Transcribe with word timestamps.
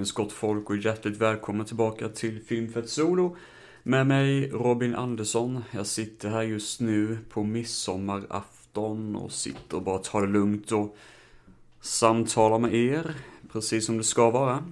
dagens 0.00 0.12
gott 0.12 0.32
folk 0.32 0.70
och 0.70 0.76
hjärtligt 0.76 1.16
välkomna 1.16 1.64
tillbaka 1.64 2.08
till 2.08 2.42
Filmfett 2.42 2.88
Solo. 2.88 3.36
Med 3.82 4.06
mig 4.06 4.50
Robin 4.50 4.94
Andersson. 4.94 5.64
Jag 5.70 5.86
sitter 5.86 6.28
här 6.28 6.42
just 6.42 6.80
nu 6.80 7.18
på 7.30 7.42
midsommarafton 7.42 9.16
och 9.16 9.32
sitter 9.32 9.76
och 9.76 9.82
bara 9.82 9.98
tar 9.98 10.20
det 10.20 10.32
lugnt 10.32 10.72
och 10.72 10.96
samtalar 11.80 12.58
med 12.58 12.74
er, 12.74 13.14
precis 13.52 13.86
som 13.86 13.98
det 13.98 14.04
ska 14.04 14.30
vara. 14.30 14.64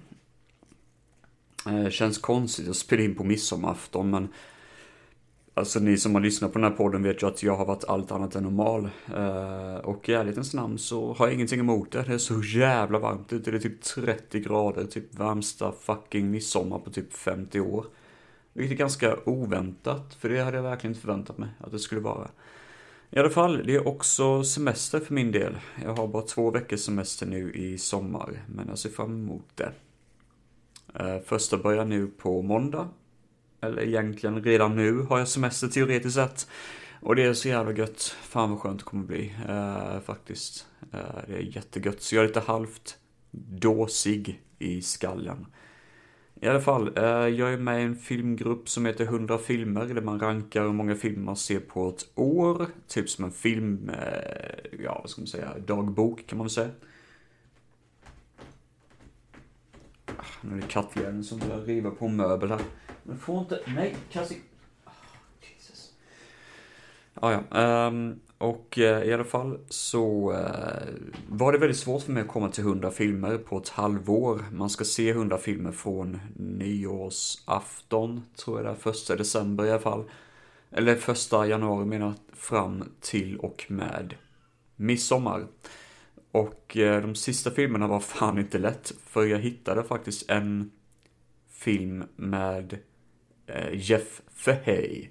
Det 1.64 1.90
känns 1.90 2.18
konstigt 2.18 2.68
att 2.68 2.76
spela 2.76 3.02
in 3.02 3.14
på 3.14 3.24
midsommarafton, 3.24 4.10
men 4.10 4.28
Alltså 5.58 5.80
ni 5.80 5.96
som 5.96 6.14
har 6.14 6.22
lyssnat 6.22 6.52
på 6.52 6.58
den 6.58 6.70
här 6.70 6.76
podden 6.76 7.02
vet 7.02 7.22
ju 7.22 7.26
att 7.26 7.42
jag 7.42 7.56
har 7.56 7.66
varit 7.66 7.84
allt 7.84 8.12
annat 8.12 8.34
än 8.34 8.42
normal. 8.42 8.90
Eh, 9.16 9.76
och 9.76 10.08
i 10.08 10.12
ärlighetens 10.12 10.54
namn 10.54 10.78
så 10.78 11.12
har 11.12 11.26
jag 11.26 11.34
ingenting 11.34 11.60
emot 11.60 11.92
det. 11.92 12.02
Det 12.02 12.14
är 12.14 12.18
så 12.18 12.42
jävla 12.42 12.98
varmt 12.98 13.32
ute. 13.32 13.50
Det 13.50 13.56
är 13.56 13.60
typ 13.60 13.82
30 13.82 14.40
grader, 14.40 14.84
typ 14.84 15.14
värmsta 15.14 15.72
fucking 15.72 16.30
midsommar 16.30 16.78
på 16.78 16.90
typ 16.90 17.12
50 17.12 17.60
år. 17.60 17.86
Vilket 18.52 18.74
är 18.74 18.78
ganska 18.78 19.16
oväntat, 19.24 20.14
för 20.20 20.28
det 20.28 20.40
hade 20.40 20.56
jag 20.56 20.64
verkligen 20.64 20.92
inte 20.92 21.00
förväntat 21.00 21.38
mig 21.38 21.48
att 21.60 21.72
det 21.72 21.78
skulle 21.78 22.00
vara. 22.00 22.28
I 23.10 23.18
alla 23.18 23.30
fall, 23.30 23.62
det 23.66 23.74
är 23.74 23.88
också 23.88 24.44
semester 24.44 25.00
för 25.00 25.14
min 25.14 25.32
del. 25.32 25.58
Jag 25.84 25.96
har 25.96 26.08
bara 26.08 26.22
två 26.22 26.50
veckors 26.50 26.80
semester 26.80 27.26
nu 27.26 27.52
i 27.52 27.78
sommar, 27.78 28.42
men 28.46 28.68
jag 28.68 28.78
ser 28.78 28.90
fram 28.90 29.12
emot 29.12 29.48
det. 29.54 29.72
Eh, 30.94 31.18
första 31.24 31.56
börjar 31.56 31.84
nu 31.84 32.06
på 32.06 32.42
måndag 32.42 32.88
eller 33.60 33.82
egentligen 33.82 34.42
redan 34.44 34.76
nu 34.76 34.98
har 35.00 35.18
jag 35.18 35.28
semester 35.28 35.68
teoretiskt 35.68 36.14
sett. 36.14 36.48
Och 37.00 37.16
det 37.16 37.22
är 37.22 37.32
så 37.32 37.48
jävla 37.48 37.72
gött. 37.72 38.16
Fan 38.22 38.50
vad 38.50 38.60
skönt 38.60 38.78
det 38.78 38.84
kommer 38.84 39.06
bli, 39.06 39.34
eh, 39.48 40.00
faktiskt. 40.00 40.66
Eh, 40.92 40.98
det 41.26 41.34
är 41.34 41.56
jättegött. 41.56 42.02
Så 42.02 42.14
jag 42.14 42.24
är 42.24 42.28
lite 42.28 42.40
halvt 42.40 42.98
dåsig 43.30 44.42
i 44.58 44.82
skallen. 44.82 45.46
I 46.40 46.46
alla 46.46 46.60
fall, 46.60 46.92
eh, 46.96 47.04
jag 47.04 47.52
är 47.52 47.58
med 47.58 47.80
i 47.80 47.84
en 47.84 47.96
filmgrupp 47.96 48.68
som 48.68 48.86
heter 48.86 49.04
100 49.04 49.38
filmer, 49.38 49.86
där 49.86 50.02
man 50.02 50.20
rankar 50.20 50.62
hur 50.62 50.72
många 50.72 50.94
filmer 50.94 51.24
man 51.24 51.36
ser 51.36 51.60
på 51.60 51.88
ett 51.88 52.06
år. 52.14 52.66
Typ 52.88 53.10
som 53.10 53.24
en 53.24 53.30
film, 53.30 53.90
eh, 53.90 54.80
ja 54.84 54.98
vad 55.00 55.10
ska 55.10 55.20
man 55.20 55.26
säga, 55.26 55.58
dagbok 55.66 56.26
kan 56.26 56.38
man 56.38 56.44
väl 56.44 56.50
säga. 56.50 56.70
Ah, 60.06 60.24
nu 60.40 60.56
är 60.56 60.60
det 60.60 60.68
kattjäveln 60.68 61.24
som 61.24 61.38
börjar 61.38 61.60
riva 61.60 61.90
på 61.90 62.06
en 62.06 62.16
möbel 62.16 62.50
här. 62.50 62.60
Men 63.08 63.18
får 63.18 63.38
inte, 63.38 63.60
nej, 63.66 63.96
kanske... 64.12 64.34
oh, 64.34 64.40
ah, 64.84 64.90
Jesus. 65.40 65.92
Ja, 67.20 67.42
ja, 67.50 67.86
um, 67.86 68.20
och 68.38 68.78
uh, 68.78 68.84
i 68.84 69.12
alla 69.12 69.24
fall 69.24 69.58
så 69.68 70.32
uh, 70.32 70.38
var 71.28 71.52
det 71.52 71.58
väldigt 71.58 71.78
svårt 71.78 72.02
för 72.02 72.12
mig 72.12 72.22
att 72.22 72.28
komma 72.28 72.48
till 72.48 72.64
100 72.64 72.90
filmer 72.90 73.38
på 73.38 73.58
ett 73.58 73.68
halvår. 73.68 74.44
Man 74.52 74.70
ska 74.70 74.84
se 74.84 75.10
100 75.10 75.38
filmer 75.38 75.72
från 75.72 76.20
nyårsafton, 76.36 78.22
tror 78.36 78.58
jag 78.58 78.66
det 78.66 78.70
är, 78.70 78.74
första 78.74 79.16
december 79.16 79.64
i 79.64 79.70
alla 79.70 79.80
fall. 79.80 80.10
Eller 80.70 80.96
första 80.96 81.46
januari 81.46 81.86
menar 81.86 82.14
fram 82.32 82.84
till 83.00 83.38
och 83.38 83.64
med 83.68 84.14
midsommar. 84.76 85.46
Och 86.32 86.76
uh, 86.76 87.00
de 87.00 87.14
sista 87.14 87.50
filmerna 87.50 87.86
var 87.86 88.00
fan 88.00 88.38
inte 88.38 88.58
lätt, 88.58 88.92
för 89.06 89.24
jag 89.24 89.38
hittade 89.38 89.84
faktiskt 89.84 90.30
en 90.30 90.70
film 91.50 92.04
med 92.16 92.78
Eh, 93.48 93.68
Jeff 93.72 94.22
Fahey. 94.34 95.08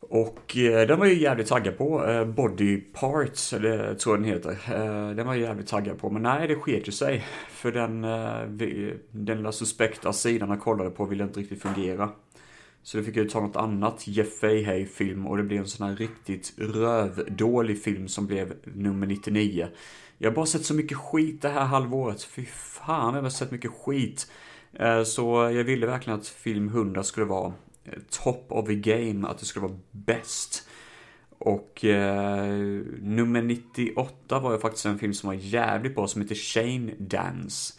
Och 0.00 0.56
eh, 0.56 0.86
den 0.86 0.98
var 0.98 1.06
ju 1.06 1.20
jävligt 1.20 1.46
taggad 1.46 1.78
på. 1.78 2.06
Eh, 2.06 2.24
Body 2.24 2.80
Parts, 2.80 3.52
eller 3.52 3.94
tror 3.94 4.16
jag 4.16 4.22
den 4.24 4.32
heter. 4.32 4.50
Eh, 4.50 5.16
den 5.16 5.26
var 5.26 5.34
jag 5.34 5.42
jävligt 5.42 5.66
taggad 5.66 5.98
på. 5.98 6.10
Men 6.10 6.22
nej, 6.22 6.48
det 6.48 6.54
sket 6.54 6.88
ju 6.88 6.92
sig. 6.92 7.24
För 7.50 7.72
den, 7.72 8.04
eh, 8.04 8.42
vi, 8.48 8.94
den 9.10 9.36
lilla 9.36 9.52
suspekta 9.52 10.12
sidan 10.12 10.48
jag 10.48 10.60
kollade 10.60 10.90
på 10.90 11.04
ville 11.04 11.24
inte 11.24 11.40
riktigt 11.40 11.62
fungera. 11.62 12.10
Så 12.82 12.98
då 12.98 13.04
fick 13.04 13.16
jag 13.16 13.30
ta 13.30 13.40
något 13.40 13.56
annat 13.56 14.06
Jeff 14.06 14.38
Fahey-film 14.40 15.26
och 15.26 15.36
det 15.36 15.42
blev 15.42 15.60
en 15.60 15.68
sån 15.68 15.88
här 15.88 15.96
riktigt 15.96 16.54
rövdålig 16.58 17.82
film 17.82 18.08
som 18.08 18.26
blev 18.26 18.54
nummer 18.64 19.06
99. 19.06 19.68
Jag 20.18 20.30
har 20.30 20.34
bara 20.34 20.46
sett 20.46 20.64
så 20.64 20.74
mycket 20.74 20.98
skit 20.98 21.42
det 21.42 21.48
här 21.48 21.64
halvåret. 21.64 22.22
Fy 22.22 22.44
fan, 22.46 23.14
jag 23.14 23.22
har 23.22 23.30
sett 23.30 23.50
mycket 23.50 23.70
skit. 23.70 24.30
Eh, 24.72 25.02
så 25.02 25.50
jag 25.54 25.64
ville 25.64 25.86
verkligen 25.86 26.18
att 26.18 26.26
film 26.26 26.68
100 26.68 27.02
skulle 27.02 27.26
vara 27.26 27.52
eh, 27.84 27.98
top 28.10 28.46
of 28.48 28.66
the 28.66 28.74
game, 28.74 29.28
att 29.28 29.38
det 29.38 29.46
skulle 29.46 29.66
vara 29.66 29.78
bäst. 29.90 30.68
Och 31.38 31.84
eh, 31.84 32.46
nummer 33.00 33.42
98 33.42 34.38
var 34.38 34.52
ju 34.52 34.58
faktiskt 34.58 34.86
en 34.86 34.98
film 34.98 35.14
som 35.14 35.26
var 35.26 35.34
jävligt 35.34 35.94
bra 35.94 36.08
som 36.08 36.22
heter 36.22 36.34
Shane 36.34 36.92
Dance. 36.98 37.74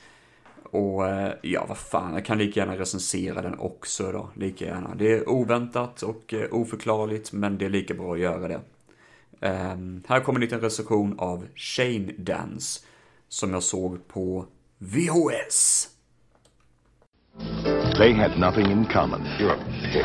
Och 0.63 1.07
eh, 1.07 1.33
ja, 1.41 1.65
vad 1.67 1.77
fan, 1.77 2.13
jag 2.13 2.25
kan 2.25 2.37
lika 2.37 2.59
gärna 2.59 2.77
recensera 2.77 3.41
den 3.41 3.59
också 3.59 4.11
då, 4.11 4.29
lika 4.35 4.65
gärna. 4.65 4.95
Det 4.95 5.11
är 5.11 5.29
oväntat 5.29 6.01
och 6.01 6.33
eh, 6.33 6.47
oförklarligt, 6.51 7.31
men 7.31 7.57
det 7.57 7.65
är 7.65 7.69
lika 7.69 7.93
bra 7.93 8.13
att 8.13 8.19
göra 8.19 8.47
det. 8.47 8.61
Eh, 9.41 9.77
här 10.07 10.19
kommer 10.19 10.39
en 10.39 10.43
liten 10.43 10.61
recension 10.61 11.19
av 11.19 11.45
Shane 11.55 12.11
Dance, 12.17 12.85
som 13.27 13.53
jag 13.53 13.63
såg 13.63 14.07
på 14.07 14.45
VHS. 14.77 15.89
They 17.97 18.11
had 18.11 18.39
nothing 18.39 18.71
in 18.71 18.87
common. 18.87 19.23
You're 19.37 19.53
a 19.53 19.63
pig. 19.93 20.03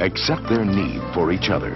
Except 0.00 0.42
their 0.48 0.64
need 0.64 1.00
for 1.14 1.30
each 1.30 1.50
other. 1.50 1.70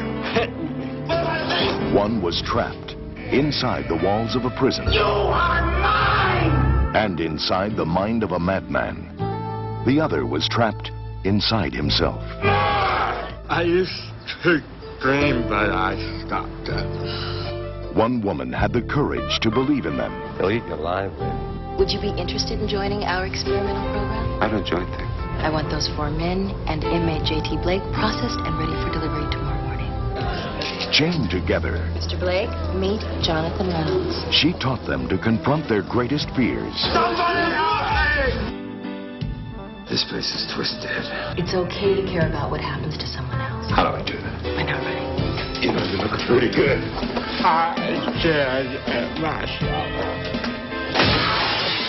One 1.95 2.21
was 2.21 2.43
trapped 2.43 2.97
inside 3.31 3.89
the 3.89 4.01
walls 4.03 4.35
of 4.35 4.45
a 4.45 4.51
prison. 4.51 4.93
You 4.93 5.03
are 5.03 5.63
mine! 5.81 6.97
And 6.97 7.21
inside 7.21 7.77
the 7.77 7.85
mind 7.85 8.25
of 8.25 8.33
a 8.33 8.41
madman. 8.41 9.09
The 9.87 10.01
other 10.01 10.27
was 10.27 10.49
trapped 10.49 10.91
inside 11.25 11.73
himself. 11.73 12.23
I 12.43 13.63
used 13.65 13.93
to 14.43 14.61
dream, 15.01 15.49
but 15.49 15.71
I 15.71 15.95
stopped 16.27 16.69
it. 16.69 17.97
One 17.97 18.21
woman 18.21 18.53
had 18.53 18.73
the 18.73 18.83
courage 18.83 19.39
to 19.41 19.51
believe 19.51 19.87
in 19.87 19.97
them. 19.97 20.13
They'll 20.39 20.51
eat 20.51 20.65
you 20.67 20.75
alive, 20.75 21.13
Would 21.83 21.91
you 21.91 21.99
be 21.99 22.15
interested 22.15 22.63
in 22.63 22.71
joining 22.71 23.03
our 23.03 23.27
experimental 23.27 23.83
program? 23.91 24.39
I 24.39 24.47
don't 24.47 24.63
join 24.63 24.87
things. 24.95 25.11
I 25.43 25.51
want 25.51 25.67
those 25.67 25.91
four 25.99 26.15
men 26.15 26.55
and 26.71 26.79
inmate 26.87 27.27
JT 27.27 27.59
Blake 27.67 27.83
processed 27.91 28.39
and 28.39 28.55
ready 28.55 28.71
for 28.79 28.87
delivery 28.95 29.27
tomorrow 29.35 29.59
morning. 29.67 29.91
Chained 30.95 31.27
together, 31.27 31.83
Mr. 31.99 32.15
Blake, 32.15 32.55
meet 32.79 33.03
Jonathan 33.19 33.67
Reynolds. 33.67 34.15
she 34.31 34.55
taught 34.63 34.87
them 34.87 35.11
to 35.11 35.19
confront 35.19 35.67
their 35.67 35.83
greatest 35.83 36.31
fears. 36.39 36.71
Somebody 36.95 37.51
help 37.51 37.83
me! 38.31 39.83
This 39.91 40.07
place 40.07 40.31
is 40.39 40.47
twisted. 40.55 40.87
It's 41.35 41.51
okay 41.67 41.99
to 41.99 42.07
care 42.07 42.31
about 42.31 42.55
what 42.55 42.63
happens 42.63 42.95
to 42.95 43.11
someone 43.11 43.43
else. 43.43 43.67
How 43.75 43.91
do 43.91 43.99
I 43.99 44.07
do 44.07 44.15
that? 44.23 44.39
I 44.55 44.63
not 44.63 44.87
running. 44.87 45.67
You 45.67 45.75
know, 45.75 45.83
you 45.83 45.99
look 45.99 46.15
pretty 46.31 46.55
good. 46.55 46.79
I 47.43 47.75
said 48.23 48.71
it 48.71 49.19
myself. 49.19 50.52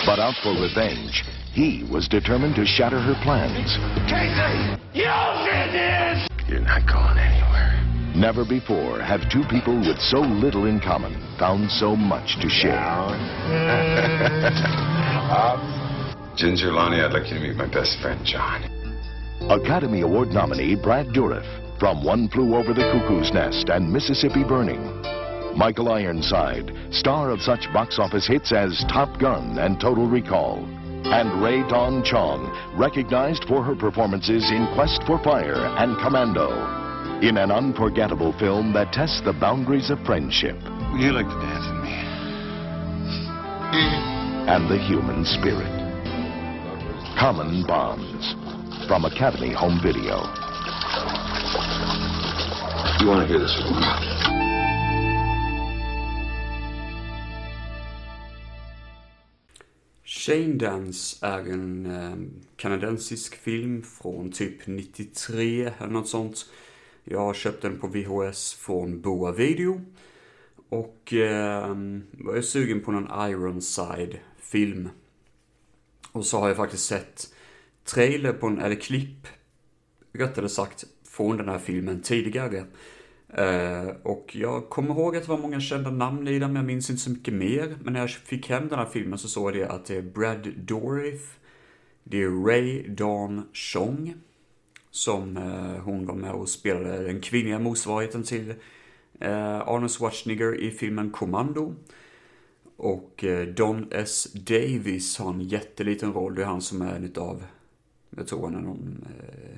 But 0.05 0.19
out 0.19 0.35
for 0.43 0.51
revenge, 0.51 1.23
he 1.53 1.87
was 1.89 2.09
determined 2.09 2.55
to 2.55 2.65
shatter 2.65 2.99
her 2.99 3.15
plans. 3.23 3.71
Casey! 4.11 4.75
You 4.93 5.07
did 5.47 5.71
this! 5.71 6.27
You're 6.49 6.59
not 6.59 6.85
going 6.85 7.17
anywhere. 7.17 7.79
Never 8.13 8.43
before 8.43 8.99
have 8.99 9.29
two 9.31 9.43
people 9.49 9.79
with 9.79 9.97
so 9.99 10.19
little 10.19 10.65
in 10.65 10.81
common 10.81 11.13
found 11.39 11.71
so 11.71 11.95
much 11.95 12.35
to 12.41 12.49
share. 12.49 12.73
Uh, 15.33 15.57
Ginger 16.35 16.71
Lonnie, 16.71 17.01
I'd 17.01 17.11
like 17.11 17.27
you 17.31 17.35
to 17.35 17.39
meet 17.39 17.55
my 17.55 17.65
best 17.65 17.97
friend, 18.01 18.23
John. 18.23 18.61
Academy 19.49 20.01
Award 20.01 20.29
nominee 20.29 20.75
Brad 20.75 21.07
Dourif 21.07 21.45
from 21.79 22.03
One 22.03 22.27
Flew 22.29 22.55
Over 22.55 22.71
the 22.73 22.83
Cuckoo's 22.91 23.31
Nest 23.33 23.69
and 23.69 23.91
Mississippi 23.91 24.43
Burning. 24.43 24.79
Michael 25.55 25.89
Ironside, 25.91 26.71
star 26.91 27.29
of 27.29 27.41
such 27.41 27.71
box 27.71 27.99
office 27.99 28.25
hits 28.27 28.51
as 28.51 28.83
Top 28.91 29.19
Gun 29.19 29.59
and 29.59 29.79
Total 29.79 30.07
Recall. 30.07 30.65
And 31.05 31.43
Ray 31.43 31.61
Dawn 31.69 32.03
Chong, 32.03 32.49
recognized 32.77 33.45
for 33.47 33.61
her 33.63 33.75
performances 33.75 34.49
in 34.51 34.67
Quest 34.73 35.03
for 35.05 35.21
Fire 35.23 35.65
and 35.77 35.95
Commando. 35.99 36.49
In 37.21 37.37
an 37.37 37.51
unforgettable 37.51 38.33
film 38.39 38.73
that 38.73 38.91
tests 38.93 39.21
the 39.23 39.33
boundaries 39.33 39.89
of 39.91 39.99
friendship 40.05 40.55
Would 40.91 41.01
you 41.01 41.11
like 41.13 41.27
to 41.27 41.39
dance 41.39 41.65
with 41.69 41.83
me? 41.83 41.93
and 44.43 44.69
the 44.69 44.77
human 44.77 45.23
spirit. 45.25 45.71
Common 47.17 47.63
Bonds 47.65 48.35
from 48.87 49.05
Academy 49.05 49.53
Home 49.53 49.79
Video. 49.81 50.19
You 52.99 53.07
want 53.07 53.21
to 53.21 53.27
hear 53.27 53.39
this 53.39 53.55
with 53.63 54.12
Chain 60.25 60.43
Shane 60.43 60.57
Dance 60.57 61.25
är 61.25 61.39
en 61.39 61.85
eh, 61.85 62.15
kanadensisk 62.55 63.35
film 63.35 63.83
från 63.83 64.31
typ 64.31 64.67
93 64.67 65.71
eller 65.79 65.91
något 65.91 66.07
sånt. 66.07 66.45
Jag 67.03 67.19
har 67.19 67.33
köpt 67.33 67.61
den 67.61 67.79
på 67.79 67.87
VHS 67.87 68.53
från 68.53 69.01
Boa 69.01 69.31
Video. 69.31 69.81
Och 70.69 71.13
eh, 71.13 71.75
var 72.11 72.35
jag 72.35 72.45
sugen 72.45 72.81
på 72.81 72.91
någon 72.91 73.29
Ironside-film. 73.29 74.89
Och 76.11 76.25
så 76.25 76.39
har 76.39 76.47
jag 76.47 76.57
faktiskt 76.57 76.85
sett 76.85 77.33
trailer 77.83 78.33
på 78.33 78.47
en, 78.47 78.59
eller 78.59 78.75
klipp, 78.75 79.27
rättare 80.11 80.49
sagt, 80.49 80.85
från 81.03 81.37
den 81.37 81.49
här 81.49 81.59
filmen 81.59 82.01
tidigare. 82.01 82.65
Eh, 83.37 83.95
och 84.03 84.35
jag 84.35 84.69
kommer 84.69 84.89
ihåg 84.89 85.15
att 85.15 85.23
det 85.23 85.29
var 85.29 85.37
många 85.37 85.59
kända 85.59 85.91
namn 85.91 86.27
i 86.27 86.39
den, 86.39 86.53
men 86.53 86.55
jag 86.55 86.65
minns 86.65 86.89
inte 86.89 87.01
så 87.01 87.09
mycket 87.09 87.33
mer. 87.33 87.77
Men 87.83 87.93
när 87.93 87.99
jag 87.99 88.09
fick 88.09 88.49
hem 88.49 88.67
den 88.67 88.79
här 88.79 88.85
filmen 88.85 89.19
så 89.19 89.27
såg 89.27 89.47
jag 89.49 89.55
det 89.55 89.73
att 89.73 89.85
det 89.85 89.97
är 89.97 90.01
Brad 90.01 90.47
Dourif, 90.57 91.39
det 92.03 92.23
är 92.23 92.45
Ray 92.45 92.87
Dawn 92.87 93.43
Chong, 93.53 94.13
som 94.91 95.37
eh, 95.37 95.83
hon 95.83 96.05
var 96.05 96.15
med 96.15 96.31
och 96.31 96.49
spelade 96.49 97.03
den 97.03 97.21
kvinnliga 97.21 97.59
motsvarigheten 97.59 98.23
till 98.23 98.53
eh, 99.19 99.59
Arnold 99.59 99.91
Schwarzenegger 99.91 100.55
i 100.55 100.71
filmen 100.71 101.11
Commando. 101.11 101.75
Och 102.77 103.23
eh, 103.23 103.47
Don 103.47 103.87
S. 103.91 104.27
Davis 104.33 105.17
har 105.19 105.29
en 105.29 105.41
jätteliten 105.41 106.13
roll, 106.13 106.35
det 106.35 106.41
är 106.41 106.45
han 106.45 106.61
som 106.61 106.81
är 106.81 106.95
en 106.95 107.03
utav, 107.03 107.43
jag 108.09 108.27
tror 108.27 108.43
han 108.43 108.55
är 108.55 108.61
någon 108.61 109.05
eh, 109.09 109.57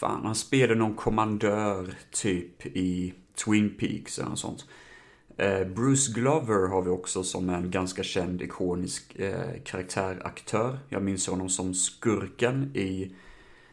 fan, 0.00 0.24
han 0.24 0.34
spelade 0.34 0.74
någon 0.74 0.94
kommandör 0.94 1.94
typ 2.10 2.66
i 2.66 3.14
Twin 3.44 3.76
Peaks 3.78 4.18
eller 4.18 4.28
något 4.28 4.38
sånt. 4.38 4.66
Eh, 5.36 5.66
Bruce 5.66 6.12
Glover 6.12 6.68
har 6.68 6.82
vi 6.82 6.90
också 6.90 7.22
som 7.24 7.50
en 7.50 7.70
ganska 7.70 8.02
känd 8.02 8.42
ikonisk 8.42 9.16
eh, 9.16 9.62
karaktäraktör. 9.64 10.78
Jag 10.88 11.02
minns 11.02 11.26
honom 11.26 11.48
som 11.48 11.74
skurken 11.74 12.76
i, 12.76 13.12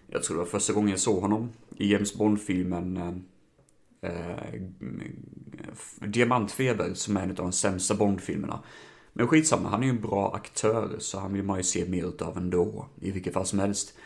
jag 0.08 0.24
tror 0.24 0.38
det 0.38 0.44
var 0.44 0.50
första 0.50 0.74
gången 0.74 0.90
jag 0.90 1.00
såg 1.00 1.22
honom, 1.22 1.50
i 1.78 1.92
James 1.92 2.16
Bond-filmen 2.18 2.98
eh, 2.98 4.12
eh 4.12 4.62
Diamantfeber 6.00 6.94
som 6.94 7.18
är 7.18 7.22
en 7.22 7.30
av 7.30 7.36
de 7.36 7.52
sämsta 7.52 7.96
Bond-filmerna. 7.96 8.64
Men 9.14 9.28
skitsamma, 9.28 9.70
han 9.70 9.84
är 9.84 9.88
ju 9.88 9.90
en 9.90 10.02
bra 10.02 10.36
aktör 10.36 10.96
så 11.00 11.20
han 11.20 11.34
vill 11.34 11.44
man 11.44 11.58
ju 11.58 11.64
se 11.64 11.86
mer 11.86 12.06
utav 12.06 12.38
ändå, 12.38 12.88
i 13.02 13.12
vilket 13.12 13.34
fall 13.34 13.46
som 13.46 13.60
helst. 13.60 13.98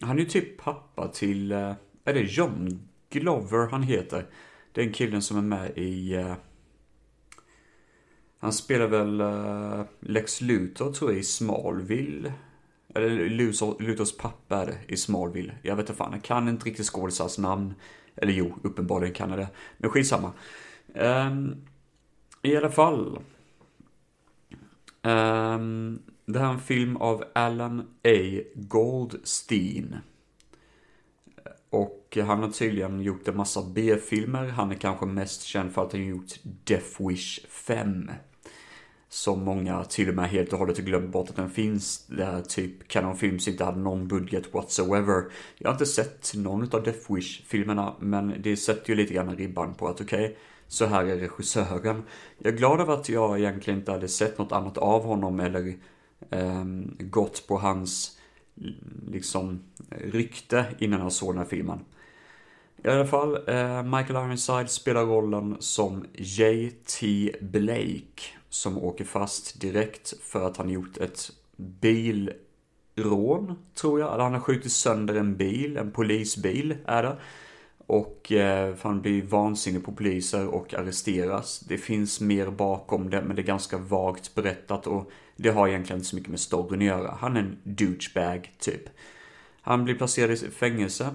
Han 0.00 0.16
är 0.16 0.20
ju 0.22 0.28
typ 0.28 0.56
pappa 0.62 1.08
till, 1.08 1.52
eh, 1.52 1.72
är 2.04 2.14
det 2.14 2.20
John 2.20 2.88
Glover 3.10 3.68
han 3.70 3.82
heter? 3.82 4.26
Den 4.72 4.92
killen 4.92 5.22
som 5.22 5.36
är 5.36 5.42
med 5.42 5.78
i... 5.78 6.16
Uh, 6.16 6.34
han 8.38 8.52
spelar 8.52 8.86
väl 8.86 9.20
uh, 9.20 9.84
Lex 10.00 10.40
Luthor 10.40 10.92
tror 10.92 11.10
jag 11.10 11.20
i 11.20 11.22
Smallville. 11.22 12.32
Eller 12.94 13.28
Luthor, 13.28 13.82
Luthors 13.82 14.16
pappa 14.16 14.56
är 14.56 14.66
det 14.66 14.78
i 14.88 14.96
Smallville. 14.96 15.54
Jag 15.62 15.76
vet 15.76 15.82
inte 15.82 15.98
fan, 15.98 16.12
jag 16.12 16.22
kan 16.22 16.48
inte 16.48 16.66
riktigt 16.66 16.86
skådisars 16.86 17.38
namn. 17.38 17.74
Eller 18.16 18.32
jo, 18.32 18.54
uppenbarligen 18.62 19.14
kan 19.14 19.30
jag 19.30 19.38
det. 19.38 19.48
Men 19.78 19.90
skitsamma. 19.90 20.32
Um, 20.94 21.56
I 22.42 22.56
alla 22.56 22.70
fall. 22.70 23.18
Um, 25.02 26.02
det 26.26 26.38
här 26.38 26.48
är 26.48 26.52
en 26.52 26.60
film 26.60 26.96
av 26.96 27.24
Alan 27.34 27.80
A. 28.04 28.40
Goldstein. 28.54 29.96
Och 31.70 32.18
han 32.26 32.42
har 32.42 32.50
tydligen 32.50 33.00
gjort 33.00 33.28
en 33.28 33.36
massa 33.36 33.62
B-filmer. 33.74 34.48
Han 34.48 34.70
är 34.70 34.74
kanske 34.74 35.06
mest 35.06 35.42
känd 35.42 35.72
för 35.72 35.82
att 35.82 35.92
han 35.92 36.06
gjort 36.06 36.32
Death 36.42 37.08
Wish 37.08 37.46
5. 37.48 38.10
Som 39.08 39.44
många 39.44 39.84
till 39.84 40.08
och 40.08 40.14
med 40.14 40.28
helt 40.28 40.52
och 40.52 40.58
hållet 40.58 40.78
glömt 40.78 41.12
bort 41.12 41.30
att 41.30 41.36
den 41.36 41.50
finns. 41.50 42.06
Där 42.06 42.42
typ 42.42 42.88
Canon 42.88 43.16
Films 43.16 43.48
inte 43.48 43.64
hade 43.64 43.78
någon 43.78 44.08
budget 44.08 44.54
whatsoever. 44.54 45.24
Jag 45.58 45.68
har 45.68 45.74
inte 45.74 45.86
sett 45.86 46.32
någon 46.34 46.62
av 46.74 46.82
Death 46.82 47.12
Wish-filmerna, 47.12 47.94
men 48.00 48.34
det 48.42 48.56
sätter 48.56 48.90
ju 48.90 48.96
lite 48.96 49.14
grann 49.14 49.36
ribban 49.36 49.74
på 49.74 49.88
att 49.88 50.00
okej, 50.00 50.24
okay, 50.24 50.36
så 50.68 50.86
här 50.86 51.04
är 51.04 51.16
regissören. 51.16 52.02
Jag 52.38 52.52
är 52.52 52.56
glad 52.56 52.80
över 52.80 52.94
att 52.94 53.08
jag 53.08 53.38
egentligen 53.38 53.78
inte 53.78 53.92
hade 53.92 54.08
sett 54.08 54.38
något 54.38 54.52
annat 54.52 54.78
av 54.78 55.04
honom 55.04 55.40
eller 55.40 55.74
Ehm, 56.30 56.96
gått 56.98 57.46
på 57.46 57.58
hans 57.58 58.18
liksom 59.08 59.60
rykte 59.88 60.66
innan 60.78 61.00
jag 61.00 61.12
såg 61.12 61.34
den 61.34 61.38
här 61.38 61.44
filmen. 61.44 61.80
I 62.84 62.88
alla 62.88 63.06
fall, 63.06 63.48
eh, 63.48 63.82
Michael 63.82 64.26
Ironside 64.26 64.70
spelar 64.70 65.04
rollen 65.04 65.56
som 65.58 66.04
J.T. 66.12 67.32
Blake 67.40 68.22
som 68.48 68.78
åker 68.78 69.04
fast 69.04 69.60
direkt 69.60 70.14
för 70.22 70.46
att 70.46 70.56
han 70.56 70.70
gjort 70.70 70.96
ett 70.96 71.30
bilrån, 71.56 73.54
tror 73.74 74.00
jag. 74.00 74.14
Eller 74.14 74.24
han 74.24 74.32
har 74.32 74.40
skjutit 74.40 74.72
sönder 74.72 75.14
en 75.14 75.36
bil, 75.36 75.76
en 75.76 75.90
polisbil 75.90 76.76
är 76.86 77.02
det. 77.02 77.16
Och 77.86 78.32
eh, 78.32 78.74
han 78.80 79.00
blir 79.00 79.22
vansinnig 79.22 79.84
på 79.84 79.92
poliser 79.92 80.46
och 80.46 80.74
arresteras. 80.74 81.60
Det 81.60 81.78
finns 81.78 82.20
mer 82.20 82.50
bakom 82.50 83.10
det, 83.10 83.22
men 83.22 83.36
det 83.36 83.42
är 83.42 83.46
ganska 83.46 83.78
vagt 83.78 84.34
berättat 84.34 84.86
och 84.86 85.10
det 85.36 85.50
har 85.50 85.68
egentligen 85.68 85.98
inte 85.98 86.08
så 86.08 86.16
mycket 86.16 86.30
med 86.30 86.40
storyn 86.40 86.80
att 86.80 86.86
göra. 86.86 87.18
Han 87.20 87.36
är 87.36 87.40
en 87.40 87.58
douchebag, 87.64 88.52
typ. 88.58 88.82
Han 89.60 89.84
blir 89.84 89.94
placerad 89.94 90.30
i 90.30 90.36
fängelse. 90.36 91.14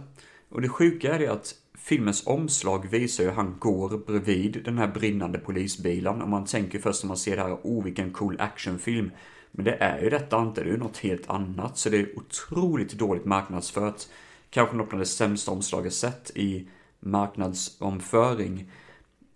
Och 0.50 0.62
det 0.62 0.70
sjuka 0.70 1.16
är 1.16 1.20
det 1.20 1.28
att 1.28 1.56
filmens 1.78 2.28
omslag 2.28 2.90
visar 2.90 3.24
hur 3.24 3.32
han 3.32 3.56
går 3.60 3.98
bredvid 3.98 4.62
den 4.66 4.78
här 4.78 4.88
brinnande 4.88 5.40
polisbilen. 5.40 6.22
Och 6.22 6.30
man 6.30 6.46
tänker 6.46 6.80
först 6.80 7.04
när 7.04 7.08
man 7.08 7.18
ser 7.18 7.36
det 7.36 7.42
här, 7.42 7.58
oh 7.64 7.84
vilken 7.84 8.12
cool 8.12 8.36
actionfilm. 8.40 9.12
Men 9.52 9.66
det 9.66 9.76
är 9.76 10.02
ju 10.02 10.10
detta 10.10 10.42
inte, 10.42 10.64
det 10.64 10.70
är 10.70 10.72
ju 10.72 10.78
något 10.78 10.98
helt 10.98 11.30
annat. 11.30 11.78
Så 11.78 11.90
det 11.90 11.98
är 11.98 12.18
otroligt 12.18 12.94
dåligt 12.94 13.26
marknadsfört. 13.26 14.08
Kanske 14.50 14.76
något 14.76 14.94
av 14.94 15.00
det 15.00 15.06
sämsta 15.06 15.52
omslaget 15.52 15.94
sett 15.94 16.32
i 16.36 16.70
marknadsomföring. 17.00 18.72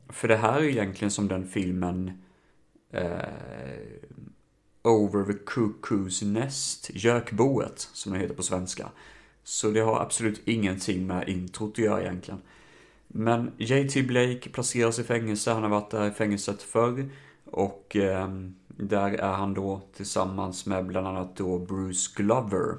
För 0.09 0.27
det 0.27 0.37
här 0.37 0.59
är 0.59 0.63
egentligen 0.63 1.11
som 1.11 1.27
den 1.27 1.47
filmen 1.47 2.23
eh, 2.91 3.19
Over 4.83 5.33
the 5.33 5.39
Cuckoo's 5.39 6.25
Nest, 6.25 6.89
Gökboet, 6.93 7.89
som 7.93 8.11
den 8.11 8.21
heter 8.21 8.35
på 8.35 8.43
svenska. 8.43 8.89
Så 9.43 9.69
det 9.69 9.79
har 9.79 9.99
absolut 9.99 10.41
ingenting 10.45 11.07
med 11.07 11.29
introt 11.29 11.71
att 11.71 11.77
göra 11.77 12.01
egentligen. 12.01 12.41
Men 13.07 13.51
JT 13.57 14.07
Blake 14.07 14.49
placeras 14.49 14.99
i 14.99 15.03
fängelse, 15.03 15.51
han 15.51 15.63
har 15.63 15.69
varit 15.69 15.91
där 15.91 16.07
i 16.07 16.11
fängelset 16.11 16.61
förr. 16.61 17.09
Och 17.45 17.95
eh, 17.95 18.29
där 18.67 19.11
är 19.11 19.33
han 19.33 19.53
då 19.53 19.81
tillsammans 19.95 20.65
med 20.65 20.85
bland 20.85 21.07
annat 21.07 21.35
då 21.35 21.59
Bruce 21.59 22.11
Glover. 22.15 22.77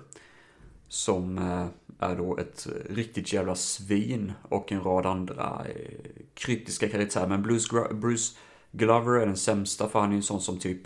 Som 0.89 1.39
eh, 1.39 1.67
är 1.99 2.17
då 2.17 2.39
ett 2.39 2.67
riktigt 2.91 3.33
jävla 3.33 3.55
svin 3.55 4.33
och 4.43 4.73
en 4.73 4.83
rad 4.83 5.07
andra 5.07 5.67
eh, 5.69 5.99
kryptiska 6.35 6.89
karaktärer. 6.89 7.27
Men 7.27 7.43
Bruce, 7.43 7.95
Bruce 7.95 8.37
Glover 8.73 9.21
är 9.21 9.27
den 9.27 9.37
sämsta 9.37 9.89
för 9.89 10.01
han 10.01 10.13
är 10.13 10.17
en 10.17 10.23
sån 10.23 10.41
som 10.41 10.59
typ 10.59 10.83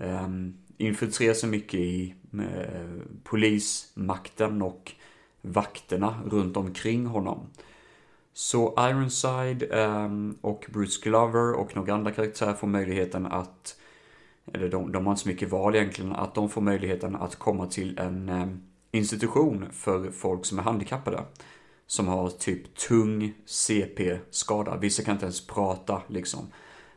um, 0.00 0.56
infiltrerar 0.78 1.34
sig 1.34 1.48
mycket 1.48 1.80
i 1.80 2.14
uh, 2.34 3.02
polismakten 3.24 4.62
och 4.62 4.92
vakterna 5.42 6.22
runt 6.26 6.56
omkring 6.56 7.06
honom. 7.06 7.46
Så 8.32 8.74
Ironside 8.78 9.62
um, 9.72 10.38
och 10.40 10.66
Bruce 10.72 11.00
Glover 11.02 11.52
och 11.52 11.76
några 11.76 11.94
andra 11.94 12.10
karaktärer 12.10 12.54
får 12.54 12.66
möjligheten 12.66 13.26
att, 13.26 13.80
eller 14.52 14.68
de, 14.68 14.92
de 14.92 15.06
har 15.06 15.12
inte 15.12 15.22
så 15.22 15.28
mycket 15.28 15.50
val 15.50 15.74
egentligen, 15.74 16.12
att 16.12 16.34
de 16.34 16.48
får 16.48 16.60
möjligheten 16.60 17.16
att 17.16 17.36
komma 17.36 17.66
till 17.66 17.98
en 17.98 18.28
um, 18.28 18.62
institution 18.96 19.66
för 19.72 20.10
folk 20.10 20.44
som 20.46 20.58
är 20.58 20.62
handikappade. 20.62 21.24
Som 21.86 22.08
har 22.08 22.28
typ 22.28 22.76
tung 22.76 23.34
CP-skada. 23.46 24.76
Vissa 24.76 25.02
kan 25.02 25.14
inte 25.14 25.26
ens 25.26 25.46
prata 25.46 26.02
liksom. 26.08 26.52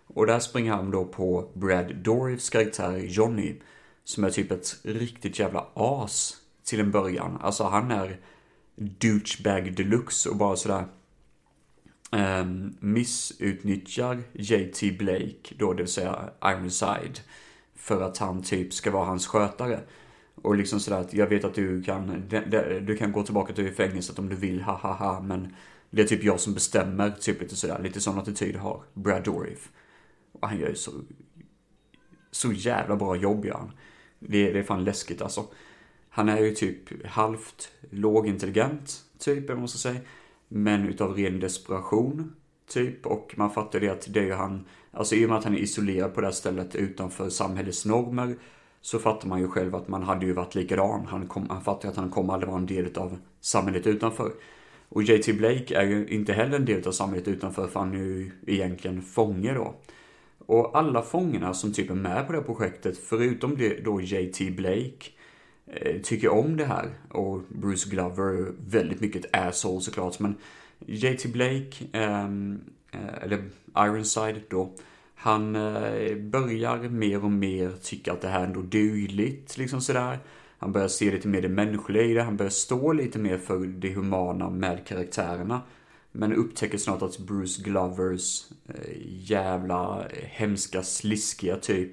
Och 0.08 0.26
där 0.26 0.40
springer 0.40 0.72
han 0.72 0.92
då 0.92 1.06
på 1.06 1.52
Brad 1.54 1.96
Dorifs 1.96 2.50
karaktär 2.50 2.98
Johnny. 2.98 3.56
Som 4.04 4.24
är 4.24 4.30
typ 4.30 4.52
ett 4.52 4.78
riktigt 4.84 5.40
jävla 5.40 5.68
as 5.74 6.38
till 6.64 6.80
en 6.80 6.92
början. 6.92 7.38
Alltså 7.42 7.64
han 7.64 7.92
är 7.92 8.20
douchebag 8.76 9.76
deluxe 9.76 10.30
och 10.30 10.36
bara 10.36 10.56
sådär 10.56 10.86
um, 12.12 12.78
missutnyttjar 12.80 14.24
JT 14.34 14.98
Blake 14.98 15.56
då, 15.58 15.74
det 15.74 15.84
vill 15.84 15.92
säga 15.92 16.30
Ironside. 16.46 17.20
För 17.76 18.02
att 18.02 18.18
han 18.18 18.44
typ 18.44 18.74
ska 18.74 18.92
vara 18.92 19.06
hans 19.06 19.28
skötare. 19.28 19.80
Och 20.42 20.56
liksom 20.56 20.80
sådär 20.80 21.00
att 21.00 21.14
jag 21.14 21.28
vet 21.28 21.44
att 21.44 21.54
du 21.54 21.84
kan, 21.84 22.24
du 22.82 22.98
kan 22.98 23.12
gå 23.12 23.24
tillbaka 23.24 23.54
till 23.54 23.74
fängelset 23.74 24.20
om 24.20 24.30
du 24.30 24.36
vill, 24.36 24.62
ha 24.62 24.74
ha 24.74 24.94
ha, 24.94 25.22
men 25.22 25.56
det 25.90 26.02
är 26.02 26.06
typ 26.06 26.24
jag 26.24 26.40
som 26.40 26.54
bestämmer, 26.54 27.12
typ 27.12 27.42
lite 27.42 27.56
sådär, 27.56 27.80
lite 27.84 28.02
sån 28.02 28.20
attityd 28.20 28.56
har 28.56 28.84
Brad 28.94 29.24
Dourif. 29.24 29.70
Och 30.32 30.48
han 30.48 30.60
gör 30.60 30.70
ju 30.70 30.76
så, 30.76 30.92
så 32.32 32.52
jävla 32.52 32.96
bra 32.96 33.16
jobb 33.16 33.46
gör 33.46 33.54
han. 33.54 33.72
Det, 34.20 34.52
det 34.52 34.60
är 34.60 34.64
fan 34.64 34.84
läskigt 34.84 35.22
alltså. 35.22 35.46
Han 36.10 36.30
är 36.30 36.38
ju 36.38 36.52
typ 36.52 37.06
halvt 37.06 37.72
lågintelligent, 37.90 39.04
typ, 39.20 39.38
eller 39.38 39.54
vad 39.54 39.58
man 39.58 39.68
ska 39.68 39.78
säga. 39.78 40.00
Men 40.48 40.88
utav 40.88 41.18
ren 41.18 41.40
desperation, 41.40 42.36
typ. 42.70 43.06
Och 43.06 43.34
man 43.38 43.52
fattar 43.52 43.80
det 43.80 43.90
att 43.90 44.14
det 44.14 44.20
är 44.20 44.26
ju 44.26 44.34
han, 44.34 44.66
alltså 44.92 45.16
i 45.16 45.26
och 45.26 45.30
med 45.30 45.38
att 45.38 45.44
han 45.44 45.56
är 45.56 45.60
isolerad 45.60 46.14
på 46.14 46.22
det 46.22 46.28
här 46.28 46.32
stället 46.32 46.76
utanför 46.76 47.30
samhällets 47.30 47.86
normer 47.86 48.36
så 48.82 49.00
fattar 49.00 49.28
man 49.28 49.40
ju 49.40 49.48
själv 49.48 49.76
att 49.76 49.88
man 49.88 50.04
hade 50.04 50.26
ju 50.26 50.34
varit 50.34 50.56
likadan. 50.56 51.06
Han, 51.06 51.28
kom, 51.28 51.50
han 51.50 51.64
fattar 51.64 51.90
att 51.90 51.96
han 51.96 52.10
kommer 52.10 52.34
aldrig 52.34 52.50
vara 52.50 52.60
en 52.60 52.66
del 52.66 52.98
av 52.98 53.18
samhället 53.42 53.88
utanför. 53.88 54.32
Och 54.90 55.04
JT 55.04 55.38
Blake 55.38 55.76
är 55.76 55.86
ju 55.86 56.08
inte 56.08 56.34
heller 56.34 56.56
en 56.56 56.66
del 56.66 56.88
av 56.88 56.92
samhället 56.92 57.28
utanför 57.28 57.68
för 57.68 57.80
han 57.80 57.94
är 57.94 57.98
ju 57.98 58.32
egentligen 58.48 59.02
fånge 59.02 59.54
då. 59.54 59.76
Och 60.46 60.78
alla 60.78 61.02
fångarna 61.02 61.54
som 61.54 61.74
typ 61.74 61.90
är 61.90 61.96
med 61.96 62.28
på 62.28 62.34
det 62.34 62.40
här 62.40 62.46
projektet, 62.46 62.98
förutom 62.98 63.58
det 63.58 63.84
då 63.84 64.02
JT 64.02 64.56
Blake, 64.56 65.10
eh, 65.68 66.02
tycker 66.02 66.30
om 66.30 66.58
det 66.58 66.66
här. 66.66 66.90
Och 67.10 67.42
Bruce 67.48 67.90
Glover 67.90 68.54
väldigt 68.68 69.02
mycket 69.02 69.26
ett 69.26 69.36
asshole 69.36 69.82
såklart, 69.82 70.20
men 70.20 70.36
JT 70.80 71.26
Blake, 71.26 71.86
ehm, 71.94 72.62
eh, 72.92 73.24
eller 73.24 73.44
Ironside 73.78 74.42
då, 74.50 74.74
han 75.22 75.56
eh, 75.56 76.16
börjar 76.18 76.90
mer 76.90 77.24
och 77.24 77.32
mer 77.32 77.72
tycka 77.82 78.14
att 78.14 78.22
det 78.22 78.28
här 78.28 78.40
är 78.40 78.46
ändå 78.46 78.62
dugligt, 78.62 79.58
liksom 79.58 79.82
sådär. 79.82 80.20
Han 80.58 80.72
börjar 80.72 80.88
se 80.88 81.12
lite 81.12 81.28
mer 81.28 81.42
det 81.42 81.50
mänskliga 81.50 82.04
i 82.04 82.14
det, 82.14 82.24
han 82.24 82.38
börjar 82.38 82.50
stå 82.50 82.94
lite 82.94 83.20
mer 83.20 83.38
för 83.38 83.58
det 83.58 83.94
humana 83.94 84.50
med 84.50 84.88
karaktärerna. 84.88 85.62
Men 86.12 86.34
upptäcker 86.34 86.78
snart 86.78 87.02
att 87.02 87.20
Bruce 87.20 87.64
Glovers 87.64 88.44
eh, 88.68 88.98
jävla 89.06 90.06
eh, 90.10 90.24
hemska, 90.24 90.84
sliskiga 90.84 91.56
typ 91.56 91.92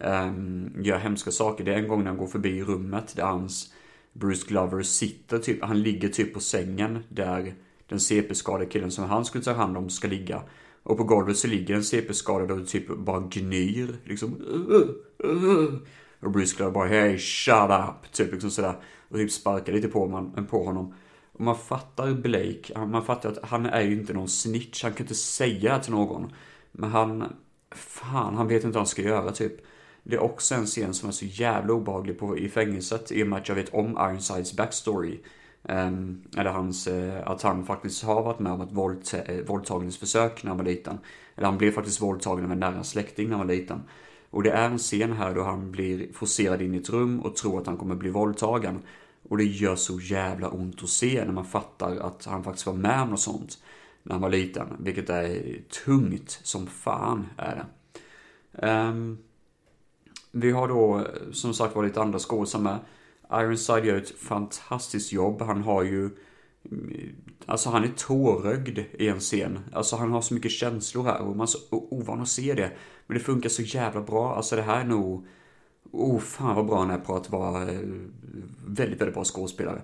ehm, 0.00 0.72
gör 0.76 0.98
hemska 0.98 1.30
saker. 1.30 1.64
Det 1.64 1.74
är 1.74 1.78
en 1.78 1.88
gång 1.88 1.98
när 1.98 2.10
han 2.10 2.18
går 2.18 2.26
förbi 2.26 2.62
rummet 2.62 3.16
där 3.16 3.24
hans 3.24 3.72
Bruce 4.12 4.48
Glover 4.48 4.82
sitter 4.82 5.38
typ, 5.38 5.64
han 5.64 5.82
ligger 5.82 6.08
typ 6.08 6.34
på 6.34 6.40
sängen 6.40 6.98
där 7.08 7.54
den 7.88 8.00
CP-skadade 8.00 8.66
killen 8.66 8.90
som 8.90 9.04
han 9.04 9.24
skulle 9.24 9.44
ta 9.44 9.52
hand 9.52 9.76
om 9.76 9.90
ska 9.90 10.08
ligga. 10.08 10.42
Och 10.88 10.96
på 10.96 11.04
golvet 11.04 11.36
så 11.36 11.48
ligger 11.48 11.74
en 11.74 11.84
CP-skadad 11.84 12.50
och 12.50 12.66
typ 12.66 12.96
bara 12.96 13.20
gnyr 13.20 13.96
liksom. 14.04 14.34
Och 16.20 16.30
Bruce 16.30 16.56
Glover 16.56 16.72
bara 16.72 16.88
hey 16.88 17.18
shut 17.18 17.70
up, 17.70 18.12
typ 18.12 18.32
liksom 18.32 18.50
sådär. 18.50 18.76
Och 19.08 19.16
typ 19.16 19.30
sparkar 19.30 19.72
lite 19.72 19.88
på, 19.88 20.06
man, 20.06 20.46
på 20.46 20.64
honom. 20.64 20.94
Och 21.32 21.40
man 21.40 21.56
fattar 21.56 22.12
Blake, 22.14 22.86
man 22.86 23.04
fattar 23.04 23.28
att 23.28 23.38
han 23.42 23.66
är 23.66 23.80
ju 23.80 23.92
inte 23.92 24.12
någon 24.12 24.28
snitch, 24.28 24.82
han 24.82 24.92
kan 24.92 25.04
inte 25.04 25.14
säga 25.14 25.76
det 25.76 25.84
till 25.84 25.92
någon. 25.92 26.32
Men 26.72 26.90
han, 26.90 27.24
fan, 27.70 28.36
han 28.36 28.48
vet 28.48 28.64
inte 28.64 28.74
vad 28.74 28.80
han 28.80 28.86
ska 28.86 29.02
göra 29.02 29.32
typ. 29.32 29.52
Det 30.02 30.16
är 30.16 30.22
också 30.22 30.54
en 30.54 30.66
scen 30.66 30.94
som 30.94 31.08
är 31.08 31.12
så 31.12 31.24
jävla 31.24 31.72
obehaglig 31.72 32.18
på, 32.18 32.38
i 32.38 32.48
fängelset 32.48 33.12
i 33.12 33.22
och 33.22 33.26
med 33.26 33.38
att 33.38 33.48
jag 33.48 33.56
vet 33.56 33.74
om 33.74 33.90
Ironsides 33.90 34.56
backstory. 34.56 35.18
Ehm, 35.64 36.22
eller 36.36 36.50
hans, 36.50 36.86
eh, 36.86 37.28
att 37.28 37.42
han 37.42 37.66
faktiskt 37.66 38.04
har 38.04 38.22
varit 38.22 38.38
med 38.38 38.52
om 38.52 38.60
ett 38.60 38.72
våld, 38.72 39.02
eh, 39.26 39.44
våldtagningsförsök 39.46 40.42
när 40.42 40.48
han 40.48 40.58
var 40.58 40.64
liten. 40.64 40.98
Eller 41.36 41.46
han 41.46 41.58
blev 41.58 41.72
faktiskt 41.72 42.02
våldtagen 42.02 42.44
av 42.44 42.52
en 42.52 42.60
nära 42.60 42.84
släkting 42.84 43.28
när 43.28 43.36
han 43.36 43.46
var 43.46 43.54
liten. 43.54 43.82
Och 44.30 44.42
det 44.42 44.50
är 44.50 44.66
en 44.66 44.78
scen 44.78 45.12
här 45.12 45.34
då 45.34 45.42
han 45.42 45.70
blir 45.70 46.12
forcerad 46.12 46.62
in 46.62 46.74
i 46.74 46.78
ett 46.78 46.90
rum 46.90 47.20
och 47.20 47.36
tror 47.36 47.60
att 47.60 47.66
han 47.66 47.76
kommer 47.76 47.94
bli 47.94 48.10
våldtagen. 48.10 48.82
Och 49.28 49.36
det 49.36 49.44
gör 49.44 49.76
så 49.76 50.00
jävla 50.00 50.48
ont 50.48 50.82
att 50.82 50.88
se 50.88 51.24
när 51.24 51.32
man 51.32 51.44
fattar 51.44 51.96
att 51.96 52.24
han 52.24 52.44
faktiskt 52.44 52.66
var 52.66 52.74
med 52.74 53.02
om 53.02 53.10
något 53.10 53.20
sånt 53.20 53.58
när 54.02 54.12
han 54.12 54.22
var 54.22 54.30
liten. 54.30 54.66
Vilket 54.78 55.10
är 55.10 55.58
tungt 55.84 56.40
som 56.42 56.66
fan 56.66 57.26
är 57.36 57.56
det. 57.56 57.66
Um, 58.66 59.18
vi 60.32 60.50
har 60.50 60.68
då 60.68 60.98
eh, 60.98 61.32
som 61.32 61.54
sagt 61.54 61.76
var 61.76 61.84
lite 61.84 62.00
andra 62.00 62.18
skådisar 62.18 62.58
med. 62.58 62.78
Ironside 63.32 63.84
gör 63.84 63.96
ett 63.96 64.18
fantastiskt 64.18 65.12
jobb. 65.12 65.42
Han 65.42 65.62
har 65.62 65.82
ju 65.82 66.10
mm, 66.70 67.14
Alltså 67.46 67.70
han 67.70 67.84
är 67.84 67.88
tårögd 67.88 68.78
i 68.78 69.08
en 69.08 69.20
scen. 69.20 69.58
Alltså 69.72 69.96
han 69.96 70.12
har 70.12 70.20
så 70.20 70.34
mycket 70.34 70.50
känslor 70.50 71.04
här 71.04 71.20
och 71.20 71.36
man 71.36 71.44
är 71.44 71.46
så 71.46 71.58
ovan 71.70 72.20
att 72.20 72.28
se 72.28 72.54
det. 72.54 72.72
Men 73.06 73.18
det 73.18 73.24
funkar 73.24 73.48
så 73.48 73.62
jävla 73.62 74.00
bra. 74.00 74.34
Alltså 74.34 74.56
det 74.56 74.62
här 74.62 74.80
är 74.80 74.84
nog 74.84 75.26
Oh, 75.90 76.20
fan 76.20 76.56
vad 76.56 76.66
bra 76.66 76.78
han 76.78 76.90
är 76.90 76.98
på 76.98 77.16
att 77.16 77.30
vara 77.30 77.62
eh, 77.62 77.80
väldigt, 78.66 79.00
väldigt 79.00 79.14
bra 79.14 79.24
skådespelare. 79.24 79.82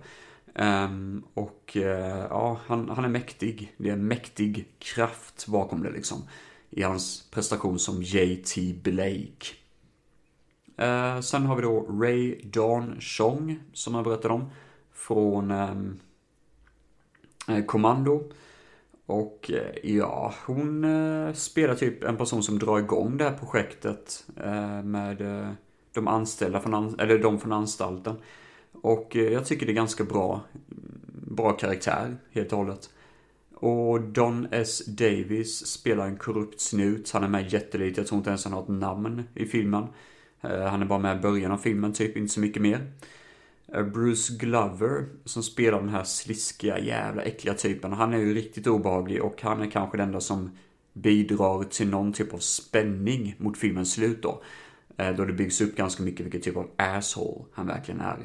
Um, 0.54 1.24
och 1.34 1.72
uh, 1.76 1.82
ja, 1.82 2.60
han, 2.66 2.88
han 2.88 3.04
är 3.04 3.08
mäktig. 3.08 3.74
Det 3.76 3.88
är 3.88 3.92
en 3.92 4.08
mäktig 4.08 4.68
kraft 4.78 5.46
bakom 5.46 5.82
det 5.82 5.90
liksom. 5.90 6.22
I 6.70 6.82
hans 6.82 7.30
prestation 7.30 7.78
som 7.78 8.02
JT 8.02 8.56
Blake. 8.82 9.46
Eh, 10.76 11.21
sen 11.21 11.47
har 11.47 11.57
vi 11.57 11.62
då 11.62 11.81
Ray 11.81 12.40
Dawn 12.45 13.00
Chong, 13.00 13.61
som 13.73 13.95
jag 13.95 14.04
berättade 14.04 14.35
om. 14.35 14.50
Från 14.93 15.50
ehm, 15.50 16.00
eh, 17.49 17.64
Commando. 17.64 18.23
Och 19.07 19.50
eh, 19.50 19.90
ja, 19.97 20.35
hon 20.47 20.85
eh, 20.85 21.33
spelar 21.33 21.75
typ 21.75 22.04
en 22.04 22.16
person 22.16 22.43
som 22.43 22.59
drar 22.59 22.78
igång 22.78 23.16
det 23.16 23.25
här 23.25 23.38
projektet 23.38 24.26
eh, 24.37 24.83
med 24.83 25.23
de 25.95 26.09
anställda 26.09 26.61
från, 26.61 27.00
eller 27.00 27.19
de 27.19 27.40
från 27.40 27.52
anstalten. 27.52 28.16
Och 28.73 29.16
eh, 29.16 29.33
jag 29.33 29.47
tycker 29.47 29.66
det 29.66 29.73
är 29.73 29.75
ganska 29.75 30.04
bra, 30.04 30.40
bra 31.07 31.52
karaktär 31.52 32.16
helt 32.31 32.52
och 32.52 32.59
hållet. 32.59 32.90
Och 33.54 34.00
Don 34.00 34.49
S. 34.50 34.87
Davis 34.87 35.66
spelar 35.66 36.07
en 36.07 36.16
korrupt 36.16 36.61
snut. 36.61 37.11
Han 37.12 37.25
är 37.25 37.28
med 37.28 37.52
jättelite, 37.52 38.00
jag 38.00 38.09
tror 38.09 38.19
inte 38.19 38.31
ens 38.31 38.45
han 38.45 38.52
har 38.52 38.62
ett 38.62 38.69
namn 38.69 39.23
i 39.35 39.47
filmen. 39.47 39.87
Eh, 40.44 40.66
han 40.66 40.82
är 40.82 40.86
bara 40.86 40.98
med 40.98 41.16
i 41.16 41.20
början 41.20 41.52
av 41.52 41.58
filmen, 41.58 41.92
typ 41.92 42.16
inte 42.16 42.32
så 42.32 42.40
mycket 42.40 42.62
mer. 42.62 42.92
Eh, 43.74 43.82
Bruce 43.82 44.34
Glover, 44.38 45.06
som 45.24 45.42
spelar 45.42 45.80
den 45.80 45.88
här 45.88 46.04
sliskiga, 46.04 46.78
jävla 46.78 47.22
äckliga 47.22 47.54
typen. 47.54 47.92
Han 47.92 48.14
är 48.14 48.18
ju 48.18 48.34
riktigt 48.34 48.66
obehaglig 48.66 49.22
och 49.22 49.42
han 49.42 49.62
är 49.62 49.70
kanske 49.70 49.96
den 49.96 50.06
enda 50.06 50.20
som 50.20 50.50
bidrar 50.92 51.64
till 51.64 51.88
någon 51.88 52.12
typ 52.12 52.34
av 52.34 52.38
spänning 52.38 53.34
mot 53.38 53.58
filmens 53.58 53.92
slut 53.92 54.22
då. 54.22 54.42
Eh, 54.96 55.16
då 55.16 55.24
det 55.24 55.32
byggs 55.32 55.60
upp 55.60 55.76
ganska 55.76 56.02
mycket 56.02 56.26
vilken 56.26 56.40
typ 56.40 56.56
av 56.56 56.70
asshole 56.76 57.44
han 57.52 57.66
verkligen 57.66 58.00
är. 58.00 58.18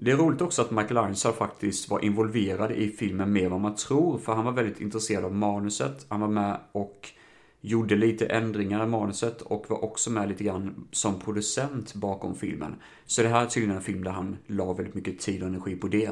Det 0.00 0.10
är 0.10 0.16
roligt 0.16 0.40
också 0.40 0.62
att 0.62 0.70
Michael 0.70 0.96
Ironside 0.96 1.34
faktiskt 1.34 1.90
var 1.90 2.04
involverad 2.04 2.72
i 2.72 2.90
filmen 2.90 3.32
mer 3.32 3.44
än 3.44 3.50
vad 3.50 3.60
man 3.60 3.74
tror, 3.74 4.18
för 4.18 4.34
han 4.34 4.44
var 4.44 4.52
väldigt 4.52 4.80
intresserad 4.80 5.24
av 5.24 5.34
manuset. 5.34 6.06
Han 6.08 6.20
var 6.20 6.28
med 6.28 6.60
och 6.72 7.12
gjorde 7.60 7.96
lite 7.96 8.26
ändringar 8.26 8.84
i 8.84 8.86
manuset 8.86 9.42
och 9.42 9.64
var 9.68 9.84
också 9.84 10.10
med 10.10 10.28
lite 10.28 10.44
grann 10.44 10.88
som 10.92 11.20
producent 11.20 11.94
bakom 11.94 12.34
filmen. 12.34 12.74
Så 13.06 13.22
det 13.22 13.28
här 13.28 13.42
är 13.42 13.46
tydligen 13.46 13.76
en 13.76 13.82
film 13.82 14.04
där 14.04 14.10
han 14.10 14.36
la 14.46 14.72
väldigt 14.72 14.94
mycket 14.94 15.18
tid 15.18 15.42
och 15.42 15.48
energi 15.48 15.76
på 15.76 15.88
det. 15.88 16.10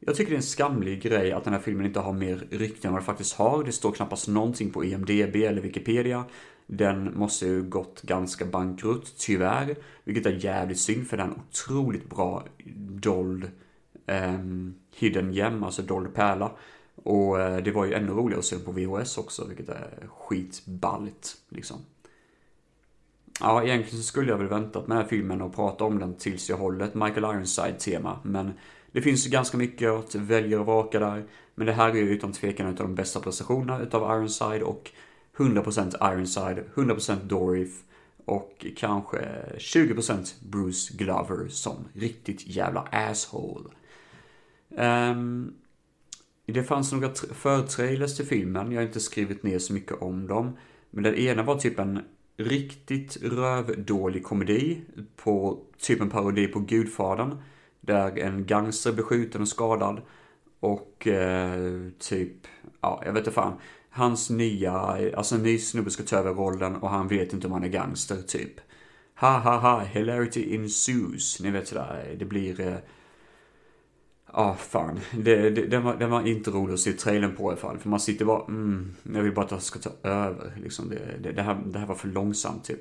Jag 0.00 0.14
tycker 0.14 0.30
det 0.30 0.34
är 0.34 0.36
en 0.36 0.42
skamlig 0.42 1.02
grej 1.02 1.32
att 1.32 1.44
den 1.44 1.52
här 1.52 1.60
filmen 1.60 1.86
inte 1.86 2.00
har 2.00 2.12
mer 2.12 2.46
rykte 2.50 2.88
än 2.88 2.92
vad 2.92 3.02
den 3.02 3.06
faktiskt 3.06 3.34
har. 3.34 3.64
Det 3.64 3.72
står 3.72 3.92
knappast 3.92 4.28
någonting 4.28 4.70
på 4.70 4.84
IMDB 4.84 5.36
eller 5.36 5.62
Wikipedia. 5.62 6.24
Den 6.66 7.18
måste 7.18 7.46
ju 7.46 7.62
gått 7.62 8.02
ganska 8.02 8.44
bankrutt, 8.44 9.14
tyvärr. 9.18 9.76
Vilket 10.04 10.26
är 10.26 10.44
jävligt 10.44 10.78
synd 10.78 11.08
för 11.08 11.16
den 11.16 11.30
är 11.30 11.36
otroligt 11.48 12.10
bra 12.10 12.46
dold 13.02 13.50
um, 14.06 14.74
hidden 14.96 15.32
gem, 15.32 15.64
alltså 15.64 15.82
dold 15.82 16.14
pärla. 16.14 16.52
Och 17.04 17.40
eh, 17.40 17.56
det 17.56 17.70
var 17.70 17.84
ju 17.84 17.92
ännu 17.92 18.12
roligare 18.12 18.38
att 18.38 18.44
se 18.44 18.56
den 18.56 18.64
på 18.64 18.72
VHS 18.72 19.18
också, 19.18 19.46
vilket 19.46 19.68
är 19.68 20.08
skitballt 20.18 21.36
liksom. 21.48 21.76
Ja, 23.40 23.64
egentligen 23.64 24.02
så 24.02 24.06
skulle 24.06 24.30
jag 24.30 24.38
väl 24.38 24.46
väntat 24.46 24.86
med 24.86 24.96
den 24.96 25.02
här 25.02 25.10
filmen 25.10 25.42
och 25.42 25.54
prata 25.54 25.84
om 25.84 25.98
den 25.98 26.14
tills 26.14 26.50
jag 26.50 26.56
håller 26.56 26.84
ett 26.84 26.94
Michael 26.94 27.24
Ironside-tema, 27.24 28.18
men 28.22 28.52
det 28.92 29.02
finns 29.02 29.26
ju 29.26 29.30
ganska 29.30 29.56
mycket 29.56 29.90
att 29.90 30.14
välja 30.14 30.60
och 30.60 30.66
vraka 30.66 30.98
där. 30.98 31.24
Men 31.54 31.66
det 31.66 31.72
här 31.72 31.88
är 31.88 31.94
ju 31.94 32.08
utan 32.08 32.32
tvekan 32.32 32.66
utav 32.66 32.86
de 32.86 32.94
bästa 32.94 33.20
prestationerna 33.20 33.80
utav 33.80 34.18
Ironside 34.18 34.62
och 34.62 34.90
100% 35.36 36.12
Ironside, 36.12 36.64
100% 36.74 37.16
Dorif 37.24 37.82
och 38.24 38.66
kanske 38.76 39.18
20% 39.58 40.34
Bruce 40.40 40.94
Glover 40.96 41.48
som 41.48 41.76
riktigt 41.92 42.46
jävla 42.46 42.80
asshole. 42.80 43.64
Um, 44.68 45.54
det 46.52 46.62
fanns 46.62 46.92
några 46.92 47.14
förtrailers 47.14 48.16
till 48.16 48.26
filmen, 48.26 48.72
jag 48.72 48.80
har 48.80 48.86
inte 48.86 49.00
skrivit 49.00 49.42
ner 49.42 49.58
så 49.58 49.72
mycket 49.72 50.02
om 50.02 50.26
dem. 50.26 50.56
Men 50.90 51.04
den 51.04 51.14
ena 51.14 51.42
var 51.42 51.58
typ 51.58 51.78
en 51.78 52.00
riktigt 52.36 53.16
rövdålig 53.22 54.24
komedi 54.24 54.80
på 55.16 55.60
typ 55.78 56.00
en 56.00 56.10
parodi 56.10 56.46
på 56.46 56.60
Gudfadern. 56.60 57.38
Där 57.80 58.18
en 58.18 58.46
gangster 58.46 58.92
blir 58.92 59.04
skjuten 59.04 59.42
och 59.42 59.48
skadad. 59.48 60.00
Och 60.60 61.06
eh, 61.06 61.88
typ, 61.98 62.46
ja 62.80 63.02
jag 63.04 63.12
vet 63.12 63.20
inte 63.20 63.30
fan 63.30 63.52
hans 63.90 64.30
nya, 64.30 64.72
alltså 65.16 65.34
en 65.34 65.42
ny 65.42 65.58
snubbe 65.58 65.90
ska 65.90 66.02
ta 66.02 66.16
över 66.16 66.34
rollen 66.34 66.76
och 66.76 66.90
han 66.90 67.08
vet 67.08 67.32
inte 67.32 67.46
om 67.46 67.52
han 67.52 67.64
är 67.64 67.68
gangster 67.68 68.22
typ. 68.22 68.60
Ha 69.20 69.38
ha 69.38 69.56
ha, 69.56 69.80
hilarity 69.80 70.54
ensues. 70.54 71.40
Ni 71.40 71.50
vet 71.50 71.68
sådär, 71.68 72.16
det 72.18 72.24
blir... 72.24 72.60
Eh, 72.60 72.76
Ja, 74.36 74.40
ah, 74.40 74.54
fan. 74.54 75.00
Det, 75.12 75.50
det, 75.50 75.66
den, 75.66 75.82
var, 75.82 75.96
den 75.96 76.10
var 76.10 76.26
inte 76.26 76.50
rolig 76.50 76.74
att 76.74 76.80
se 76.80 76.92
trailern 76.92 77.36
på 77.36 77.42
i 77.42 77.46
alla 77.46 77.56
fall. 77.56 77.78
För 77.78 77.88
man 77.88 78.00
sitter 78.00 78.24
bara, 78.24 78.44
mm, 78.44 78.94
jag 79.14 79.22
vill 79.22 79.34
bara 79.34 79.44
att 79.44 79.50
det 79.50 79.60
ska 79.60 79.78
ta 79.78 80.08
över. 80.08 80.52
Liksom 80.62 80.88
det, 80.88 81.18
det, 81.22 81.32
det, 81.32 81.42
här, 81.42 81.62
det 81.66 81.78
här 81.78 81.86
var 81.86 81.94
för 81.94 82.08
långsamt 82.08 82.64
typ. 82.64 82.80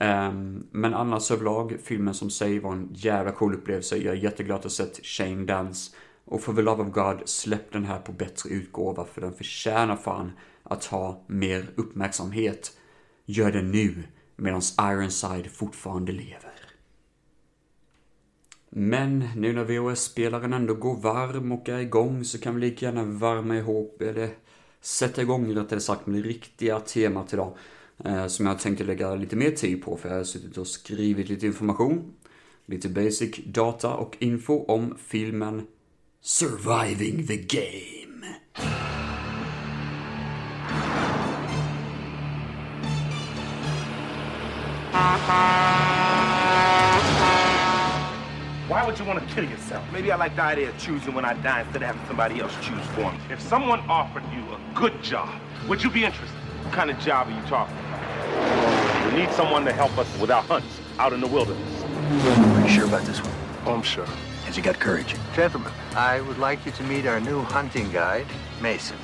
Um, 0.00 0.66
men 0.70 0.94
annars 0.94 1.30
överlag, 1.30 1.76
filmen 1.82 2.14
som 2.14 2.30
sig 2.30 2.58
var 2.58 2.72
en 2.72 2.88
jävla 2.92 3.32
cool 3.32 3.54
upplevelse. 3.54 3.96
Jag 3.96 4.14
är 4.14 4.18
jätteglad 4.18 4.56
att 4.56 4.62
ha 4.62 4.70
sett 4.70 5.06
Shane 5.06 5.44
Dance. 5.44 5.96
Och 6.24 6.40
för 6.40 6.52
the 6.52 6.62
love 6.62 6.82
of 6.82 6.92
God, 6.92 7.28
släpp 7.28 7.72
den 7.72 7.84
här 7.84 7.98
på 7.98 8.12
bättre 8.12 8.50
utgåva 8.50 9.04
för 9.04 9.20
den 9.20 9.34
förtjänar 9.34 9.96
fan 9.96 10.32
att 10.62 10.84
ha 10.84 11.24
mer 11.26 11.70
uppmärksamhet. 11.74 12.72
Gör 13.26 13.52
det 13.52 13.62
nu, 13.62 14.02
medan 14.36 14.62
Ironside 14.80 15.50
fortfarande 15.50 16.12
lever. 16.12 16.53
Men 18.76 19.28
nu 19.36 19.52
när 19.52 19.64
VHS-spelaren 19.64 20.52
ändå 20.52 20.74
går 20.74 20.96
varm 20.96 21.52
och 21.52 21.68
är 21.68 21.78
igång 21.78 22.24
så 22.24 22.38
kan 22.38 22.54
vi 22.54 22.60
lika 22.60 22.86
gärna 22.86 23.04
värma 23.04 23.56
ihop, 23.56 24.02
eller 24.02 24.28
sätta 24.80 25.22
igång 25.22 25.56
rättare 25.56 25.80
sagt 25.80 26.06
med 26.06 26.22
det 26.22 26.28
riktiga 26.28 26.80
temat 26.80 27.32
idag. 27.32 27.56
Eh, 28.04 28.26
som 28.26 28.46
jag 28.46 28.58
tänkte 28.58 28.84
lägga 28.84 29.14
lite 29.14 29.36
mer 29.36 29.50
tid 29.50 29.84
på 29.84 29.96
för 29.96 30.08
jag 30.08 30.16
har 30.16 30.24
suttit 30.24 30.58
och 30.58 30.66
skrivit 30.66 31.28
lite 31.28 31.46
information. 31.46 32.12
Lite 32.66 32.88
basic 32.88 33.36
data 33.46 33.94
och 33.94 34.16
info 34.18 34.64
om 34.64 34.96
filmen 35.06 35.66
Surviving 36.20 37.26
the 37.26 37.36
Game. 37.36 37.94
Would 48.94 49.00
you 49.00 49.12
want 49.12 49.28
to 49.28 49.34
kill 49.34 49.42
yourself? 49.42 49.84
Maybe 49.92 50.12
I 50.12 50.16
like 50.16 50.36
the 50.36 50.42
idea 50.42 50.68
of 50.68 50.78
choosing 50.78 51.14
when 51.14 51.24
I 51.24 51.34
die 51.34 51.62
instead 51.62 51.82
of 51.82 51.88
having 51.88 52.06
somebody 52.06 52.40
else 52.40 52.54
choose 52.62 52.86
for 52.94 53.10
me. 53.10 53.18
If 53.28 53.40
someone 53.40 53.80
offered 53.88 54.22
you 54.32 54.44
a 54.54 54.60
good 54.72 55.02
job, 55.02 55.34
would 55.68 55.82
you 55.82 55.90
be 55.90 56.04
interested? 56.04 56.38
What 56.62 56.72
kind 56.72 56.92
of 56.92 56.98
job 57.00 57.26
are 57.26 57.32
you 57.32 57.42
talking 57.48 57.76
about? 57.76 59.12
We 59.12 59.18
need 59.18 59.32
someone 59.32 59.64
to 59.64 59.72
help 59.72 59.98
us 59.98 60.06
with 60.20 60.30
our 60.30 60.42
hunts 60.42 60.80
out 61.00 61.12
in 61.12 61.20
the 61.20 61.26
wilderness. 61.26 61.82
Are 61.82 62.60
you 62.60 62.68
sure 62.68 62.86
about 62.86 63.02
this 63.02 63.20
one? 63.20 63.34
Oh, 63.66 63.74
I'm 63.74 63.82
sure. 63.82 64.06
Has 64.44 64.54
he 64.54 64.62
got 64.62 64.78
courage? 64.78 65.16
Gentlemen, 65.34 65.72
I 65.96 66.20
would 66.20 66.38
like 66.38 66.64
you 66.64 66.70
to 66.70 66.84
meet 66.84 67.04
our 67.04 67.18
new 67.18 67.42
hunting 67.42 67.90
guide, 67.90 68.28
Mason. 68.62 68.96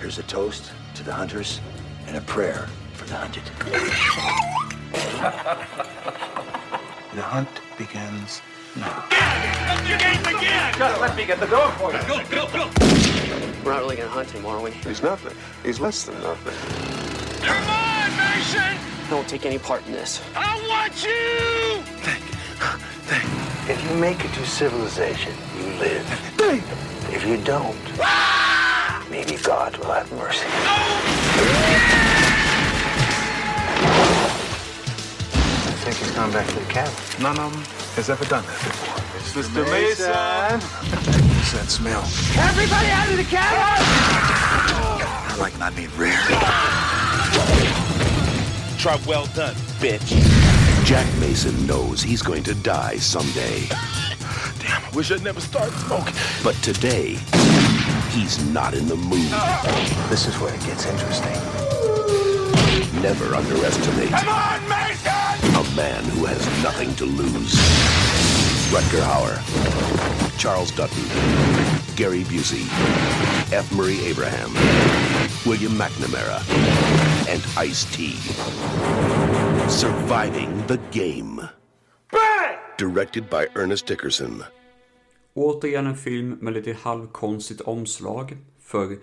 Here's 0.00 0.18
a 0.18 0.24
toast 0.24 0.72
to 0.94 1.04
the 1.04 1.12
hunters 1.12 1.60
and 2.08 2.16
a 2.16 2.20
prayer 2.22 2.66
for 2.94 3.04
the 3.04 3.14
hunted. 3.14 3.44
the 7.14 7.22
hunt 7.22 7.48
begins 7.78 8.42
now. 8.78 9.04
Just 10.78 11.00
let 11.00 11.16
me 11.16 11.24
get 11.24 11.40
the 11.40 11.46
door 11.46 11.70
for 11.72 11.92
you. 11.92 11.98
We're 13.64 13.72
not 13.72 13.80
really 13.80 13.96
gonna 13.96 14.08
hunt 14.08 14.30
him, 14.30 14.44
are 14.46 14.60
we? 14.60 14.70
He's 14.70 15.02
nothing. 15.02 15.36
He's 15.64 15.80
less 15.80 16.04
than 16.04 16.20
nothing. 16.22 16.54
Come 17.42 17.68
on, 17.68 18.16
Mason! 18.16 18.76
Don't 19.08 19.26
take 19.26 19.46
any 19.46 19.58
part 19.58 19.86
in 19.86 19.92
this. 19.92 20.20
I 20.34 20.54
want 20.68 21.02
you! 21.02 21.82
Thank 22.02 22.20
you. 22.20 22.36
Thank 23.06 23.24
you. 23.24 23.72
If 23.72 23.90
you 23.90 23.96
make 23.96 24.24
it 24.24 24.32
to 24.34 24.46
civilization, 24.46 25.32
you 25.58 25.66
live. 25.78 26.06
If 27.12 27.26
you 27.26 27.36
don't, 27.38 27.76
maybe 29.10 29.36
God 29.42 29.76
will 29.78 29.92
have 29.92 30.10
mercy. 30.12 30.46
Oh, 30.46 31.02
I 31.38 32.05
think 35.92 35.98
he's 35.98 36.16
gone 36.16 36.32
back 36.32 36.48
to 36.48 36.54
the 36.54 36.66
cabin. 36.66 36.92
None 37.22 37.38
of 37.38 37.52
them 37.52 37.62
has 37.94 38.10
ever 38.10 38.24
done 38.24 38.44
that 38.44 38.58
before. 38.58 38.98
Mr. 39.38 39.62
Mason. 39.70 40.58
What's 41.36 41.52
that 41.52 41.70
smell? 41.70 42.02
Everybody 42.34 42.88
out 42.90 43.08
of 43.08 43.16
the 43.16 43.22
cabin! 43.22 43.60
I 45.30 45.36
like 45.38 45.54
I 45.60 45.70
mean 45.70 45.90
rare. 45.96 46.18
Try 48.78 48.98
well 49.06 49.26
done, 49.36 49.54
bitch. 49.78 50.10
Jack 50.84 51.06
Mason 51.20 51.54
knows 51.68 52.02
he's 52.02 52.22
going 52.22 52.42
to 52.44 52.54
die 52.54 52.96
someday. 52.96 53.66
Damn, 54.58 54.82
I 54.82 54.90
wish 54.92 55.12
I'd 55.12 55.22
never 55.22 55.40
started 55.40 55.74
smoking. 55.86 56.14
But 56.42 56.56
today, 56.64 57.18
he's 58.10 58.44
not 58.52 58.74
in 58.74 58.88
the 58.88 58.96
mood. 58.96 59.30
This 60.10 60.26
is 60.26 60.34
where 60.40 60.52
it 60.52 60.60
gets 60.62 60.86
interesting. 60.86 61.36
Never 63.02 63.36
underestimate 63.36 64.08
Come 64.08 64.28
on, 64.28 64.68
Mason! 64.68 65.15
A 65.54 65.76
man 65.76 66.04
who 66.04 66.24
has 66.24 66.44
nothing 66.62 66.94
to 66.96 67.04
lose. 67.04 67.54
Rutger 68.72 69.02
Hauer, 69.02 69.36
Charles 70.38 70.70
Dutton, 70.72 71.04
Gary 71.96 72.24
Busey, 72.24 72.66
F. 73.52 73.72
Murray 73.72 73.98
Abraham, 74.06 74.50
William 75.46 75.72
McNamara, 75.72 76.40
and 77.28 77.42
Ice-T. 77.56 78.16
Surviving 79.68 80.66
the 80.66 80.78
Game. 80.90 81.48
Directed 82.76 83.30
by 83.30 83.46
Ernest 83.54 83.86
Dickerson. 83.86 84.42
Återigen 85.34 85.86
en 85.86 85.96
film 85.96 86.38
med 86.40 86.52
lite 86.52 86.76
halvkonstigt 86.82 87.60
omslag. 87.60 88.36
För, 88.62 88.96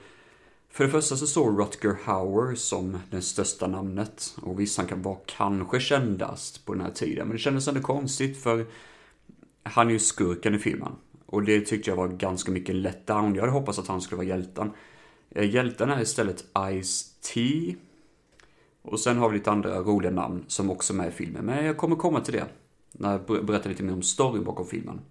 för 0.74 0.84
det 0.84 0.90
första 0.90 1.16
så 1.16 1.28
står 1.28 1.52
Rutger 1.52 1.98
Hauer 2.04 2.56
som 2.56 2.98
det 3.10 3.22
största 3.22 3.68
namnet. 3.68 4.36
Och 4.42 4.60
visst, 4.60 4.78
han 4.78 4.88
kan 4.88 5.02
vara 5.02 5.18
kanske 5.26 5.80
kändast 5.80 6.66
på 6.66 6.74
den 6.74 6.82
här 6.82 6.92
tiden. 6.92 7.28
Men 7.28 7.36
det 7.36 7.42
kändes 7.42 7.68
ändå 7.68 7.82
konstigt 7.82 8.44
för 8.44 8.66
han 9.64 9.88
är 9.88 9.92
ju 9.92 10.00
skurken 10.00 10.56
i 10.56 10.60
filmen. 10.60 10.92
Och 11.26 11.44
det 11.44 11.62
tyckte 11.62 11.90
jag 11.90 11.98
var 11.98 12.08
ganska 12.08 12.52
mycket 12.52 12.76
letdown. 12.76 13.36
Jag 13.36 13.42
hade 13.42 13.54
hoppats 13.54 13.80
att 13.80 13.88
han 13.88 14.02
skulle 14.02 14.18
vara 14.18 14.28
hjälten. 14.28 14.72
Eh, 15.30 15.50
hjälten 15.50 15.90
är 15.90 16.02
istället 16.02 16.46
Ice-T. 16.54 17.76
Och 18.82 19.00
sen 19.00 19.18
har 19.18 19.30
vi 19.30 19.38
lite 19.38 19.52
andra 19.52 19.80
roliga 19.80 20.12
namn 20.12 20.46
som 20.48 20.70
också 20.70 20.94
är 20.94 20.98
med 20.98 21.08
i 21.08 21.12
filmen. 21.12 21.46
Men 21.46 21.66
jag 21.66 21.78
kommer 21.78 21.96
komma 21.96 22.20
till 22.20 22.34
det. 22.34 22.46
När 22.92 23.12
jag 23.12 23.46
berättar 23.46 23.70
lite 23.70 23.84
mer 23.84 23.94
om 23.94 24.02
storyn 24.02 24.44
bakom 24.44 24.68
filmen. 24.68 25.02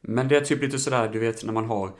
Men 0.00 0.28
det 0.28 0.36
är 0.36 0.40
typ 0.40 0.62
lite 0.62 0.78
sådär, 0.78 1.08
du 1.08 1.18
vet 1.18 1.44
när 1.44 1.52
man 1.52 1.64
har 1.64 1.92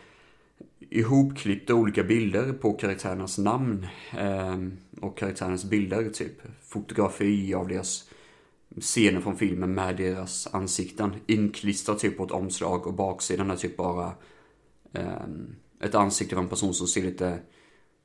ihopklippta 0.91 1.75
olika 1.75 2.03
bilder 2.03 2.53
på 2.53 2.73
karaktärernas 2.73 3.39
namn 3.39 3.87
eh, 4.19 4.59
och 5.01 5.19
karaktärernas 5.19 5.65
bilder, 5.65 6.11
typ 6.11 6.43
fotografi 6.63 7.55
av 7.55 7.69
deras 7.69 8.11
scener 8.81 9.21
från 9.21 9.37
filmen 9.37 9.75
med 9.75 9.97
deras 9.97 10.49
ansikten 10.55 11.15
inklistrat 11.27 11.99
typ 11.99 12.17
på 12.17 12.25
ett 12.25 12.31
omslag 12.31 12.87
och 12.87 12.95
baksidan 12.95 13.51
är 13.51 13.57
typ 13.57 13.77
bara 13.77 14.13
eh, 14.93 15.25
ett 15.81 15.95
ansikte 15.95 16.37
av 16.37 16.43
en 16.43 16.49
person 16.49 16.75
som 16.75 16.87
ser 16.87 17.03
lite 17.03 17.39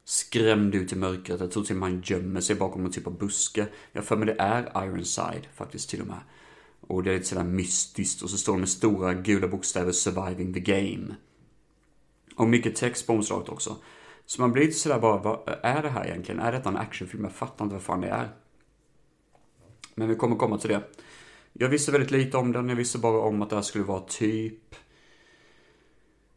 skrämd 0.05 0.75
ut 0.75 0.93
i 0.93 0.95
mörkret. 0.95 1.39
Jag 1.39 1.51
tror 1.51 1.63
till 1.63 1.75
och 1.75 1.79
med 1.79 1.89
han 1.89 2.01
gömmer 2.05 2.41
sig 2.41 2.55
bakom 2.55 2.83
någon 2.83 2.91
typ 2.91 3.07
av 3.07 3.17
buske. 3.17 3.67
Jag 3.91 4.01
har 4.01 4.05
för 4.05 4.15
mig 4.17 4.25
det 4.25 4.35
är 4.39 4.85
Ironside 4.85 5.47
faktiskt 5.53 5.89
till 5.89 6.01
och 6.01 6.07
med. 6.07 6.19
Och 6.81 7.03
det 7.03 7.11
är 7.11 7.13
lite 7.13 7.25
sådär 7.25 7.43
mystiskt 7.43 8.21
och 8.21 8.29
så 8.29 8.37
står 8.37 8.53
det 8.53 8.59
med 8.59 8.69
stora 8.69 9.13
gula 9.13 9.47
bokstäver 9.47 9.91
'Surviving 9.91 10.53
the 10.53 10.59
Game'. 10.59 11.13
Och 12.35 12.47
mycket 12.47 12.75
text 12.75 13.07
på 13.07 13.13
omslaget 13.13 13.49
också. 13.49 13.75
Så 14.25 14.41
man 14.41 14.51
blir 14.51 14.65
lite 14.65 14.77
sådär 14.77 14.99
bara, 14.99 15.17
vad 15.17 15.59
är 15.63 15.81
det 15.81 15.89
här 15.89 16.05
egentligen? 16.05 16.41
Är 16.41 16.51
detta 16.51 16.69
en 16.69 16.77
actionfilm? 16.77 17.23
Jag 17.23 17.33
fattar 17.33 17.65
inte 17.65 17.75
vad 17.75 17.83
fan 17.83 18.01
det 18.01 18.07
är. 18.07 18.29
Men 19.95 20.07
vi 20.09 20.15
kommer 20.15 20.35
komma 20.35 20.57
till 20.57 20.69
det. 20.69 20.81
Jag 21.53 21.69
visste 21.69 21.91
väldigt 21.91 22.11
lite 22.11 22.37
om 22.37 22.51
den, 22.51 22.69
jag 22.69 22.75
visste 22.75 22.97
bara 22.97 23.19
om 23.19 23.41
att 23.41 23.49
det 23.49 23.55
här 23.55 23.63
skulle 23.63 23.83
vara 23.83 23.99
typ... 23.99 24.75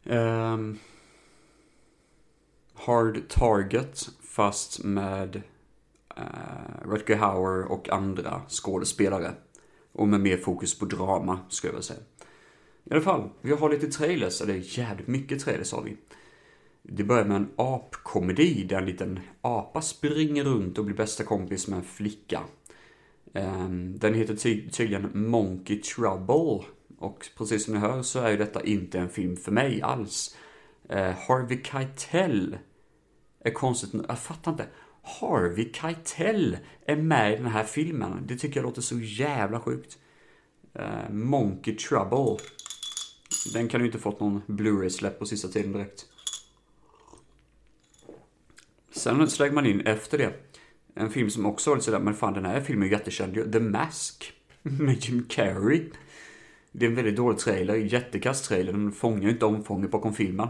Um, 0.03 0.79
Hard 2.73 3.27
Target, 3.29 4.09
fast 4.21 4.83
med 4.83 5.41
uh, 6.17 6.89
Rutger 6.89 7.15
Hauer 7.15 7.71
och 7.71 7.89
andra 7.89 8.41
skådespelare. 8.47 9.33
Och 9.91 10.07
med 10.07 10.19
mer 10.19 10.37
fokus 10.37 10.79
på 10.79 10.85
drama, 10.85 11.39
skulle 11.49 11.69
jag 11.69 11.73
vilja 11.73 11.83
säga. 11.83 11.99
I 12.85 12.91
alla 12.93 13.01
fall, 13.01 13.29
vi 13.41 13.51
har 13.51 13.69
lite 13.69 13.87
trailers, 13.87 14.41
eller 14.41 14.77
jävligt 14.79 15.07
mycket 15.07 15.39
trailers 15.39 15.71
har 15.71 15.81
vi. 15.83 15.97
Det 16.83 17.03
börjar 17.03 17.25
med 17.25 17.37
en 17.37 17.49
apkomedi 17.55 18.63
där 18.63 18.77
en 18.77 18.85
liten 18.85 19.19
apa 19.41 19.81
springer 19.81 20.43
runt 20.43 20.77
och 20.77 20.85
blir 20.85 20.95
bästa 20.95 21.23
kompis 21.23 21.67
med 21.67 21.77
en 21.77 21.85
flicka. 21.85 22.41
Ehm, 23.33 23.99
den 23.99 24.13
heter 24.13 24.35
ty- 24.35 24.69
tydligen 24.69 25.29
Monkey 25.29 25.81
Trouble. 25.81 26.65
Och 26.97 27.27
precis 27.37 27.65
som 27.65 27.73
ni 27.73 27.79
hör 27.79 28.01
så 28.01 28.19
är 28.19 28.31
ju 28.31 28.37
detta 28.37 28.63
inte 28.63 28.99
en 28.99 29.09
film 29.09 29.37
för 29.37 29.51
mig 29.51 29.81
alls. 29.81 30.37
Eh, 30.89 31.11
Harvey 31.27 31.63
Keitel 31.63 32.57
är 33.39 33.51
konstigt 33.51 33.93
nog- 33.93 34.05
jag 34.09 34.19
fattar 34.19 34.51
inte. 34.51 34.67
Harvey 35.03 35.73
Keitel 35.73 36.57
är 36.85 36.95
med 36.95 37.33
i 37.33 37.35
den 37.35 37.45
här 37.45 37.63
filmen. 37.63 38.23
Det 38.27 38.35
tycker 38.37 38.59
jag 38.59 38.65
låter 38.65 38.81
så 38.81 38.99
jävla 38.99 39.59
sjukt. 39.59 39.97
Eh, 40.73 41.09
Monkey 41.11 41.75
Trouble. 41.75 42.37
Den 43.53 43.67
kan 43.67 43.79
ju 43.79 43.85
inte 43.85 43.99
fått 43.99 44.19
någon 44.19 44.41
Blu-ray-släpp 44.47 45.19
på 45.19 45.25
sista 45.25 45.47
tiden 45.47 45.71
direkt. 45.71 46.05
Sen 48.91 49.29
slänger 49.29 49.53
man 49.53 49.65
in 49.65 49.81
efter 49.81 50.17
det 50.17 50.33
en 50.99 51.09
film 51.09 51.29
som 51.29 51.45
också 51.45 51.69
var 51.69 51.77
lite 51.77 51.85
sådär, 51.85 51.99
men 51.99 52.13
fan 52.13 52.33
den 52.33 52.45
här 52.45 52.61
filmen 52.61 52.87
är 52.87 52.91
jättekänd 52.91 53.35
ju. 53.35 53.51
The 53.51 53.59
Mask. 53.59 54.33
Med 54.61 55.05
Jim 55.05 55.25
Carrey. 55.29 55.89
Det 56.71 56.85
är 56.85 56.89
en 56.89 56.95
väldigt 56.95 57.15
dålig 57.15 57.39
trailer, 57.39 57.75
jättekast 57.75 58.45
trailer. 58.45 58.71
Den 58.71 58.91
fångar 58.91 59.23
ju 59.23 59.29
inte 59.29 59.45
omfånget 59.45 59.91
bakom 59.91 60.13
filmen. 60.13 60.47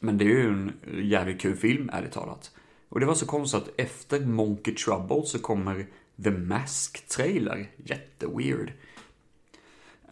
Men 0.00 0.18
det 0.18 0.24
är 0.24 0.28
ju 0.28 0.48
en 0.48 0.72
jävligt 1.02 1.40
kul 1.40 1.56
film, 1.56 1.90
ärligt 1.92 2.12
talat. 2.12 2.50
Och 2.88 3.00
det 3.00 3.06
var 3.06 3.14
så 3.14 3.26
konstigt 3.26 3.62
att 3.62 3.70
efter 3.76 4.20
Monkey 4.20 4.74
Trouble 4.74 5.22
så 5.24 5.38
kommer 5.38 5.86
The 6.24 6.30
Mask-trailer. 6.30 7.66
Jätteweird. 7.76 8.72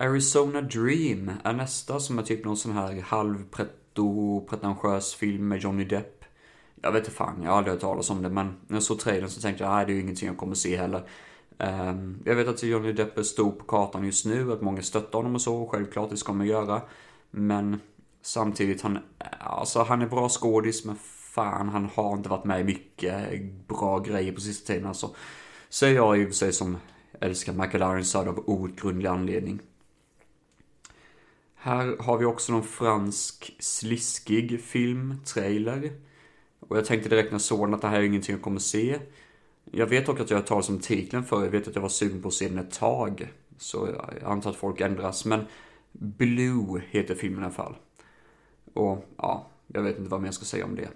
Arizona 0.00 0.60
Dream 0.60 1.32
är 1.44 1.52
nästa 1.52 2.00
som 2.00 2.18
är 2.18 2.22
typ 2.22 2.44
någon 2.44 2.56
sån 2.56 2.72
här 2.72 3.00
halvpretentiös 3.00 4.48
pretentiös 4.48 5.14
film 5.14 5.48
med 5.48 5.58
Johnny 5.58 5.84
Depp. 5.84 6.24
Jag 6.82 6.92
vet 6.92 7.04
inte 7.04 7.10
fan, 7.10 7.42
jag 7.42 7.50
har 7.50 7.58
aldrig 7.58 7.72
hört 7.72 7.80
talas 7.80 8.10
om 8.10 8.22
det 8.22 8.28
men 8.28 8.46
när 8.66 8.76
jag 8.76 8.82
såg 8.82 8.98
trailern 8.98 9.30
så 9.30 9.40
tänkte 9.40 9.64
jag 9.64 9.74
nej 9.74 9.86
det 9.86 9.92
är 9.92 9.94
ju 9.94 10.00
ingenting 10.00 10.28
jag 10.28 10.36
kommer 10.36 10.54
se 10.54 10.76
heller. 10.76 11.08
Um, 11.58 12.22
jag 12.24 12.34
vet 12.34 12.48
att 12.48 12.62
Johnny 12.62 12.92
Depp 12.92 13.18
är 13.18 13.22
stor 13.22 13.50
på 13.50 13.64
kartan 13.64 14.04
just 14.04 14.26
nu, 14.26 14.52
att 14.52 14.62
många 14.62 14.82
stöttar 14.82 15.18
honom 15.18 15.34
och 15.34 15.40
så, 15.40 15.66
självklart 15.66 16.10
det 16.10 16.16
ska 16.16 16.32
man 16.32 16.46
göra. 16.46 16.82
Men 17.30 17.80
samtidigt, 18.22 18.82
han, 18.82 18.98
alltså, 19.40 19.82
han 19.82 20.02
är 20.02 20.06
bra 20.06 20.28
skådis, 20.28 20.84
men 20.84 20.96
fan, 21.34 21.68
han 21.68 21.88
har 21.94 22.12
inte 22.16 22.28
varit 22.28 22.44
med 22.44 22.60
i 22.60 22.64
mycket 22.64 23.42
bra 23.68 23.98
grejer 23.98 24.32
på 24.32 24.40
sista 24.40 24.72
tiden 24.72 24.88
alltså. 24.88 25.14
Säger 25.68 25.94
jag 25.94 26.18
i 26.18 26.24
och 26.24 26.28
för 26.28 26.34
sig 26.34 26.52
som 26.52 26.76
älskar 27.20 27.52
Michael 27.52 27.82
Ironside 27.82 28.28
av 28.28 28.44
outgrundlig 28.46 29.08
anledning. 29.08 29.60
Här 31.60 31.96
har 32.00 32.18
vi 32.18 32.24
också 32.24 32.52
någon 32.52 32.62
fransk 32.62 33.56
sliskig 33.58 34.60
filmtrailer. 34.60 35.92
Och 36.60 36.76
jag 36.76 36.84
tänkte 36.84 37.08
direkt 37.08 37.30
när 37.30 37.34
jag 37.34 37.40
såg 37.40 37.66
den 37.66 37.74
att 37.74 37.80
det 37.80 37.88
här 37.88 38.00
är 38.00 38.02
ingenting 38.02 38.32
jag 38.34 38.42
kommer 38.42 38.60
se. 38.60 38.98
Jag 39.64 39.86
vet 39.86 40.06
dock 40.06 40.20
att 40.20 40.30
jag 40.30 40.38
har 40.38 40.44
talat 40.44 40.68
om 40.68 40.78
titeln 40.78 41.24
för. 41.24 41.44
Jag 41.44 41.50
vet 41.50 41.68
att 41.68 41.74
jag 41.74 41.82
var 41.82 41.88
sugen 41.88 42.22
på 42.22 42.28
att 42.28 42.34
se 42.34 42.48
den 42.48 42.58
ett 42.58 42.72
tag. 42.74 43.32
Så 43.56 43.88
jag 44.20 44.30
antar 44.30 44.50
att 44.50 44.56
folk 44.56 44.80
ändras. 44.80 45.24
Men 45.24 45.44
Blue 45.92 46.82
heter 46.90 47.14
filmen 47.14 47.42
i 47.42 47.44
alla 47.44 47.54
fall. 47.54 47.76
Och 48.74 49.04
ja, 49.16 49.46
jag 49.66 49.82
vet 49.82 49.98
inte 49.98 50.10
vad 50.10 50.20
mer 50.20 50.28
jag 50.28 50.34
ska 50.34 50.44
säga 50.44 50.64
om 50.64 50.74
det. 50.74 50.88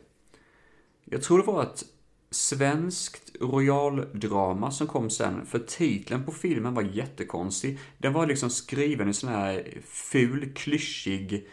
Jag 1.05 1.23
tror 1.23 1.39
det 1.39 1.45
var 1.45 1.63
ett 1.63 1.85
svenskt 2.33 3.37
royaldrama 3.41 4.71
som 4.71 4.87
kom 4.87 5.11
sen, 5.11 5.47
för 5.47 5.59
titeln 5.59 6.25
på 6.25 6.33
filmen 6.33 6.75
var 6.75 6.83
jättekonstig. 6.83 7.79
Den 7.99 8.13
var 8.13 8.27
liksom 8.27 8.51
skriven 8.51 9.09
i 9.09 9.15
sån 9.15 9.31
här 9.31 9.79
ful, 9.85 10.53
klyschig, 10.55 11.49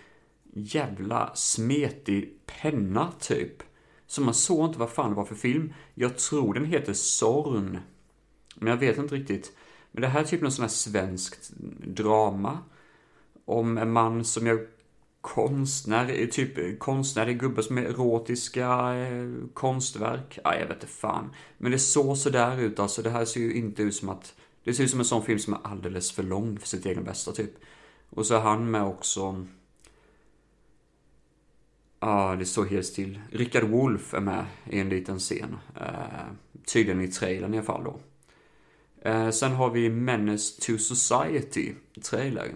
jävla 0.54 1.32
smetig 1.36 2.34
penna 2.46 3.12
typ. 3.20 3.63
Så 4.08 4.22
man 4.22 4.34
såg 4.34 4.70
inte 4.70 4.80
vad 4.80 4.89
fan 4.89 5.10
det 5.10 5.15
var 5.15 5.26
för 5.26 5.36
film. 5.36 5.74
Jag 5.94 6.18
tror 6.18 6.54
den 6.54 6.65
heter 6.65 6.94
Sorn. 6.94 7.80
Men 8.56 8.68
jag 8.68 8.78
vet 8.78 8.98
inte 8.98 9.15
riktigt. 9.15 9.52
Men 9.92 10.02
det 10.02 10.08
här 10.08 10.20
är 10.20 10.26
typ 10.26 10.42
någon 10.42 10.52
sån 10.52 10.63
här 10.63 10.70
svenskt 10.70 11.52
drama. 11.88 12.58
Om 13.46 13.78
en 13.78 13.92
man 13.92 14.26
som 14.26 14.48
jag 14.48 14.60
konstnär, 15.21 16.21
eh, 16.21 16.27
typ 16.27 16.58
eh, 16.58 16.75
konstnärlig 16.77 17.39
gubbe 17.39 17.63
som 17.63 17.77
är 17.77 17.82
erotiska 17.82 18.95
eh, 18.95 19.29
konstverk. 19.53 20.39
Ja, 20.43 20.55
jag 20.55 20.67
vet 20.67 20.75
inte 20.75 20.88
fan. 20.88 21.29
Men 21.58 21.71
det 21.71 21.79
såg 21.79 22.17
sådär 22.17 22.60
ut 22.60 22.79
alltså. 22.79 23.01
Det 23.01 23.10
här 23.10 23.25
ser 23.25 23.39
ju 23.39 23.53
inte 23.53 23.84
ut 23.84 23.95
som 23.95 24.10
att... 24.10 24.36
Det 24.63 24.73
ser 24.73 24.84
ut 24.84 24.89
som 24.89 24.99
en 24.99 25.05
sån 25.05 25.23
film 25.23 25.39
som 25.39 25.53
är 25.53 25.60
alldeles 25.63 26.12
för 26.12 26.23
lång 26.23 26.60
för 26.60 26.67
sitt 26.67 26.86
egen 26.86 27.03
bästa 27.03 27.32
typ. 27.32 27.51
Och 28.10 28.25
så 28.25 28.36
är 28.36 28.39
han 28.39 28.71
med 28.71 28.84
också... 28.84 29.45
Ja, 32.01 32.08
ah, 32.08 32.36
det 32.36 32.45
står 32.45 32.65
helt 32.65 32.86
still. 32.86 33.21
Richard 33.32 33.63
Wolff 33.63 34.13
är 34.13 34.19
med 34.19 34.45
i 34.69 34.79
en 34.79 34.89
liten 34.89 35.19
scen. 35.19 35.58
Eh, 35.75 36.25
tydligen 36.65 37.01
i 37.01 37.08
trailern 37.08 37.53
i 37.53 37.58
alla 37.58 37.65
fall 37.65 37.84
då. 37.84 37.99
Eh, 39.10 39.29
sen 39.29 39.51
har 39.51 39.69
vi 39.69 39.89
Menace 39.89 40.62
to 40.62 40.77
Society, 40.77 41.73
trailer. 42.01 42.55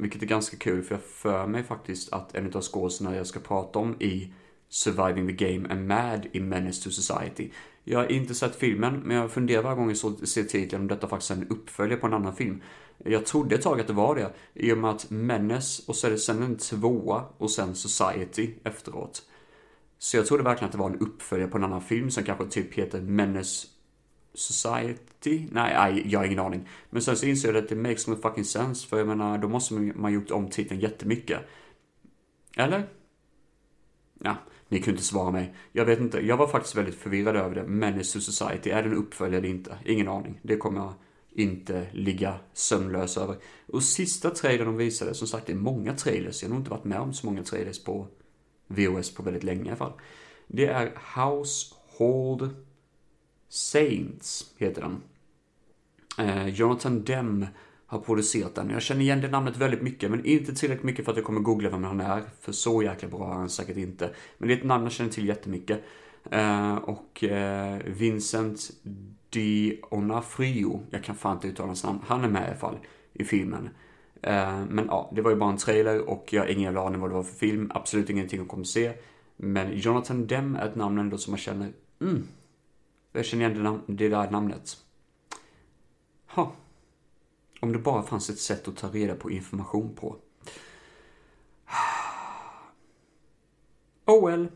Vilket 0.00 0.22
är 0.22 0.26
ganska 0.26 0.56
kul 0.56 0.82
för 0.82 0.94
jag 0.94 1.02
för 1.02 1.46
mig 1.46 1.64
faktiskt 1.64 2.12
att 2.12 2.34
en 2.34 2.52
av 2.52 2.62
skådespelarna 2.62 3.16
jag 3.16 3.26
ska 3.26 3.40
prata 3.40 3.78
om 3.78 3.96
i 4.00 4.32
Surviving 4.68 5.26
the 5.26 5.46
Game 5.46 5.68
är 5.68 5.76
med 5.76 6.28
i 6.32 6.40
Menace 6.40 6.84
to 6.84 6.90
Society. 6.90 7.50
Jag 7.84 7.98
har 7.98 8.12
inte 8.12 8.34
sett 8.34 8.56
filmen, 8.56 9.00
men 9.04 9.16
jag 9.16 9.32
funderar 9.32 9.62
varje 9.62 9.76
gång 9.76 9.88
jag 9.88 10.28
ser 10.28 10.42
titeln 10.42 10.82
om 10.82 10.88
detta 10.88 11.08
faktiskt 11.08 11.30
är 11.30 11.34
en 11.34 11.48
uppföljare 11.48 12.00
på 12.00 12.06
en 12.06 12.14
annan 12.14 12.36
film. 12.36 12.62
Jag 13.04 13.26
trodde 13.26 13.54
ett 13.54 13.62
tag 13.62 13.80
att 13.80 13.86
det 13.86 13.92
var 13.92 14.14
det, 14.14 14.32
i 14.54 14.72
och 14.72 14.78
med 14.78 14.90
att 14.90 15.10
Menace 15.10 15.82
och 15.86 15.96
så 15.96 16.06
är 16.06 16.10
det 16.10 16.18
sen 16.18 16.42
en 16.42 16.56
tvåa 16.56 17.24
och 17.38 17.50
sen 17.50 17.74
Society 17.74 18.50
efteråt. 18.64 19.22
Så 19.98 20.16
jag 20.16 20.26
trodde 20.26 20.42
verkligen 20.42 20.66
att 20.66 20.72
det 20.72 20.78
var 20.78 20.90
en 20.90 20.98
uppföljare 20.98 21.50
på 21.50 21.58
en 21.58 21.64
annan 21.64 21.82
film 21.82 22.10
som 22.10 22.24
kanske 22.24 22.46
typ 22.46 22.74
heter 22.74 23.00
Menace 23.00 23.68
Society? 24.38 25.46
Nej, 25.52 25.74
nej, 25.74 26.02
jag 26.06 26.18
har 26.18 26.26
ingen 26.26 26.38
aning. 26.38 26.68
Men 26.90 27.02
sen 27.02 27.16
så 27.16 27.26
inser 27.26 27.48
jag 27.48 27.62
att 27.62 27.68
det 27.68 27.76
makes 27.76 28.06
no 28.06 28.16
fucking 28.16 28.44
sense, 28.44 28.86
för 28.86 28.98
jag 28.98 29.06
menar, 29.06 29.38
då 29.38 29.48
måste 29.48 29.74
man 29.74 30.12
gjort 30.12 30.30
om 30.30 30.50
titeln 30.50 30.80
jättemycket. 30.80 31.40
Eller? 32.56 32.88
Ja, 34.20 34.36
ni 34.68 34.78
kunde 34.78 34.90
inte 34.90 35.04
svara 35.04 35.30
mig. 35.30 35.54
Jag 35.72 35.84
vet 35.84 36.00
inte, 36.00 36.26
jag 36.26 36.36
var 36.36 36.46
faktiskt 36.46 36.76
väldigt 36.76 36.94
förvirrad 36.94 37.36
över 37.36 37.54
det. 37.54 37.64
Menace 37.64 38.12
to 38.12 38.20
Society, 38.20 38.70
är 38.70 38.82
det 38.82 38.88
en 38.88 38.94
uppföljare 38.94 39.38
eller 39.38 39.48
inte? 39.48 39.78
Ingen 39.84 40.08
aning. 40.08 40.40
Det 40.42 40.56
kommer 40.56 40.80
jag 40.80 40.94
inte 41.30 41.86
ligga 41.92 42.34
sömnlös 42.52 43.16
över. 43.16 43.36
Och 43.66 43.82
sista 43.82 44.30
trailern 44.30 44.66
de 44.66 44.76
visade, 44.76 45.14
som 45.14 45.28
sagt 45.28 45.46
det 45.46 45.52
är 45.52 45.56
många 45.56 45.94
trailers, 45.94 46.42
jag 46.42 46.48
har 46.48 46.54
nog 46.54 46.60
inte 46.60 46.70
varit 46.70 46.84
med 46.84 47.00
om 47.00 47.12
så 47.12 47.26
många 47.26 47.42
trailers 47.42 47.84
på 47.84 48.06
VOS 48.66 49.14
på 49.14 49.22
väldigt 49.22 49.44
länge 49.44 49.64
i 49.64 49.68
alla 49.68 49.76
fall. 49.76 49.92
Det 50.46 50.66
är 50.66 50.92
Household 51.14 52.54
Saints 53.48 54.54
heter 54.58 54.82
den. 54.82 55.02
Eh, 56.18 56.48
Jonathan 56.48 57.04
Demme 57.04 57.48
har 57.86 57.98
producerat 57.98 58.54
den. 58.54 58.70
Jag 58.70 58.82
känner 58.82 59.00
igen 59.00 59.20
det 59.20 59.28
namnet 59.28 59.56
väldigt 59.56 59.82
mycket, 59.82 60.10
men 60.10 60.24
inte 60.24 60.54
tillräckligt 60.54 60.84
mycket 60.84 61.04
för 61.04 61.12
att 61.12 61.18
jag 61.18 61.26
kommer 61.26 61.40
googla 61.40 61.70
vem 61.70 61.84
han 61.84 62.00
är. 62.00 62.22
För 62.40 62.52
så 62.52 62.82
jäkla 62.82 63.08
bra 63.08 63.30
är 63.30 63.34
han 63.34 63.50
säkert 63.50 63.76
inte. 63.76 64.10
Men 64.38 64.48
det 64.48 64.54
är 64.54 64.58
ett 64.58 64.64
namn 64.64 64.84
jag 64.84 64.92
känner 64.92 65.10
till 65.10 65.28
jättemycket. 65.28 65.84
Eh, 66.30 66.76
och 66.76 67.24
eh, 67.24 67.78
Vincent 67.86 68.70
Di 69.30 69.80
Onafrio, 69.90 70.82
jag 70.90 71.04
kan 71.04 71.14
fan 71.14 71.36
inte 71.36 71.48
uttala 71.48 71.66
hans 71.66 71.84
namn, 71.84 71.98
han 72.06 72.24
är 72.24 72.28
med 72.28 72.42
i 72.42 72.46
alla 72.46 72.56
fall 72.56 72.78
i 73.12 73.24
filmen. 73.24 73.68
Eh, 74.22 74.64
men 74.68 74.86
ja, 74.86 75.12
det 75.14 75.22
var 75.22 75.30
ju 75.30 75.36
bara 75.36 75.50
en 75.50 75.56
trailer 75.56 76.10
och 76.10 76.28
jag 76.30 76.42
har 76.42 76.48
ingen 76.48 76.62
jävla 76.62 76.86
aning 76.86 77.00
vad 77.00 77.10
det 77.10 77.14
var 77.14 77.22
för 77.22 77.34
film. 77.34 77.70
Absolut 77.74 78.10
ingenting 78.10 78.38
jag 78.38 78.48
kommer 78.48 78.64
se. 78.64 78.92
Men 79.36 79.78
Jonathan 79.78 80.26
Demme 80.26 80.58
är 80.58 80.68
ett 80.68 80.76
namn 80.76 80.98
ändå 80.98 81.18
som 81.18 81.30
man 81.30 81.38
känner, 81.38 81.72
mm, 82.00 82.28
jag 83.12 83.24
känner 83.24 83.50
igen 83.50 83.82
det, 83.86 84.08
där 84.08 84.30
namnet. 84.30 84.76
Ha. 86.26 86.52
Om 87.60 87.72
det 87.72 87.78
bara 87.78 88.02
fanns 88.02 88.30
ett 88.30 88.38
sätt 88.38 88.68
att 88.68 88.76
ta 88.76 88.88
reda 88.88 89.14
på 89.14 89.30
information 89.30 89.94
på. 89.94 90.16
Oh 94.06 94.26
well. 94.26 94.48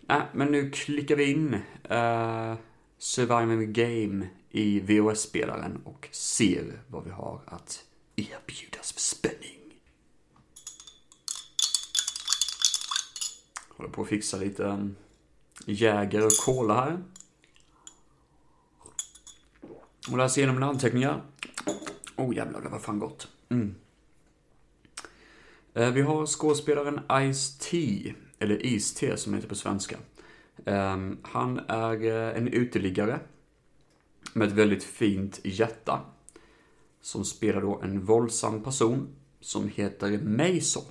Nej, 0.00 0.22
men 0.32 0.52
nu 0.52 0.70
klickar 0.70 1.16
vi 1.16 1.30
in 1.30 1.54
uh, 1.90 2.54
Surviving 2.98 3.74
the 3.74 3.82
Game 3.82 4.28
i 4.50 4.80
VHS-spelaren 4.80 5.80
och 5.84 6.08
ser 6.12 6.80
vad 6.88 7.04
vi 7.04 7.10
har 7.10 7.40
att 7.46 7.84
erbjudas 8.16 8.92
för 8.92 9.00
spänning. 9.00 9.58
Håller 13.68 13.90
på 13.90 14.02
att 14.02 14.08
fixa 14.08 14.36
lite 14.36 14.66
eh, 14.66 14.86
Jäger 15.66 16.26
och 16.26 16.32
Cola 16.44 16.74
här. 16.74 17.02
Och 20.10 20.18
läser 20.18 20.40
igenom 20.40 20.56
mina 20.56 20.66
anteckningar. 20.66 21.22
Oh 22.16 22.36
jävlar, 22.36 22.60
det 22.60 22.68
var 22.68 22.78
fan 22.78 22.98
gott. 22.98 23.28
Mm. 23.48 23.74
Eh, 25.74 25.90
vi 25.90 26.02
har 26.02 26.26
skådespelaren 26.26 27.00
Ice-T, 27.08 28.14
eller 28.38 28.66
Ice-T 28.66 29.16
som 29.16 29.34
heter 29.34 29.48
på 29.48 29.54
svenska. 29.54 29.96
Ehm, 30.64 31.18
han 31.22 31.58
är 31.68 32.04
eh, 32.04 32.36
en 32.36 32.48
uteliggare 32.48 33.20
med 34.32 34.48
ett 34.48 34.54
väldigt 34.54 34.84
fint 34.84 35.40
hjärta. 35.44 36.00
Som 37.00 37.24
spelar 37.24 37.60
då 37.60 37.80
en 37.82 38.04
våldsam 38.04 38.62
person 38.62 39.08
som 39.40 39.68
heter 39.68 40.18
Mason. 40.18 40.84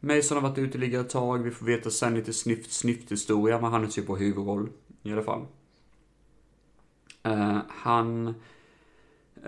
Mason 0.00 0.36
har 0.36 0.48
varit 0.48 0.58
uteliggare 0.58 1.00
ett 1.00 1.10
tag, 1.10 1.38
vi 1.38 1.50
får 1.50 1.66
veta 1.66 1.90
sen 1.90 2.14
lite 2.14 2.32
snyft 2.32 2.72
snyft 2.72 3.12
historia, 3.12 3.60
men 3.60 3.72
han 3.72 3.84
är 3.84 3.88
typ 3.88 4.06
på 4.06 4.16
huvudroll 4.16 4.70
i 5.02 5.12
alla 5.12 5.22
fall. 5.22 5.46
Uh, 7.28 7.58
han, 7.68 8.34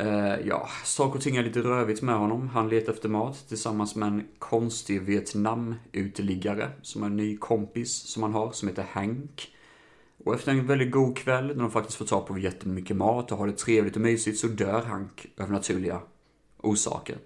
uh, 0.00 0.46
ja, 0.46 0.68
saker 0.84 1.16
och 1.16 1.22
ting 1.22 1.36
är 1.36 1.42
lite 1.42 1.60
rövigt 1.60 2.02
med 2.02 2.18
honom. 2.18 2.48
Han 2.48 2.68
letar 2.68 2.92
efter 2.92 3.08
mat 3.08 3.48
tillsammans 3.48 3.96
med 3.96 4.08
en 4.08 4.28
konstig 4.38 5.02
Vietnam-uteliggare 5.02 6.70
som 6.82 7.02
är 7.02 7.06
en 7.06 7.16
ny 7.16 7.36
kompis 7.36 7.92
som 7.92 8.22
han 8.22 8.32
har, 8.32 8.52
som 8.52 8.68
heter 8.68 8.86
Hank. 8.92 9.48
Och 10.24 10.34
efter 10.34 10.52
en 10.52 10.66
väldigt 10.66 10.90
god 10.90 11.16
kväll, 11.16 11.46
när 11.46 11.62
de 11.62 11.70
faktiskt 11.70 11.98
får 11.98 12.04
tag 12.04 12.26
på 12.26 12.38
jättemycket 12.38 12.96
mat 12.96 13.32
och 13.32 13.38
har 13.38 13.46
det 13.46 13.52
trevligt 13.58 13.96
och 13.96 14.02
mysigt, 14.02 14.38
så 14.38 14.46
dör 14.46 14.82
Hank 14.82 15.26
av 15.40 15.50
naturliga 15.50 16.00
orsaker. 16.58 17.16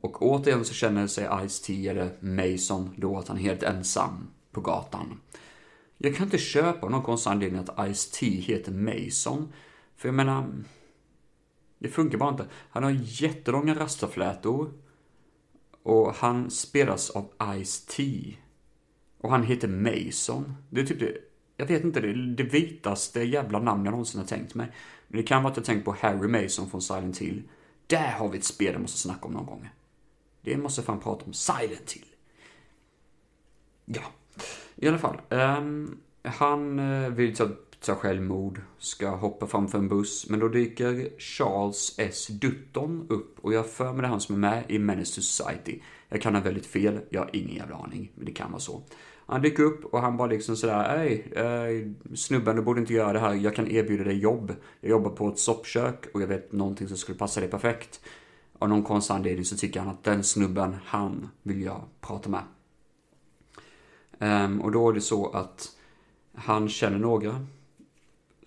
Och 0.00 0.22
återigen 0.22 0.64
så 0.64 0.74
känner 0.74 1.06
sig 1.06 1.24
Ice-T, 1.24 1.88
eller 1.88 2.10
Mason, 2.20 2.90
då 2.96 3.18
att 3.18 3.28
han 3.28 3.36
är 3.36 3.42
helt 3.42 3.62
ensam 3.62 4.28
på 4.52 4.60
gatan. 4.60 5.20
Jag 5.98 6.16
kan 6.16 6.24
inte 6.24 6.38
köpa 6.38 6.88
någon 6.88 7.02
konstig 7.02 7.30
anledning 7.30 7.60
att 7.60 7.88
Ice-T 7.88 8.26
heter 8.26 8.72
Mason. 8.72 9.52
För 9.96 10.08
jag 10.08 10.14
menar, 10.14 10.52
det 11.78 11.88
funkar 11.88 12.18
bara 12.18 12.30
inte. 12.30 12.46
Han 12.70 12.82
har 12.82 12.90
jättelånga 13.04 13.74
rastaflätor. 13.74 14.72
Och 15.82 16.14
han 16.14 16.50
spelas 16.50 17.10
av 17.10 17.32
Ice-T. 17.38 18.36
Och 19.18 19.30
han 19.30 19.42
heter 19.42 19.68
Mason. 19.68 20.54
Det 20.70 20.80
är 20.80 20.86
typ 20.86 21.00
det, 21.00 21.18
jag 21.56 21.66
vet 21.66 21.84
inte, 21.84 22.00
det, 22.00 22.34
det 22.34 22.42
vitaste 22.42 23.22
jävla 23.22 23.58
namn 23.58 23.84
jag 23.84 23.92
någonsin 23.92 24.20
har 24.20 24.26
tänkt 24.26 24.54
mig. 24.54 24.72
Men 25.08 25.20
det 25.20 25.26
kan 25.26 25.42
vara 25.42 25.50
att 25.50 25.56
jag 25.56 25.66
tänkt 25.66 25.84
på 25.84 25.96
Harry 26.00 26.28
Mason 26.28 26.70
från 26.70 26.82
Silent 26.82 27.18
Hill. 27.18 27.42
Där 27.86 28.12
har 28.12 28.28
vi 28.28 28.38
ett 28.38 28.44
spel 28.44 28.72
jag 28.72 28.82
måste 28.82 28.98
snacka 28.98 29.26
om 29.26 29.32
någon 29.32 29.46
gång. 29.46 29.68
Det 30.40 30.56
måste 30.56 30.80
jag 30.80 30.86
fan 30.86 31.00
prata 31.00 31.24
om. 31.24 31.32
Silent 31.32 31.92
Hill. 31.92 32.06
Ja, 33.84 34.02
i 34.76 34.88
alla 34.88 34.98
fall. 34.98 35.20
Um, 35.28 35.98
han 36.22 36.78
eh, 36.78 37.10
vill 37.10 37.36
ta 37.36 37.48
tar 37.86 37.94
självmord, 37.94 38.60
ska 38.78 39.10
hoppa 39.10 39.46
framför 39.46 39.78
en 39.78 39.88
buss, 39.88 40.26
men 40.30 40.40
då 40.40 40.48
dyker 40.48 41.08
Charles 41.18 41.94
S. 41.98 42.26
Dutton 42.26 43.06
upp 43.08 43.38
och 43.40 43.52
jag 43.52 43.66
för 43.66 43.92
mig 43.92 44.02
det 44.02 44.06
är 44.06 44.10
han 44.10 44.20
som 44.20 44.34
är 44.34 44.38
med 44.38 44.64
i 44.68 44.78
Menace 44.78 45.22
Society. 45.22 45.80
Jag 46.08 46.22
kan 46.22 46.34
ha 46.34 46.42
väldigt 46.42 46.66
fel, 46.66 47.00
jag 47.10 47.20
har 47.20 47.30
ingen 47.32 47.56
jävla 47.56 47.76
aning, 47.76 48.12
men 48.14 48.24
det 48.24 48.32
kan 48.32 48.50
vara 48.50 48.60
så. 48.60 48.82
Han 49.26 49.42
dyker 49.42 49.62
upp 49.62 49.84
och 49.84 50.00
han 50.00 50.16
bara 50.16 50.28
liksom 50.28 50.56
sådär, 50.56 50.96
hej, 50.96 51.32
eh, 51.36 52.14
snubben 52.16 52.56
du 52.56 52.62
borde 52.62 52.80
inte 52.80 52.92
göra 52.92 53.12
det 53.12 53.18
här, 53.18 53.34
jag 53.34 53.54
kan 53.54 53.70
erbjuda 53.70 54.04
dig 54.04 54.18
jobb. 54.18 54.52
Jag 54.80 54.90
jobbar 54.90 55.10
på 55.10 55.28
ett 55.28 55.38
soppkök 55.38 56.06
och 56.14 56.22
jag 56.22 56.26
vet 56.26 56.52
någonting 56.52 56.88
som 56.88 56.96
skulle 56.96 57.18
passa 57.18 57.40
dig 57.40 57.50
perfekt. 57.50 58.00
Av 58.58 58.68
någon 58.68 58.82
konstig 58.82 59.14
anledning 59.14 59.44
så 59.44 59.56
tycker 59.56 59.80
han 59.80 59.88
att 59.88 60.04
den 60.04 60.24
snubben, 60.24 60.76
han 60.84 61.28
vill 61.42 61.62
jag 61.62 61.82
prata 62.00 62.30
med. 62.30 62.42
Um, 64.18 64.60
och 64.60 64.72
då 64.72 64.88
är 64.88 64.92
det 64.92 65.00
så 65.00 65.30
att 65.30 65.68
han 66.34 66.68
känner 66.68 66.98
några 66.98 67.46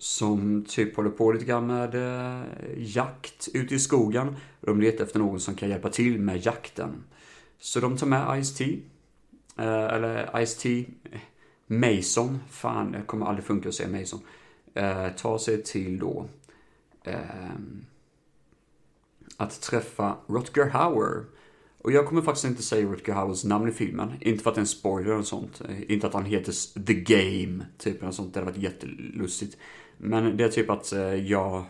som 0.00 0.64
typ 0.68 0.96
håller 0.96 1.10
på 1.10 1.32
lite 1.32 1.44
grann 1.44 1.66
med 1.66 1.94
eh, 1.94 2.42
jakt 2.76 3.48
ute 3.54 3.74
i 3.74 3.78
skogen. 3.78 4.36
De 4.60 4.80
letar 4.80 5.04
efter 5.04 5.18
någon 5.18 5.40
som 5.40 5.54
kan 5.54 5.68
hjälpa 5.68 5.88
till 5.88 6.20
med 6.20 6.46
jakten. 6.46 7.04
Så 7.58 7.80
de 7.80 7.96
tar 7.96 8.06
med 8.06 8.42
Ice-T. 8.42 8.78
Eh, 9.56 9.84
eller 9.84 10.30
Ice-T 10.44 10.86
Mason. 11.66 12.38
Fan, 12.50 12.92
det 12.92 13.02
kommer 13.06 13.26
aldrig 13.26 13.44
funka 13.44 13.68
att 13.68 13.74
säga 13.74 13.98
Mason. 13.98 14.20
Eh, 14.74 15.08
tar 15.08 15.38
sig 15.38 15.62
till 15.62 15.98
då 15.98 16.26
eh, 17.04 17.14
att 19.36 19.60
träffa 19.60 20.16
Rutger 20.26 20.68
Hauer. 20.68 21.24
Och 21.78 21.92
jag 21.92 22.06
kommer 22.06 22.22
faktiskt 22.22 22.44
inte 22.44 22.62
säga 22.62 22.86
Rutger 22.86 23.12
Hauers 23.12 23.44
namn 23.44 23.68
i 23.68 23.72
filmen. 23.72 24.12
Inte 24.20 24.42
för 24.42 24.50
att 24.50 24.54
det 24.54 24.58
är 24.58 24.62
en 24.62 24.66
spoiler 24.66 25.12
eller 25.12 25.22
sånt. 25.22 25.62
Inte 25.88 26.06
att 26.06 26.14
han 26.14 26.24
heter 26.24 26.82
The 26.84 26.94
Game, 26.94 27.66
typ 27.78 28.02
eller 28.02 28.12
sånt. 28.12 28.34
Det 28.34 28.40
hade 28.40 28.52
varit 28.52 28.62
jättelustigt. 28.62 29.56
Men 30.02 30.36
det 30.36 30.44
är 30.44 30.48
typ 30.48 30.70
att 30.70 30.92
eh, 30.92 31.14
jag 31.14 31.64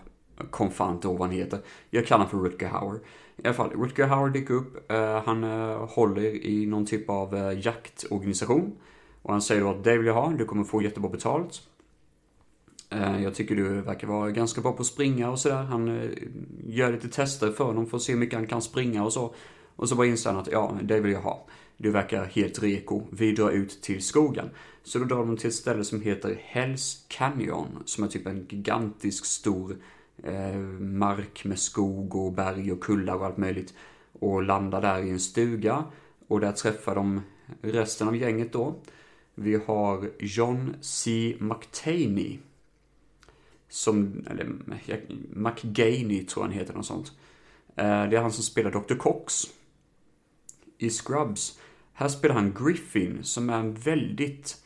kom 0.51 0.71
fan 0.71 0.95
inte 0.95 1.09
ihåg 1.09 1.19
vad 1.19 1.29
han 1.29 1.37
heter. 1.37 1.59
Jag 1.91 2.07
kallar 2.07 2.25
honom 2.25 2.43
för 2.43 2.51
Rutger 2.51 2.69
Hauer. 2.69 3.01
I 3.37 3.47
alla 3.47 3.55
fall, 3.55 3.71
Rutger 3.71 4.07
Hauer 4.07 4.31
dyker 4.31 4.55
upp. 4.55 4.91
Eh, 4.91 5.23
han 5.25 5.45
eh, 5.45 5.89
håller 5.89 6.47
i 6.47 6.67
någon 6.67 6.87
typ 6.87 7.11
av 7.11 7.55
jaktorganisation. 7.65 8.77
Och 9.23 9.33
han 9.33 9.43
säger 9.43 9.61
då 9.61 9.71
att 9.71 9.85
det 9.85 9.99
vill 9.99 10.07
jag 10.07 10.15
ha, 10.15 10.33
du 10.39 10.45
kommer 10.45 10.65
få 10.65 10.83
jättebra 10.83 11.11
betalt. 11.11 11.63
Jag 13.23 13.35
tycker 13.35 13.57
du 13.57 13.81
verkar 13.81 14.07
vara 14.07 14.31
ganska 14.31 14.61
bra 14.61 14.73
på 14.73 14.81
att 14.81 14.87
springa 14.87 15.31
och 15.31 15.39
sådär. 15.39 15.63
Han 15.63 16.11
gör 16.67 16.93
lite 16.93 17.09
tester 17.09 17.53
för 17.53 17.65
honom 17.65 17.87
för 17.87 17.97
att 17.97 18.03
se 18.03 18.13
hur 18.13 18.21
mycket 18.21 18.35
han 18.35 18.47
kan 18.47 18.63
springa 18.63 19.05
och 19.05 19.13
så. 19.13 19.35
Och 19.77 19.89
så 19.89 19.95
bara 19.95 20.07
inser 20.07 20.31
han 20.31 20.41
att 20.41 20.53
ja, 20.53 20.79
det 20.83 21.01
vill 21.01 21.13
jag 21.13 21.21
ha. 21.21 21.47
Du 21.83 21.91
verkar 21.91 22.25
helt 22.25 22.63
reko. 22.63 23.03
Vi 23.11 23.33
drar 23.33 23.51
ut 23.51 23.83
till 23.83 24.03
skogen. 24.03 24.51
Så 24.83 24.99
då 24.99 25.05
drar 25.05 25.19
de 25.19 25.37
till 25.37 25.49
ett 25.49 25.55
ställe 25.55 25.85
som 25.85 26.01
heter 26.01 26.41
Hells 26.45 27.05
Canyon. 27.09 27.83
Som 27.85 28.05
är 28.05 28.09
typ 28.09 28.27
en 28.27 28.47
gigantisk 28.49 29.25
stor 29.25 29.77
eh, 30.23 30.57
mark 30.81 31.45
med 31.45 31.59
skog 31.59 32.15
och 32.15 32.33
berg 32.33 32.73
och 32.73 32.81
kullar 32.81 33.15
och 33.15 33.27
allt 33.27 33.37
möjligt. 33.37 33.75
Och 34.13 34.43
landar 34.43 34.81
där 34.81 35.03
i 35.03 35.11
en 35.11 35.21
stuga. 35.21 35.85
Och 36.29 36.41
där 36.41 36.53
träffar 36.53 36.95
de 36.95 37.21
resten 37.63 38.09
av 38.09 38.17
gänget 38.17 38.53
då. 38.53 38.75
Vi 39.35 39.61
har 39.67 40.11
John 40.19 40.75
C. 40.81 41.37
McTaney. 41.41 42.39
Som, 43.69 44.25
eller 44.31 44.53
McGaney 45.29 46.25
tror 46.25 46.43
han 46.43 46.53
heter, 46.53 46.75
något 46.75 46.87
sånt. 46.87 47.13
Eh, 47.77 48.09
det 48.09 48.17
är 48.17 48.21
han 48.21 48.33
som 48.33 48.45
spelar 48.45 48.71
Dr. 48.71 48.95
Cox 48.95 49.47
i 50.81 50.91
Scrubs. 50.91 51.59
Här 51.93 52.09
spelar 52.09 52.35
han 52.35 52.55
Griffin 52.55 53.19
som 53.23 53.51
är 53.51 53.59
en 53.59 53.75
väldigt... 53.75 54.57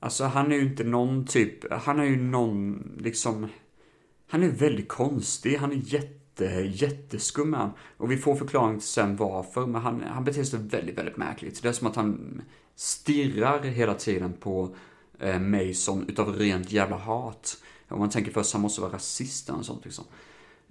Alltså 0.00 0.24
han 0.24 0.52
är 0.52 0.56
ju 0.56 0.62
inte 0.62 0.84
någon 0.84 1.26
typ... 1.26 1.72
Han 1.72 2.00
är 2.00 2.04
ju 2.04 2.16
någon 2.16 2.92
liksom... 3.00 3.48
Han 4.28 4.42
är 4.42 4.48
väldigt 4.48 4.88
konstig. 4.88 5.56
Han 5.56 5.72
är 5.72 5.76
jätte, 5.76 6.44
jätteskum 6.74 7.56
Och 7.96 8.10
vi 8.10 8.16
får 8.16 8.36
förklaring 8.36 8.78
till 8.78 8.88
sen 8.88 9.16
varför. 9.16 9.66
Men 9.66 9.82
han, 9.82 10.02
han 10.02 10.24
beter 10.24 10.44
sig 10.44 10.58
väldigt, 10.58 10.98
väldigt 10.98 11.16
märkligt. 11.16 11.62
Det 11.62 11.68
är 11.68 11.72
som 11.72 11.86
att 11.86 11.96
han 11.96 12.42
stirrar 12.74 13.62
hela 13.62 13.94
tiden 13.94 14.32
på 14.32 14.76
eh, 15.18 15.40
Mason 15.40 16.08
utav 16.08 16.36
rent 16.36 16.72
jävla 16.72 16.96
hat. 16.96 17.56
Om 17.88 17.98
man 17.98 18.10
tänker 18.10 18.32
först 18.32 18.52
han 18.52 18.62
måste 18.62 18.80
vara 18.80 18.92
rasist 18.92 19.48
eller 19.48 19.62
sånt 19.62 19.84
liksom. 19.84 20.04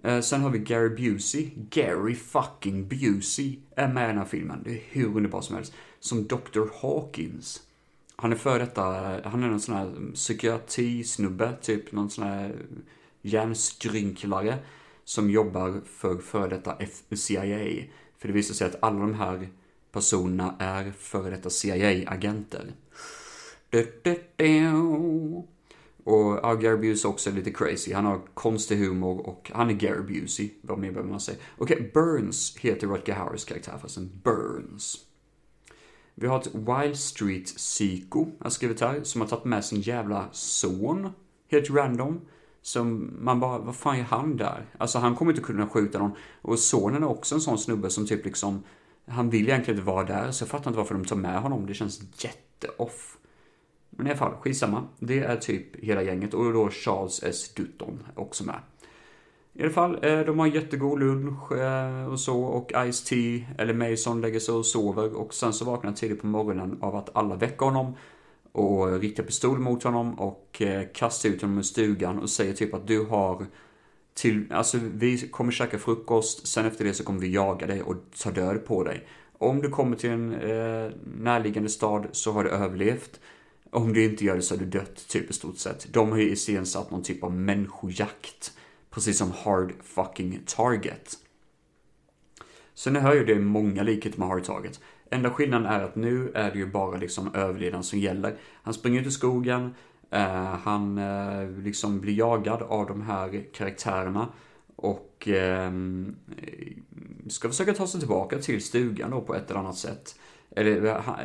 Eh, 0.03 0.21
sen 0.21 0.41
har 0.41 0.49
vi 0.49 0.59
Gary 0.59 0.89
Busey. 0.89 1.49
Gary 1.69 2.15
fucking 2.15 2.87
Busey 2.87 3.59
är 3.75 3.87
med 3.87 4.03
i 4.03 4.07
den 4.07 4.17
här 4.17 4.25
filmen. 4.25 4.61
Det 4.63 4.71
är 4.71 4.81
hur 4.89 5.05
underbart 5.05 5.43
som 5.43 5.55
helst. 5.55 5.73
Som 5.99 6.27
Dr. 6.27 6.67
Hawkins. 6.81 7.61
Han 8.15 8.31
är 8.31 8.35
för 8.35 8.59
detta, 8.59 8.83
han 9.23 9.43
är 9.43 9.47
någon 9.47 9.59
sån 9.59 9.75
här 9.75 10.13
psykiatrisnubbe, 10.13 11.57
typ 11.61 11.91
någon 11.91 12.09
sån 12.09 12.23
här 12.23 12.55
hjärnskrynklare 13.21 14.57
som 15.03 15.29
jobbar 15.29 15.81
för 15.85 16.17
för 16.17 16.49
detta 16.49 16.77
CIA. 17.15 17.83
För 18.17 18.27
det 18.27 18.33
visar 18.33 18.53
sig 18.53 18.67
att 18.67 18.83
alla 18.83 18.99
de 18.99 19.13
här 19.13 19.49
personerna 19.91 20.55
är 20.59 20.91
före 20.91 21.29
detta 21.29 21.49
CIA-agenter. 21.49 22.73
Och 26.03 26.39
ja, 26.43 26.53
Gary 26.55 26.77
Busey 26.77 27.11
också 27.11 27.29
är 27.29 27.33
lite 27.33 27.51
crazy. 27.51 27.93
Han 27.93 28.05
har 28.05 28.21
konstig 28.33 28.77
humor 28.77 29.27
och 29.27 29.51
han 29.53 29.69
är 29.69 29.73
Gary 29.73 30.21
Busey. 30.21 30.49
Vad 30.61 30.79
mer 30.79 30.91
behöver 30.91 31.09
man 31.09 31.19
säga? 31.19 31.37
Okej, 31.57 31.77
okay, 31.77 31.91
Burns 31.91 32.57
heter 32.57 32.87
Rutger 32.87 33.13
Hauers 33.13 33.45
karaktär 33.45 33.77
fastän 33.81 34.11
Burns. 34.23 34.97
Vi 36.15 36.27
har 36.27 36.39
ett 36.39 36.55
Wild 36.55 36.97
Street 36.97 37.45
Psycho, 37.45 38.25
har 38.39 38.49
skrivit 38.49 38.81
här, 38.81 39.03
som 39.03 39.21
har 39.21 39.27
tagit 39.27 39.45
med 39.45 39.65
sin 39.65 39.81
jävla 39.81 40.29
son. 40.31 41.09
Helt 41.51 41.69
random. 41.69 42.21
Som 42.61 43.13
man 43.19 43.39
bara, 43.39 43.59
vad 43.59 43.75
fan 43.75 43.95
är 43.95 44.03
han 44.03 44.37
där? 44.37 44.65
Alltså 44.77 44.99
han 44.99 45.15
kommer 45.15 45.31
inte 45.31 45.43
kunna 45.43 45.67
skjuta 45.67 45.99
någon. 45.99 46.11
Och 46.41 46.59
sonen 46.59 47.03
är 47.03 47.07
också 47.07 47.35
en 47.35 47.41
sån 47.41 47.57
snubbe 47.57 47.89
som 47.89 48.07
typ 48.07 48.25
liksom, 48.25 48.63
han 49.07 49.29
vill 49.29 49.47
egentligen 49.47 49.79
inte 49.79 49.91
vara 49.91 50.05
där, 50.05 50.31
så 50.31 50.43
jag 50.43 50.49
fattar 50.49 50.69
inte 50.69 50.77
varför 50.77 50.95
de 50.95 51.05
tar 51.05 51.15
med 51.15 51.41
honom. 51.41 51.65
Det 51.65 51.73
känns 51.73 52.01
jätteoff. 52.17 53.17
Men 53.97 54.07
i 54.07 54.09
alla 54.09 54.17
fall, 54.17 54.33
skitsamma. 54.41 54.83
Det 54.99 55.19
är 55.19 55.35
typ 55.35 55.83
hela 55.83 56.03
gänget 56.03 56.33
och 56.33 56.53
då 56.53 56.69
Charles 56.69 57.23
S. 57.23 57.53
Dutton 57.53 58.03
också 58.15 58.43
med. 58.43 58.59
I 59.53 59.61
alla 59.61 59.71
fall, 59.71 59.99
eh, 60.01 60.19
de 60.19 60.39
har 60.39 60.47
en 60.47 60.53
jättegod 60.53 60.99
lunch 60.99 61.51
eh, 61.51 62.05
och 62.05 62.19
så 62.19 62.43
och 62.43 62.71
Ice-T, 62.71 63.45
eller 63.57 63.73
Mason, 63.73 64.21
lägger 64.21 64.39
sig 64.39 64.53
och 64.55 64.65
sover 64.65 65.15
och 65.15 65.33
sen 65.33 65.53
så 65.53 65.65
vaknar 65.65 65.85
han 65.85 65.95
tidigt 65.95 66.21
på 66.21 66.27
morgonen 66.27 66.77
av 66.81 66.95
att 66.95 67.15
alla 67.15 67.35
väcker 67.35 67.65
honom 67.65 67.95
och 68.51 68.99
riktar 68.99 69.23
pistol 69.23 69.59
mot 69.59 69.83
honom 69.83 70.19
och 70.19 70.61
eh, 70.61 70.83
kastar 70.93 71.29
ut 71.29 71.41
honom 71.41 71.57
ur 71.57 71.61
stugan 71.61 72.19
och 72.19 72.29
säger 72.29 72.53
typ 72.53 72.73
att 72.73 72.87
du 72.87 73.05
har 73.05 73.45
till, 74.13 74.51
alltså 74.51 74.77
vi 74.93 75.17
kommer 75.17 75.51
käka 75.51 75.79
frukost, 75.79 76.47
sen 76.47 76.65
efter 76.65 76.85
det 76.85 76.93
så 76.93 77.03
kommer 77.03 77.19
vi 77.19 77.33
jaga 77.33 77.67
dig 77.67 77.81
och 77.81 77.95
ta 78.23 78.31
död 78.31 78.65
på 78.65 78.83
dig. 78.83 79.07
Om 79.37 79.61
du 79.61 79.69
kommer 79.69 79.95
till 79.95 80.09
en 80.09 80.33
eh, 80.33 80.91
närliggande 81.17 81.69
stad 81.69 82.07
så 82.11 82.31
har 82.31 82.43
du 82.43 82.49
överlevt. 82.49 83.19
Om 83.73 83.93
du 83.93 84.03
inte 84.03 84.25
gör 84.25 84.35
det 84.35 84.41
så 84.41 84.55
är 84.55 84.59
du 84.59 84.65
dött, 84.65 85.07
typ 85.07 85.29
i 85.29 85.33
stort 85.33 85.57
sett. 85.57 85.93
De 85.93 86.11
har 86.11 86.17
ju 86.17 86.29
iscensatt 86.29 86.91
någon 86.91 87.03
typ 87.03 87.23
av 87.23 87.33
människojakt. 87.33 88.53
Precis 88.89 89.17
som 89.17 89.31
Hard 89.31 89.73
fucking 89.83 90.39
Target. 90.45 91.17
Så 92.73 92.89
ni 92.89 92.99
hör 92.99 93.15
ju 93.15 93.25
det 93.25 93.33
är 93.33 93.39
många 93.39 93.83
likheter 93.83 94.19
med 94.19 94.27
Hard 94.27 94.43
Target. 94.43 94.79
Enda 95.09 95.29
skillnaden 95.29 95.67
är 95.67 95.83
att 95.83 95.95
nu 95.95 96.31
är 96.35 96.51
det 96.51 96.57
ju 96.57 96.65
bara 96.65 96.97
liksom 96.97 97.35
överlevnaden 97.35 97.83
som 97.83 97.99
gäller. 97.99 98.37
Han 98.63 98.73
springer 98.73 99.01
ut 99.01 99.07
i 99.07 99.11
skogen, 99.11 99.75
eh, 100.09 100.55
han 100.63 100.97
eh, 100.97 101.49
liksom 101.49 101.99
blir 101.99 102.13
jagad 102.13 102.61
av 102.61 102.87
de 102.87 103.01
här 103.01 103.43
karaktärerna 103.53 104.27
och 104.75 105.27
eh, 105.27 105.71
ska 107.29 107.49
försöka 107.49 107.73
ta 107.73 107.87
sig 107.87 107.99
tillbaka 107.99 108.37
till 108.37 108.63
stugan 108.63 109.11
då 109.11 109.21
på 109.21 109.35
ett 109.35 109.49
eller 109.49 109.59
annat 109.59 109.77
sätt. 109.77 110.15
Eller, 110.55 110.81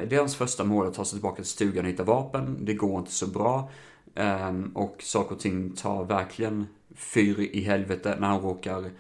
det 0.07 0.17
är 0.17 0.19
hans 0.19 0.37
första 0.37 0.65
mål 0.65 0.87
att 0.87 0.95
ta 0.95 1.05
sig 1.05 1.17
tillbaka 1.17 1.37
till 1.37 1.51
stugan 1.51 1.85
och 1.85 1.91
hitta 1.91 2.05
vapen. 2.05 2.65
Det 2.65 2.75
går 2.75 2.99
inte 2.99 3.13
så 3.13 3.27
bra. 3.27 3.71
Um, 4.15 4.73
och 4.75 4.97
saker 5.03 5.35
och 5.35 5.41
ting 5.41 5.71
tar 5.71 6.05
verkligen 6.05 6.67
fyr 6.95 7.41
i 7.41 7.61
helvete 7.61 8.17
när 8.21 8.29
han 8.29 8.41
råkar 8.41 8.91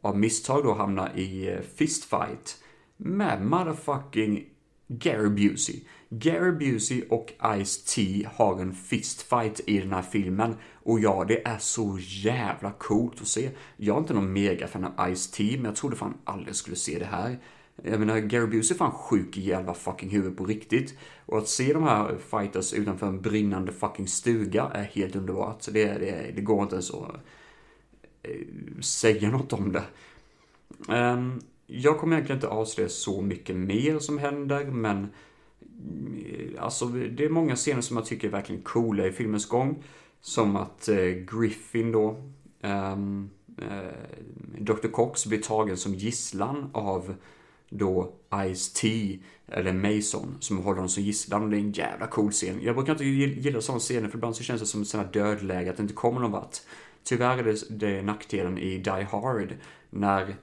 av 0.00 0.18
misstag 0.18 0.64
då 0.64 0.74
hamna 0.74 1.14
i 1.14 1.52
eh, 1.52 1.60
fistfight 1.76 2.62
med 2.96 3.42
motherfucking 3.42 4.44
Gary 4.88 5.28
Busey. 5.28 5.80
Gary 6.08 6.52
Busey 6.52 7.02
och 7.10 7.32
Ice-T 7.40 8.26
har 8.34 8.60
en 8.60 8.74
fistfight 8.74 9.60
i 9.66 9.78
den 9.78 9.92
här 9.92 10.02
filmen. 10.02 10.54
Och 10.72 11.00
ja, 11.00 11.24
det 11.28 11.46
är 11.46 11.58
så 11.58 11.98
jävla 12.00 12.70
coolt 12.70 13.20
att 13.20 13.26
se. 13.26 13.50
Jag 13.76 13.96
är 13.96 14.00
inte 14.00 14.14
någon 14.14 14.32
megafan 14.32 14.84
av 14.84 15.08
Ice-T, 15.08 15.56
men 15.56 15.64
jag 15.64 15.76
trodde 15.76 15.96
fan 15.96 16.14
aldrig 16.24 16.56
skulle 16.56 16.76
se 16.76 16.98
det 16.98 17.04
här. 17.04 17.38
Jag 17.82 18.00
menar, 18.00 18.18
Gary 18.18 18.46
Busey 18.46 18.74
är 18.74 18.78
fan 18.78 18.92
sjuk 18.92 19.36
i 19.36 19.40
jävla 19.40 19.74
fucking 19.74 20.10
huvud 20.10 20.36
på 20.36 20.44
riktigt. 20.44 20.98
Och 21.26 21.38
att 21.38 21.48
se 21.48 21.72
de 21.72 21.82
här 21.82 22.16
fighters 22.30 22.72
utanför 22.72 23.06
en 23.06 23.20
brinnande 23.20 23.72
fucking 23.72 24.08
stuga 24.08 24.70
är 24.74 24.84
helt 24.84 25.16
underbart. 25.16 25.62
Så 25.62 25.70
det, 25.70 25.84
det, 25.84 26.32
det 26.34 26.42
går 26.42 26.62
inte 26.62 26.74
ens 26.74 26.90
att 26.90 27.14
eh, 28.22 28.80
säga 28.80 29.30
något 29.30 29.52
om 29.52 29.72
det. 29.72 29.84
Um, 30.88 31.40
jag 31.66 31.98
kommer 31.98 32.16
egentligen 32.16 32.36
inte 32.36 32.48
avslöja 32.48 32.88
så 32.88 33.22
mycket 33.22 33.56
mer 33.56 33.98
som 33.98 34.18
händer, 34.18 34.64
men 34.64 35.08
eh, 36.26 36.64
alltså 36.64 36.86
det 36.86 37.24
är 37.24 37.28
många 37.28 37.56
scener 37.56 37.80
som 37.80 37.96
jag 37.96 38.06
tycker 38.06 38.28
är 38.28 38.32
verkligen 38.32 38.62
coola 38.62 39.06
i 39.06 39.12
filmens 39.12 39.48
gång. 39.48 39.84
Som 40.20 40.56
att 40.56 40.88
eh, 40.88 41.04
Griffin 41.04 41.92
då, 41.92 42.16
ehm, 42.60 43.30
eh, 43.58 44.58
Dr. 44.58 44.88
Cox 44.88 45.26
blir 45.26 45.42
tagen 45.42 45.76
som 45.76 45.94
gisslan 45.94 46.70
av 46.72 47.14
då 47.68 48.12
Ice-T, 48.30 49.18
eller 49.48 49.72
Mason, 49.72 50.36
som 50.40 50.58
håller 50.58 50.76
honom 50.76 50.88
som 50.88 51.02
gisslan. 51.02 51.42
Och 51.42 51.50
det 51.50 51.56
är 51.56 51.60
en 51.60 51.72
jävla 51.72 52.06
cool 52.06 52.32
scen. 52.32 52.60
Jag 52.62 52.74
brukar 52.74 52.92
inte 52.92 53.04
gilla 53.04 53.60
sådana 53.60 53.80
scener, 53.80 54.08
för 54.08 54.16
ibland 54.16 54.36
så 54.36 54.42
känns 54.42 54.60
det 54.60 54.66
som 54.66 54.82
ett 54.82 54.88
sånt 54.88 55.04
här 55.04 55.12
dödläge, 55.12 55.70
att 55.70 55.76
det 55.76 55.82
inte 55.82 55.94
kommer 55.94 56.20
någon 56.20 56.30
vart. 56.30 56.56
Tyvärr 57.04 57.38
är 57.38 57.42
det, 57.42 57.56
det 57.70 58.02
nackdelen 58.02 58.58
i 58.58 58.78
Die 58.78 59.06
Hard, 59.10 59.54
när 59.90 60.36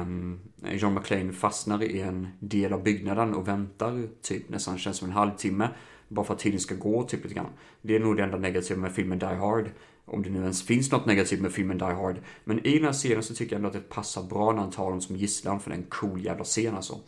um, 0.00 0.40
John 0.70 0.94
McClane 0.94 1.32
fastnar 1.32 1.82
i 1.82 2.00
en 2.00 2.28
del 2.38 2.72
av 2.72 2.82
byggnaden 2.82 3.34
och 3.34 3.48
väntar 3.48 4.08
typ 4.22 4.48
nästan 4.48 4.78
känns 4.78 4.96
som 4.96 5.08
en 5.08 5.14
halvtimme. 5.14 5.68
Bara 6.08 6.24
för 6.24 6.34
att 6.34 6.40
tiden 6.40 6.60
ska 6.60 6.74
gå 6.74 7.02
typ 7.02 7.22
lite 7.22 7.34
grann. 7.34 7.50
Det 7.82 7.96
är 7.96 8.00
nog 8.00 8.16
det 8.16 8.22
enda 8.22 8.38
negativa 8.38 8.80
med 8.80 8.92
filmen 8.92 9.18
Die 9.18 9.26
Hard. 9.26 9.70
Om 10.08 10.22
det 10.22 10.30
nu 10.30 10.38
ens 10.38 10.62
finns 10.62 10.92
något 10.92 11.06
negativt 11.06 11.40
med 11.40 11.52
filmen 11.52 11.78
Die 11.78 11.84
Hard. 11.84 12.16
Men 12.44 12.66
i 12.66 12.74
den 12.74 12.84
här 12.84 12.92
scenen 12.92 13.22
så 13.22 13.34
tycker 13.34 13.52
jag 13.52 13.58
ändå 13.58 13.68
att 13.68 13.74
det 13.74 13.88
passar 13.88 14.22
bra 14.22 14.52
när 14.52 14.60
han 14.60 14.70
tar 14.70 14.90
dem 14.90 15.00
som 15.00 15.16
gisslan 15.16 15.60
för 15.60 15.70
det 15.70 15.76
är 15.76 15.80
en 15.80 15.86
cool 15.88 16.24
jävla 16.24 16.44
scen 16.44 16.74
alltså. 16.74 17.00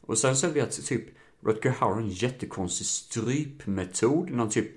Och 0.00 0.18
sen 0.18 0.36
så 0.36 0.48
vi 0.48 0.60
att 0.60 0.86
typ 0.86 1.04
Rutger 1.40 1.70
Hauer 1.70 1.94
har 1.94 2.02
en 2.02 2.08
jättekonstig 2.08 2.86
strypmetod 2.86 4.30
när 4.30 4.38
han 4.38 4.50
typ 4.50 4.72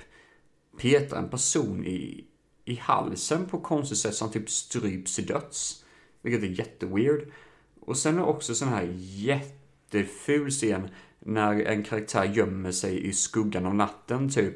petar 0.77 1.17
en 1.17 1.29
person 1.29 1.85
i, 1.85 2.25
i 2.65 2.75
halsen 2.75 3.45
på 3.45 3.59
konstigt 3.59 3.97
sätt 3.97 4.15
så 4.15 4.25
han 4.25 4.31
typ 4.31 4.49
stryps 4.49 5.15
till 5.15 5.25
döds. 5.25 5.85
Vilket 6.21 6.43
är 6.43 6.47
jätteweird. 6.47 7.31
Och 7.79 7.97
sen 7.97 8.17
är 8.17 8.23
också 8.23 8.55
sån 8.55 8.67
här 8.67 8.95
jätteful 8.99 10.49
scen 10.49 10.89
när 11.19 11.61
en 11.61 11.83
karaktär 11.83 12.23
gömmer 12.23 12.71
sig 12.71 13.07
i 13.07 13.13
skuggan 13.13 13.65
av 13.65 13.75
natten 13.75 14.29
typ. 14.29 14.55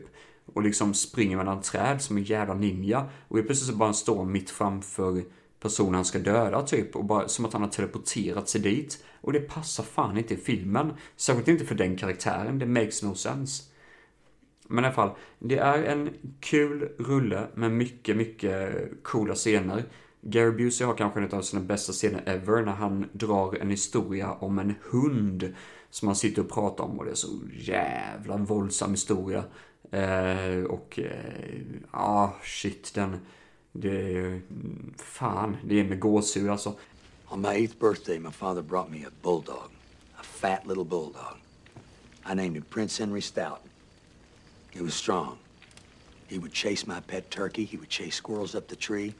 Och 0.53 0.63
liksom 0.63 0.93
springer 0.93 1.37
mellan 1.37 1.61
träd 1.61 2.01
som 2.01 2.17
en 2.17 2.23
jävla 2.23 2.53
ninja. 2.53 3.09
Och 3.27 3.35
plötsligt 3.35 3.69
så 3.69 3.75
bara 3.75 3.85
han 3.85 3.93
står 3.93 4.25
mitt 4.25 4.49
framför 4.49 5.23
personen 5.59 5.95
han 5.95 6.05
ska 6.05 6.19
döda 6.19 6.61
typ. 6.61 6.95
Och 6.95 7.05
bara 7.05 7.27
som 7.27 7.45
att 7.45 7.53
han 7.53 7.61
har 7.61 7.69
teleporterat 7.69 8.49
sig 8.49 8.61
dit. 8.61 9.03
Och 9.21 9.33
det 9.33 9.39
passar 9.39 9.83
fan 9.83 10.17
inte 10.17 10.33
i 10.33 10.37
filmen. 10.37 10.93
Särskilt 11.15 11.47
inte 11.47 11.65
för 11.65 11.75
den 11.75 11.97
karaktären. 11.97 12.59
Det 12.59 12.65
makes 12.65 13.03
no 13.03 13.15
sense. 13.15 13.63
Men 14.67 14.83
i 14.83 14.87
alla 14.87 14.95
fall, 14.95 15.11
det 15.39 15.57
är 15.57 15.83
en 15.83 16.09
kul 16.39 16.89
rulle 16.99 17.47
med 17.55 17.71
mycket, 17.71 18.17
mycket 18.17 18.73
coola 19.03 19.35
scener. 19.35 19.83
Gary 20.21 20.51
Busey 20.51 20.87
har 20.87 20.93
kanske 20.93 21.19
en 21.19 21.31
av 21.31 21.41
sina 21.41 21.61
bästa 21.61 21.93
scener 21.93 22.23
ever 22.25 22.61
när 22.61 22.71
han 22.71 23.09
drar 23.11 23.57
en 23.61 23.69
historia 23.69 24.31
om 24.31 24.59
en 24.59 24.75
hund 24.91 25.53
som 25.89 26.07
han 26.07 26.15
sitter 26.15 26.41
och 26.41 26.49
pratar 26.49 26.83
om 26.83 26.99
och 26.99 27.05
det 27.05 27.11
är 27.11 27.15
så 27.15 27.39
jävla 27.51 28.37
våldsam 28.37 28.91
historia. 28.91 29.43
Eh, 29.91 30.63
och 30.63 30.99
eh, 30.99 31.61
ja, 31.91 31.99
ah, 31.99 32.33
shit 32.43 32.93
den, 32.93 33.19
det 33.71 34.17
är 34.17 34.41
fan, 34.97 35.57
det 35.63 35.79
är 35.79 35.83
med 35.83 35.99
gåshud 35.99 36.49
alltså. 36.49 36.75
On 37.27 37.41
my 37.41 37.49
eighth 37.49 37.79
birthday 37.79 38.19
my 38.19 38.31
father 38.31 38.61
brought 38.61 38.91
me 38.91 39.05
a 39.05 39.11
bulldog, 39.21 39.69
a 40.19 40.23
fat 40.23 40.67
little 40.67 40.85
bulldog. 40.85 41.37
I 42.25 42.33
named 42.33 42.55
him 42.55 42.65
Prince 42.69 43.03
Henry 43.03 43.21
Stout. 43.21 43.61
He 44.71 44.81
was 44.81 44.93
strong. 44.93 45.37
He 46.27 46.37
would 46.37 46.53
chase 46.53 46.87
my 46.87 46.99
pet 46.99 47.31
turkey, 47.31 47.65
he 47.65 47.77
would 47.77 47.89
chase 47.89 48.15
squirrels 48.15 48.55
up 48.55 48.67
the 48.67 48.75
tree. 48.75 49.13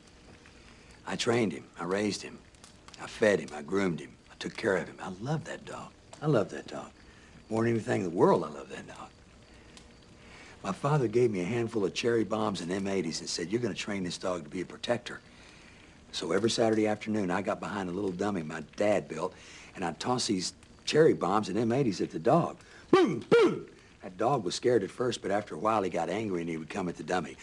I 1.10 1.16
trained 1.16 1.54
him. 1.54 1.64
I 1.80 1.86
raised 1.86 2.22
him. 2.22 2.38
I 3.02 3.08
fed 3.08 3.40
him. 3.40 3.50
I 3.56 3.64
groomed 3.64 4.00
him. 4.00 4.12
I 4.32 4.36
took 4.38 4.56
care 4.56 4.78
of 4.78 4.88
him. 4.88 4.98
I 5.02 5.12
love 5.22 5.44
that 5.46 5.66
dog. 5.66 5.92
I 6.22 6.28
love 6.28 6.50
that 6.52 6.68
dog. 6.68 6.92
More 7.50 7.64
than 7.64 7.74
anything 7.74 8.02
in 8.02 8.10
the 8.12 8.16
world, 8.16 8.44
I 8.44 8.50
love 8.50 8.70
that 8.70 8.88
dog. 8.88 9.10
My 10.64 10.72
father 10.74 11.08
gave 11.08 11.32
me 11.32 11.42
a 11.42 11.46
handful 11.46 11.86
of 11.86 11.94
cherry 11.94 12.24
bombs 12.24 12.62
and 12.62 12.72
M80s 12.72 13.22
and 13.22 13.30
said, 13.30 13.50
you're 13.50 13.62
going 13.62 13.74
to 13.74 13.80
train 13.80 14.04
this 14.04 14.18
dog 14.18 14.44
to 14.44 14.50
be 14.50 14.62
a 14.62 14.66
protector. 14.66 15.20
So 16.12 16.32
every 16.32 16.50
Saturday 16.50 16.88
afternoon, 16.88 17.32
I 17.32 17.42
got 17.42 17.60
behind 17.60 17.90
a 17.90 17.92
little 17.92 18.12
dummy 18.12 18.44
my 18.44 18.64
dad 18.76 19.08
built, 19.08 19.34
and 19.76 19.86
I'd 19.86 20.00
toss 20.00 20.28
these 20.28 20.54
cherry 20.86 21.14
bombs 21.14 21.50
and 21.50 21.58
M80s 21.58 22.02
at 22.02 22.12
the 22.12 22.20
dog. 22.20 22.58
Boom, 22.92 23.24
boom! 23.30 23.68
That 24.02 24.18
dog 24.18 24.44
was 24.44 24.56
scared 24.56 24.84
at 24.84 24.92
first, 24.92 25.22
but 25.22 25.30
after 25.32 25.56
a 25.56 25.58
while, 25.58 25.84
he 25.84 25.90
got 25.90 26.10
angry 26.10 26.42
and 26.42 26.50
he 26.50 26.58
would 26.58 26.70
come 26.70 26.90
at 26.90 26.98
the 26.98 27.04
dummy. 27.04 27.38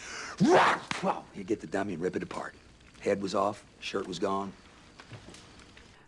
He'd 1.34 1.46
get 1.46 1.60
the 1.60 1.66
dummy 1.66 1.94
and 1.94 2.02
rip 2.02 2.16
it 2.16 2.22
apart. 2.22 2.54
Head 3.00 3.22
was 3.22 3.34
off, 3.34 3.62
shirt 3.80 4.08
was 4.08 4.18
gone. 4.18 4.52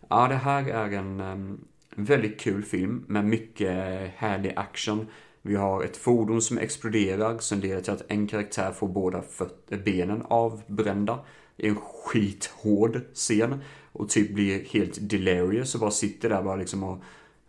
Ja, 0.09 0.27
det 0.27 0.35
här 0.35 0.67
är 0.67 0.91
en 0.91 1.19
um, 1.19 1.65
väldigt 1.89 2.39
kul 2.39 2.63
film 2.63 3.05
med 3.07 3.25
mycket 3.25 4.11
härlig 4.15 4.53
action. 4.55 5.07
Vi 5.41 5.55
har 5.55 5.83
ett 5.83 5.97
fordon 5.97 6.41
som 6.41 6.57
exploderar 6.57 7.37
som 7.37 7.59
leder 7.59 7.81
till 7.81 7.93
att 7.93 8.11
en 8.11 8.27
karaktär 8.27 8.71
får 8.71 8.87
båda 8.87 9.23
eh, 9.69 9.79
benen 9.79 10.23
avbrända. 10.29 11.19
Det 11.55 11.65
är 11.65 11.69
en 11.69 11.75
skithård 11.75 13.01
scen. 13.13 13.63
Och 13.91 14.09
typ 14.09 14.33
blir 14.33 14.63
helt 14.63 15.09
delirious 15.09 15.75
och 15.75 15.81
bara 15.81 15.91
sitter 15.91 16.29
där 16.29 16.43
bara 16.43 16.55
liksom 16.55 16.83
och 16.83 17.03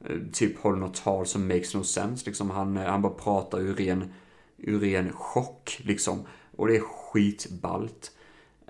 eh, 0.05 0.17
typ 0.33 0.59
håller 0.59 0.79
något 0.79 1.05
tal 1.05 1.27
som 1.27 1.49
makes 1.49 1.75
no 1.75 1.83
sense. 1.83 2.27
Liksom 2.27 2.51
han, 2.51 2.77
eh, 2.77 2.85
han 2.85 3.03
bara 3.03 3.13
pratar 3.13 3.61
ur 3.61 3.75
ren, 3.75 4.13
ur 4.57 4.81
ren 4.81 5.13
chock 5.13 5.81
liksom. 5.85 6.19
Och 6.57 6.69
det 6.69 6.77
är 6.77 6.81
skitballt. 6.81 8.13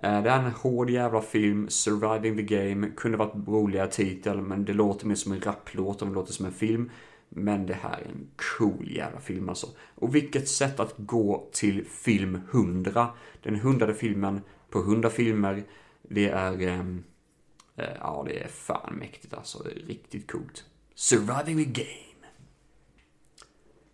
Det 0.02 0.06
är 0.06 0.38
en 0.38 0.50
hård 0.50 0.90
jävla 0.90 1.22
film, 1.22 1.68
Surviving 1.68 2.36
the 2.36 2.42
Game, 2.42 2.90
kunde 2.96 3.18
varit 3.18 3.48
roligare 3.48 3.90
titel, 3.90 4.40
men 4.40 4.64
det 4.64 4.72
låter 4.72 5.06
mer 5.06 5.14
som 5.14 5.32
en 5.32 5.40
rapplåt 5.40 6.02
om 6.02 6.08
det 6.08 6.14
låter 6.14 6.32
som 6.32 6.46
en 6.46 6.52
film. 6.52 6.90
Men 7.32 7.66
det 7.66 7.74
här 7.74 7.98
är 8.00 8.04
en 8.04 8.28
cool 8.58 8.90
jävla 8.90 9.20
film 9.20 9.48
alltså. 9.48 9.66
Och 9.94 10.14
vilket 10.14 10.48
sätt 10.48 10.80
att 10.80 10.94
gå 10.96 11.48
till 11.52 11.86
film 11.86 12.40
100. 12.50 13.08
Den 13.42 13.56
hundrade 13.56 13.94
filmen 13.94 14.40
på 14.70 14.78
100 14.78 15.10
filmer. 15.10 15.64
Det 16.02 16.28
är, 16.28 16.60
ehm, 16.60 17.04
eh, 17.76 17.94
ja 18.00 18.24
det 18.28 18.38
är 18.38 18.48
fan 18.48 18.94
mäktigt 18.94 19.34
alltså. 19.34 19.62
Det 19.62 19.70
är 19.70 19.86
riktigt 19.86 20.30
coolt. 20.30 20.64
Surviving 20.94 21.64
the 21.64 21.82
Game. 21.82 22.26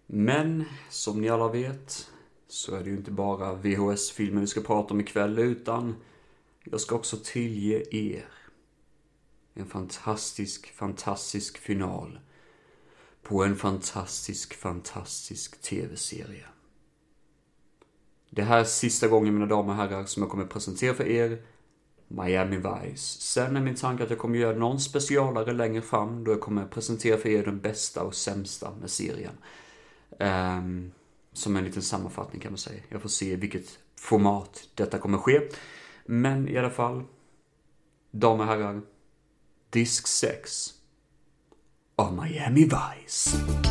Men, 0.07 0.65
som 0.91 1.21
ni 1.21 1.29
alla 1.29 1.49
vet, 1.49 2.11
så 2.49 2.75
är 2.75 2.85
det 2.85 2.91
ju 2.91 2.97
inte 2.97 3.11
bara 3.11 3.55
VHS-filmer 3.55 4.41
vi 4.41 4.47
ska 4.47 4.61
prata 4.61 4.95
om 4.95 5.01
ikväll, 5.01 5.39
utan 5.39 5.95
jag 6.65 6.81
ska 6.81 6.95
också 6.95 7.17
tillge 7.25 7.97
er 7.97 8.25
en 9.55 9.67
fantastisk, 9.67 10.75
fantastisk 10.75 11.59
final 11.59 12.19
på 13.29 13.45
en 13.45 13.57
fantastisk, 13.57 14.55
fantastisk 14.55 15.63
tv-serie. 15.63 16.45
Det 18.31 18.43
här 18.43 18.61
är 18.61 18.65
sista 18.65 19.09
gången, 19.09 19.35
mina 19.35 19.47
damer 19.47 19.73
och 19.73 19.77
herrar, 19.77 20.05
som 20.05 20.23
jag 20.23 20.31
kommer 20.31 20.47
presentera 20.47 20.95
för 20.95 21.09
er 21.09 21.43
Miami 22.09 22.57
Vice. 22.57 23.21
Sen 23.21 23.57
är 23.57 23.61
min 23.61 23.75
tanke 23.75 24.05
att 24.05 24.11
jag 24.11 24.19
kommer 24.19 24.39
göra 24.39 24.59
någon 24.59 24.81
specialare 24.81 25.53
längre 25.53 25.83
fram 25.83 26.25
då 26.25 26.31
jag 26.31 26.41
kommer 26.41 26.67
presentera 26.67 27.19
för 27.19 27.29
er 27.29 27.45
den 27.45 27.61
bästa 27.61 28.03
och 28.03 28.15
sämsta 28.15 28.75
med 28.81 28.91
serien. 28.91 29.35
Um, 30.19 30.93
som 31.33 31.57
en 31.57 31.65
liten 31.65 31.83
sammanfattning 31.83 32.41
kan 32.41 32.53
man 32.53 32.59
säga. 32.59 32.83
Jag 32.89 33.03
får 33.03 33.09
se 33.09 33.37
vilket 33.37 33.79
format 34.01 34.69
detta 34.75 34.99
kommer 34.99 35.19
ske. 35.19 35.41
Men 36.05 36.49
i 36.49 36.59
alla 36.59 36.71
fall, 36.71 37.03
damer 38.11 38.45
och 38.45 38.51
herrar, 38.51 38.83
disk 39.71 40.07
6 40.07 40.76
Miami 42.17 42.65
Vice. 42.65 43.66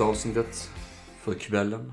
Första 0.00 0.10
avsnittet 0.10 0.70
för 1.20 1.34
kvällen. 1.34 1.92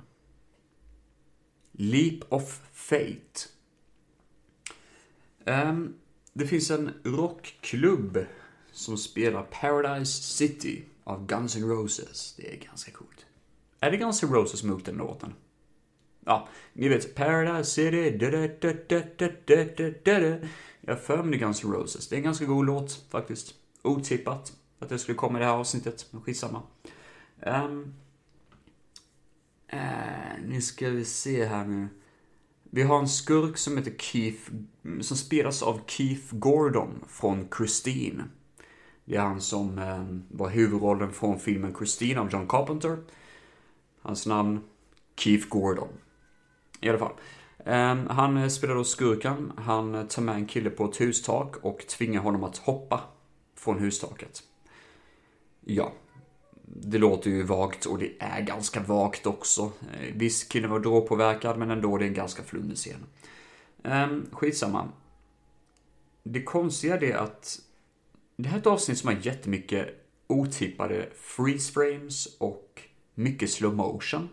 Leap 1.72 2.24
of 2.30 2.62
Fate. 2.74 3.50
Um, 5.46 5.96
det 6.34 6.48
finns 6.48 6.72
en 6.72 6.94
rockklubb 7.04 8.26
som 8.72 8.98
spelar 8.98 9.44
Paradise 9.44 10.24
City 10.24 10.84
av 11.04 11.26
Guns 11.26 11.56
N' 11.56 11.70
Roses. 11.70 12.34
Det 12.38 12.54
är 12.54 12.58
ganska 12.58 12.92
coolt. 12.92 13.26
Är 13.80 13.92
det 13.92 13.98
Guns 13.98 14.24
N' 14.24 14.34
Roses 14.34 14.60
som 14.60 14.70
har 14.70 14.76
gjort 14.78 14.86
den 14.86 14.96
låten? 14.96 15.34
Ja, 16.26 16.48
ni 16.74 16.88
vet 16.88 17.16
Paradise 17.16 17.72
City. 17.72 18.18
Da, 18.18 18.32
da, 18.32 18.48
da, 18.48 18.74
da, 18.90 19.02
da, 19.18 19.30
da, 19.48 19.90
da, 20.06 20.20
da. 20.20 20.48
Jag 20.82 21.02
för 21.02 21.24
mig 21.24 21.40
Guns 21.40 21.64
N' 21.64 21.72
Roses. 21.72 22.08
Det 22.08 22.16
är 22.16 22.18
en 22.18 22.24
ganska 22.24 22.46
god 22.46 22.66
låt 22.66 23.06
faktiskt. 23.10 23.54
Otippat. 23.82 24.54
att 24.80 24.90
det 24.90 25.00
skulle 25.00 25.18
komma 25.18 25.40
i 25.40 25.42
det 25.42 25.46
här 25.46 25.58
avsnittet, 25.58 26.06
men 26.12 26.22
skitsamma. 26.22 26.62
Um, 27.46 27.94
uh, 29.74 30.46
nu 30.46 30.62
ska 30.62 30.90
vi 30.90 31.06
se 31.06 31.46
här 31.46 31.66
nu. 31.66 31.88
Vi 32.72 32.84
har 32.84 33.00
en 33.00 33.08
skurk 33.08 33.58
som 33.58 33.78
heter 33.78 33.94
Keith, 33.98 34.52
som 35.02 35.18
spelas 35.18 35.64
av 35.64 35.82
Keith 35.88 36.36
Gordon 36.36 37.04
från 37.08 37.48
Christine. 37.58 38.24
Det 39.06 39.16
är 39.16 39.22
han 39.22 39.42
som 39.42 39.80
eh, 39.80 40.38
var 40.38 40.50
huvudrollen 40.50 41.12
från 41.12 41.40
filmen 41.40 41.76
Christine 41.78 42.20
av 42.20 42.32
John 42.32 42.48
Carpenter. 42.48 42.98
Hans 44.02 44.26
namn, 44.26 44.60
Keith 45.16 45.48
Gordon. 45.48 45.88
I 46.82 46.90
alla 46.90 46.98
fall. 46.98 47.14
Ehm, 47.66 48.08
eh, 48.08 48.14
han 48.14 48.52
spelar 48.52 48.76
då 48.76 48.84
skurken. 48.84 49.52
Han 49.58 49.96
eh, 49.96 50.06
tar 50.06 50.22
med 50.22 50.36
en 50.36 50.46
kille 50.46 50.70
på 50.70 50.86
ett 50.86 51.02
hustak 51.02 51.56
och 51.62 51.88
tvingar 51.88 52.22
honom 52.22 52.44
att 52.44 52.58
hoppa 52.58 53.02
från 53.56 53.80
hustaket. 53.80 54.44
Ja, 55.66 55.94
det 56.82 56.98
låter 56.98 57.30
ju 57.30 57.44
vagt 57.44 57.86
och 57.86 57.98
det 57.98 58.12
är 58.20 58.42
ganska 58.42 58.80
vagt 58.80 59.26
också. 59.26 59.62
Eh, 59.62 60.14
Visst, 60.16 60.52
killen 60.52 60.70
var 60.70 60.80
drogpåverkad 60.80 61.58
men 61.60 61.72
ändå 61.72 61.98
det 61.98 62.06
är 62.06 62.08
en 62.08 62.14
ganska 62.14 62.44
flummig 62.44 62.78
scen. 62.78 63.06
Ehm, 63.84 64.26
skitsamma. 64.32 64.88
Det 66.24 66.44
konstiga 66.44 66.96
är 66.96 67.00
det 67.00 67.14
att 67.14 67.60
det 68.38 68.50
här 68.50 68.58
är 68.58 68.62
ett 68.62 68.68
avsnitt 68.68 68.98
som 68.98 69.08
har 69.08 69.18
jättemycket 69.22 69.88
otippade 70.28 71.10
freeze 71.16 71.72
frames 71.74 72.36
och 72.38 72.82
mycket 73.16 73.52
slow 73.52 73.76
motion. 73.76 74.30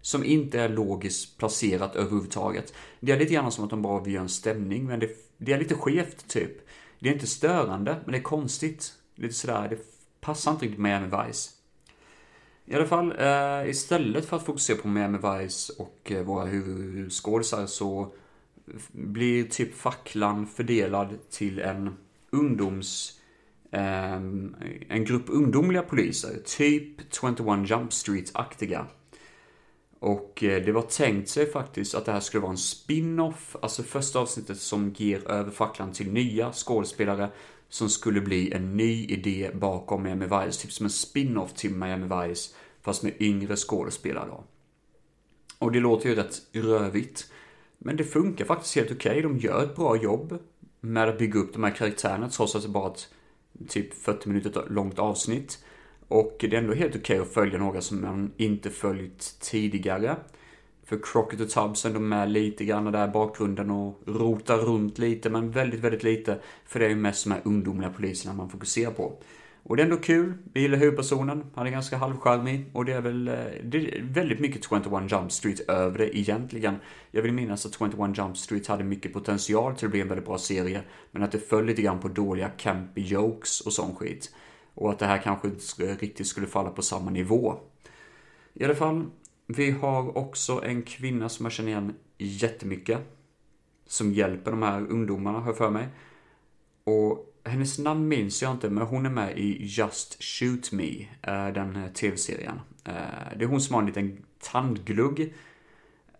Som 0.00 0.24
inte 0.24 0.60
är 0.60 0.68
logiskt 0.68 1.38
placerat 1.38 1.96
överhuvudtaget. 1.96 2.74
Det 3.00 3.12
är 3.12 3.18
lite 3.18 3.34
grann 3.34 3.52
som 3.52 3.64
att 3.64 3.70
de 3.70 3.82
bara 3.82 4.02
vill 4.02 4.14
göra 4.14 4.22
en 4.22 4.28
stämning, 4.28 4.86
men 4.86 5.00
det, 5.00 5.10
det 5.38 5.52
är 5.52 5.58
lite 5.58 5.74
skevt 5.74 6.28
typ. 6.28 6.68
Det 6.98 7.08
är 7.08 7.12
inte 7.12 7.26
störande, 7.26 7.96
men 8.04 8.12
det 8.12 8.18
är 8.18 8.22
konstigt. 8.22 8.92
Lite 9.14 9.34
sådär, 9.34 9.68
det 9.68 9.97
passar 10.28 10.50
inte 10.50 10.64
riktigt 10.64 10.80
Miami 10.80 11.06
Vice. 11.06 11.50
I 12.64 12.74
alla 12.74 12.86
fall, 12.86 13.14
eh, 13.18 13.70
istället 13.70 14.24
för 14.24 14.36
att 14.36 14.44
fokusera 14.46 14.76
på 14.76 14.88
Miami 14.88 15.18
Vice 15.18 15.72
och 15.78 16.12
eh, 16.12 16.22
våra 16.22 16.44
huvudskådisar 16.44 17.66
så 17.66 18.12
blir 18.92 19.44
typ 19.44 19.74
facklan 19.74 20.46
fördelad 20.46 21.18
till 21.30 21.58
en 21.58 21.96
ungdoms... 22.30 23.20
Eh, 23.70 24.14
en 24.88 25.04
grupp 25.04 25.24
ungdomliga 25.26 25.82
poliser, 25.82 26.40
typ 26.44 27.14
21 27.20 27.70
Jump 27.70 27.92
Street-aktiga. 27.92 28.86
Och 29.98 30.44
eh, 30.44 30.64
det 30.64 30.72
var 30.72 30.82
tänkt 30.82 31.28
sig 31.28 31.52
faktiskt 31.52 31.94
att 31.94 32.04
det 32.04 32.12
här 32.12 32.20
skulle 32.20 32.40
vara 32.40 32.52
en 32.52 32.58
spin-off, 32.58 33.56
alltså 33.62 33.82
första 33.82 34.18
avsnittet 34.18 34.60
som 34.60 34.94
ger 34.96 35.30
över 35.30 35.50
facklan 35.50 35.92
till 35.92 36.12
nya 36.12 36.52
skådespelare 36.52 37.30
som 37.68 37.90
skulle 37.90 38.20
bli 38.20 38.52
en 38.52 38.76
ny 38.76 39.06
idé 39.06 39.50
bakom 39.54 40.02
Miami 40.02 40.24
Vice, 40.24 40.62
typ 40.62 40.72
som 40.72 40.86
en 40.86 40.90
spin-off 40.90 41.52
till 41.52 41.74
Miami 41.74 42.28
Vice, 42.28 42.54
fast 42.82 43.02
med 43.02 43.12
yngre 43.20 43.56
skådespelare 43.56 44.26
då. 44.28 44.44
Och 45.58 45.72
det 45.72 45.80
låter 45.80 46.08
ju 46.08 46.14
rätt 46.14 46.42
rövigt, 46.52 47.32
men 47.78 47.96
det 47.96 48.04
funkar 48.04 48.44
faktiskt 48.44 48.76
helt 48.76 48.92
okej. 48.92 49.10
Okay. 49.10 49.22
De 49.22 49.38
gör 49.38 49.64
ett 49.64 49.76
bra 49.76 49.96
jobb 49.96 50.38
med 50.80 51.08
att 51.08 51.18
bygga 51.18 51.40
upp 51.40 51.52
de 51.52 51.64
här 51.64 51.70
karaktärerna, 51.70 52.28
trots 52.28 52.54
att 52.54 52.62
det 52.62 52.68
bara 52.68 52.86
är 52.86 52.90
ett 52.90 53.08
typ 53.68 53.94
40 53.94 54.28
minuter 54.28 54.66
långt 54.70 54.98
avsnitt. 54.98 55.64
Och 56.08 56.36
det 56.40 56.46
är 56.46 56.54
ändå 56.54 56.74
helt 56.74 56.96
okej 56.96 57.20
okay 57.20 57.28
att 57.28 57.34
följa 57.34 57.58
några 57.58 57.80
som 57.80 58.00
man 58.00 58.32
inte 58.36 58.70
följt 58.70 59.40
tidigare. 59.40 60.16
För 60.88 60.98
Crockett 61.02 61.40
och 61.40 61.50
Tubbs 61.50 61.84
är 61.84 61.90
de 61.90 62.08
med 62.08 62.30
lite 62.30 62.64
grann 62.64 62.92
där 62.92 63.08
i 63.08 63.10
bakgrunden 63.10 63.70
och 63.70 64.00
rotar 64.06 64.56
runt 64.56 64.98
lite, 64.98 65.30
men 65.30 65.50
väldigt, 65.50 65.80
väldigt 65.80 66.02
lite. 66.02 66.38
För 66.64 66.78
det 66.78 66.84
är 66.84 66.90
ju 66.90 66.96
mest 66.96 67.24
de 67.24 67.30
här 67.30 67.40
ungdomliga 67.44 67.90
poliserna 67.90 68.34
man 68.34 68.50
fokuserar 68.50 68.90
på. 68.90 69.12
Och 69.62 69.76
det 69.76 69.82
är 69.82 69.84
ändå 69.84 69.96
kul. 69.96 70.34
Vi 70.52 70.60
gillar 70.60 70.78
huvudpersonen. 70.78 71.44
Han 71.54 71.66
är 71.66 71.70
ganska 71.70 71.96
halvcharmig. 71.96 72.70
Och 72.72 72.84
det 72.84 72.92
är 72.92 73.00
väl 73.00 73.28
eh, 73.28 73.34
det 73.64 73.78
är 73.78 74.02
väldigt 74.02 74.40
mycket 74.40 74.68
21 74.68 75.12
Jump 75.12 75.32
Street 75.32 75.60
över 75.68 75.98
det 75.98 76.18
egentligen. 76.18 76.76
Jag 77.10 77.22
vill 77.22 77.32
minnas 77.32 77.66
att 77.66 77.78
21 77.78 78.18
Jump 78.18 78.36
Street 78.36 78.66
hade 78.66 78.84
mycket 78.84 79.12
potential 79.12 79.76
till 79.76 79.86
att 79.86 79.92
bli 79.92 80.00
en 80.00 80.08
väldigt 80.08 80.26
bra 80.26 80.38
serie. 80.38 80.82
Men 81.10 81.22
att 81.22 81.32
det 81.32 81.38
föll 81.38 81.66
lite 81.66 81.82
grann 81.82 82.00
på 82.00 82.08
dåliga 82.08 82.48
campy 82.48 83.02
jokes 83.02 83.60
och 83.60 83.72
sån 83.72 83.96
skit. 83.96 84.34
Och 84.74 84.90
att 84.90 84.98
det 84.98 85.06
här 85.06 85.18
kanske 85.18 85.48
inte 85.48 86.04
riktigt 86.04 86.26
skulle 86.26 86.46
falla 86.46 86.70
på 86.70 86.82
samma 86.82 87.10
nivå. 87.10 87.54
I 88.54 88.64
alla 88.64 88.74
fall, 88.74 89.04
vi 89.50 89.70
har 89.70 90.18
också 90.18 90.62
en 90.64 90.82
kvinna 90.82 91.28
som 91.28 91.46
jag 91.46 91.52
känner 91.52 91.70
igen 91.70 91.94
jättemycket. 92.18 92.98
Som 93.86 94.12
hjälper 94.12 94.50
de 94.50 94.62
här 94.62 94.86
ungdomarna, 94.86 95.38
har 95.38 95.46
jag 95.46 95.56
för 95.56 95.70
mig. 95.70 95.88
Och 96.84 97.34
hennes 97.44 97.78
namn 97.78 98.08
minns 98.08 98.42
jag 98.42 98.52
inte, 98.52 98.70
men 98.70 98.86
hon 98.86 99.06
är 99.06 99.10
med 99.10 99.38
i 99.38 99.66
Just 99.66 100.22
Shoot 100.22 100.72
Me, 100.72 101.06
eh, 101.22 101.48
den 101.48 101.92
tv-serien. 101.94 102.60
Eh, 102.84 103.36
det 103.36 103.44
är 103.44 103.48
hon 103.48 103.60
som 103.60 103.74
har 103.74 103.82
en 103.82 103.86
liten 103.86 104.24
tandglugg 104.38 105.34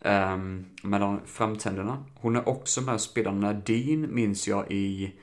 ehm, 0.01 0.67
mellan 0.83 1.21
framtänderna. 1.27 2.05
Hon 2.15 2.37
är 2.37 2.49
också 2.49 2.81
med 2.81 2.95
och 2.95 3.01
spelar 3.01 3.33
Nadine, 3.33 4.15
minns 4.15 4.49
jag, 4.49 4.73
i 4.73 5.15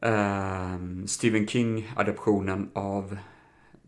ehm, 0.00 1.06
Stephen 1.06 1.46
King-adaptionen 1.46 2.70
av 2.72 3.18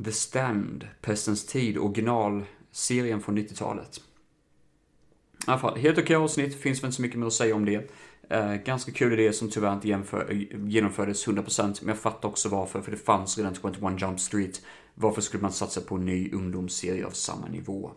The 0.04 0.12
Stand, 0.12 0.88
Pestens 1.00 1.46
tid, 1.46 1.78
originalserien 1.78 3.20
från 3.20 3.38
90-talet. 3.38 3.96
I 3.96 5.50
alla 5.50 5.58
fall, 5.58 5.78
helt 5.78 5.98
okej 5.98 6.16
avsnitt, 6.16 6.60
finns 6.60 6.82
väl 6.82 6.86
inte 6.86 6.96
så 6.96 7.02
mycket 7.02 7.18
mer 7.18 7.26
att 7.26 7.32
säga 7.32 7.54
om 7.54 7.64
det. 7.64 7.90
Eh, 8.28 8.54
ganska 8.54 8.92
kul 8.92 9.12
idé 9.12 9.32
som 9.32 9.50
tyvärr 9.50 9.72
inte 9.72 9.88
jämför, 9.88 10.32
genomfördes 10.68 11.26
100% 11.26 11.78
men 11.80 11.88
jag 11.88 11.98
fattar 11.98 12.28
också 12.28 12.48
varför, 12.48 12.80
för 12.80 12.90
det 12.90 12.96
fanns 12.96 13.38
redan 13.38 13.54
typ 13.54 13.62
21 13.62 14.00
Jump 14.00 14.20
Street. 14.20 14.62
Varför 14.94 15.20
skulle 15.20 15.42
man 15.42 15.52
satsa 15.52 15.80
på 15.80 15.94
en 15.94 16.04
ny 16.04 16.30
ungdomsserie 16.32 17.06
av 17.06 17.10
samma 17.10 17.48
nivå? 17.48 17.90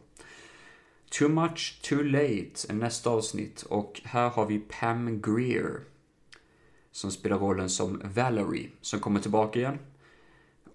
Too 1.09 1.29
much, 1.29 1.81
too 1.83 2.03
late 2.03 2.69
är 2.69 2.73
nästa 2.73 3.09
avsnitt 3.09 3.61
och 3.61 4.01
här 4.03 4.29
har 4.29 4.45
vi 4.45 4.59
Pam 4.59 5.21
Greer 5.21 5.79
som 6.91 7.11
spelar 7.11 7.37
rollen 7.37 7.69
som 7.69 8.01
Valerie 8.03 8.69
som 8.81 8.99
kommer 8.99 9.19
tillbaka 9.19 9.59
igen. 9.59 9.77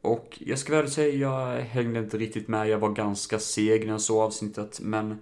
Och 0.01 0.39
jag 0.47 0.59
ska 0.59 0.77
väl 0.77 0.91
säga, 0.91 1.15
jag 1.15 1.61
hängde 1.61 1.99
inte 1.99 2.19
riktigt 2.19 2.49
med. 2.49 2.69
Jag 2.69 2.79
var 2.79 2.93
ganska 2.93 3.39
seg 3.39 3.85
när 3.85 3.93
jag 3.93 4.01
såg 4.01 4.23
avsnittet, 4.23 4.81
men 4.81 5.19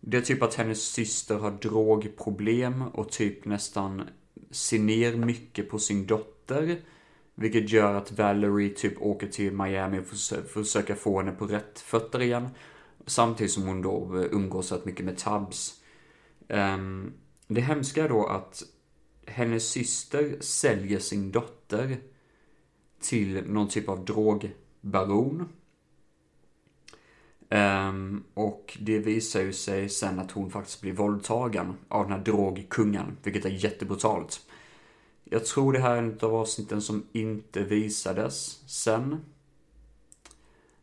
det 0.00 0.16
är 0.16 0.20
typ 0.20 0.42
att 0.42 0.54
hennes 0.54 0.82
syster 0.82 1.38
har 1.38 1.50
drogproblem 1.50 2.82
och 2.82 3.10
typ 3.10 3.44
nästan 3.44 4.02
ser 4.50 4.78
ner 4.78 5.16
mycket 5.16 5.70
på 5.70 5.78
sin 5.78 6.06
dotter. 6.06 6.80
Vilket 7.34 7.70
gör 7.70 7.94
att 7.94 8.12
Valerie 8.12 8.70
typ 8.70 9.02
åker 9.02 9.26
till 9.26 9.52
Miami 9.52 10.00
och 10.00 10.06
försöker 10.48 10.94
få 10.94 11.18
henne 11.18 11.32
på 11.32 11.46
rätt 11.46 11.80
fötter 11.80 12.22
igen. 12.22 12.48
Samtidigt 13.06 13.52
som 13.52 13.62
hon 13.62 13.82
då 13.82 14.18
eh, 14.18 14.24
umgås 14.30 14.72
rätt 14.72 14.84
mycket 14.84 15.04
med 15.04 15.16
Tubbs. 15.16 15.80
Um, 16.48 17.12
det 17.46 17.60
hemska 17.60 18.04
är 18.04 18.08
då 18.08 18.26
att 18.26 18.62
hennes 19.26 19.70
syster 19.70 20.36
säljer 20.40 20.98
sin 20.98 21.30
dotter 21.30 21.96
till 23.00 23.44
någon 23.46 23.68
typ 23.68 23.88
av 23.88 24.04
drogbaron. 24.04 25.48
Um, 27.50 28.24
och 28.34 28.78
det 28.80 28.98
visar 28.98 29.42
ju 29.42 29.52
sig 29.52 29.88
sen 29.88 30.18
att 30.18 30.30
hon 30.30 30.50
faktiskt 30.50 30.80
blir 30.80 30.92
våldtagen 30.92 31.74
av 31.88 32.02
den 32.02 32.12
här 32.12 32.24
drogkungen, 32.24 33.16
vilket 33.22 33.44
är 33.44 33.64
jättebrutalt. 33.64 34.40
Jag 35.24 35.44
tror 35.44 35.72
det 35.72 35.78
här 35.78 35.96
är 35.96 35.98
en 35.98 36.18
av 36.22 36.34
avsnitten 36.34 36.82
som 36.82 37.06
inte 37.12 37.62
visades 37.62 38.62
sen. 38.70 39.20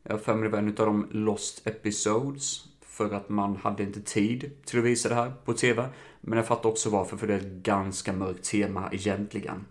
Jag 0.04 0.14
har 0.14 0.20
för 0.20 0.36
mig 0.36 0.44
det 0.44 0.50
var 0.50 0.60
en 0.60 0.68
av 0.68 0.74
de 0.74 1.08
lost 1.12 1.68
episodes. 1.68 2.66
För 2.82 3.14
att 3.14 3.30
man 3.30 3.56
hade 3.56 3.84
inte 3.84 4.02
tid 4.02 4.52
till 4.66 4.80
att 4.80 4.86
visa 4.86 5.10
det 5.10 5.16
här 5.16 5.34
på 5.46 5.54
TV. 5.54 5.90
Men 6.22 6.38
jag 6.38 6.48
fattar 6.48 6.70
också 6.70 6.90
varför, 6.90 7.18
för 7.18 7.28
det 7.28 7.34
är 7.34 7.38
ett 7.38 7.64
ganska 7.64 8.14
mörkt 8.14 8.44
tema 8.44 8.90
egentligen. 8.92 9.66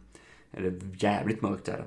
Eller 0.50 0.80
jävligt 0.98 1.42
mörkt 1.42 1.68
är 1.68 1.76
det. 1.76 1.84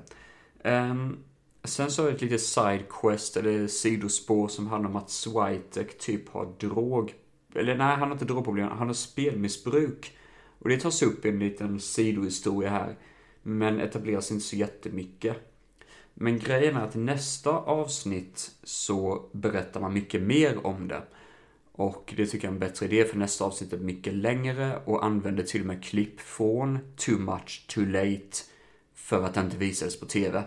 Um, 0.64 1.24
Sen 1.66 1.90
så 1.90 2.02
har 2.02 2.08
vi 2.08 2.14
ett 2.14 2.22
litet 2.22 2.42
sidequest 2.42 3.36
eller 3.36 3.66
sidospår 3.66 4.48
som 4.48 4.66
handlar 4.66 4.90
om 4.90 4.96
att 4.96 5.10
Switek 5.10 5.98
typ 5.98 6.28
har 6.28 6.54
drog... 6.58 7.14
Eller 7.54 7.76
nej, 7.76 7.96
han 7.96 8.08
har 8.08 8.12
inte 8.12 8.24
drogproblem, 8.24 8.68
han 8.68 8.86
har 8.86 8.94
spelmissbruk. 8.94 10.16
Och 10.58 10.68
det 10.68 10.80
tas 10.80 11.02
upp 11.02 11.24
i 11.24 11.28
en 11.28 11.38
liten 11.38 11.80
sidohistoria 11.80 12.70
här. 12.70 12.96
Men 13.42 13.80
etableras 13.80 14.30
inte 14.30 14.44
så 14.44 14.56
jättemycket. 14.56 15.36
Men 16.14 16.38
grejen 16.38 16.76
är 16.76 16.80
att 16.80 16.96
i 16.96 16.98
nästa 16.98 17.50
avsnitt 17.50 18.50
så 18.62 19.28
berättar 19.32 19.80
man 19.80 19.94
mycket 19.94 20.22
mer 20.22 20.66
om 20.66 20.88
det. 20.88 21.02
Och 21.72 22.14
det 22.16 22.26
tycker 22.26 22.48
jag 22.48 22.52
är 22.52 22.54
en 22.54 22.60
bättre 22.60 22.86
idé 22.86 23.04
för 23.04 23.18
nästa 23.18 23.44
avsnitt 23.44 23.72
är 23.72 23.78
mycket 23.78 24.14
längre 24.14 24.80
och 24.84 25.04
använder 25.04 25.42
till 25.42 25.60
och 25.60 25.66
med 25.66 25.84
klipp 25.84 26.20
från 26.20 26.78
Too 26.96 27.18
Much 27.18 27.66
Too 27.68 27.84
Late 27.84 28.36
för 29.06 29.22
att 29.22 29.34
den 29.34 29.44
inte 29.44 29.56
visades 29.56 30.00
på 30.00 30.06
TV. 30.06 30.44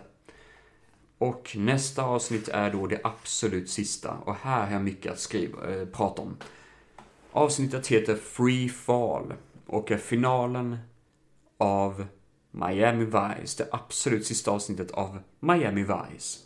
Och 1.17 1.55
nästa 1.57 2.03
avsnitt 2.03 2.47
är 2.47 2.71
då 2.71 2.87
det 2.87 2.99
absolut 3.03 3.69
sista 3.69 4.13
och 4.13 4.35
här 4.35 4.65
har 4.65 4.73
jag 4.73 4.81
mycket 4.81 5.11
att 5.11 5.19
skriva, 5.19 5.75
äh, 5.75 5.85
prata 5.85 6.21
om. 6.21 6.37
Avsnittet 7.31 7.87
heter 7.87 8.15
Free 8.15 8.69
Fall 8.69 9.33
och 9.65 9.91
är 9.91 9.97
finalen 9.97 10.77
av 11.57 12.05
Miami 12.51 13.05
Vice, 13.05 13.63
det 13.63 13.69
absolut 13.71 14.25
sista 14.25 14.51
avsnittet 14.51 14.91
av 14.91 15.19
Miami 15.39 15.83
Vice. 15.83 16.39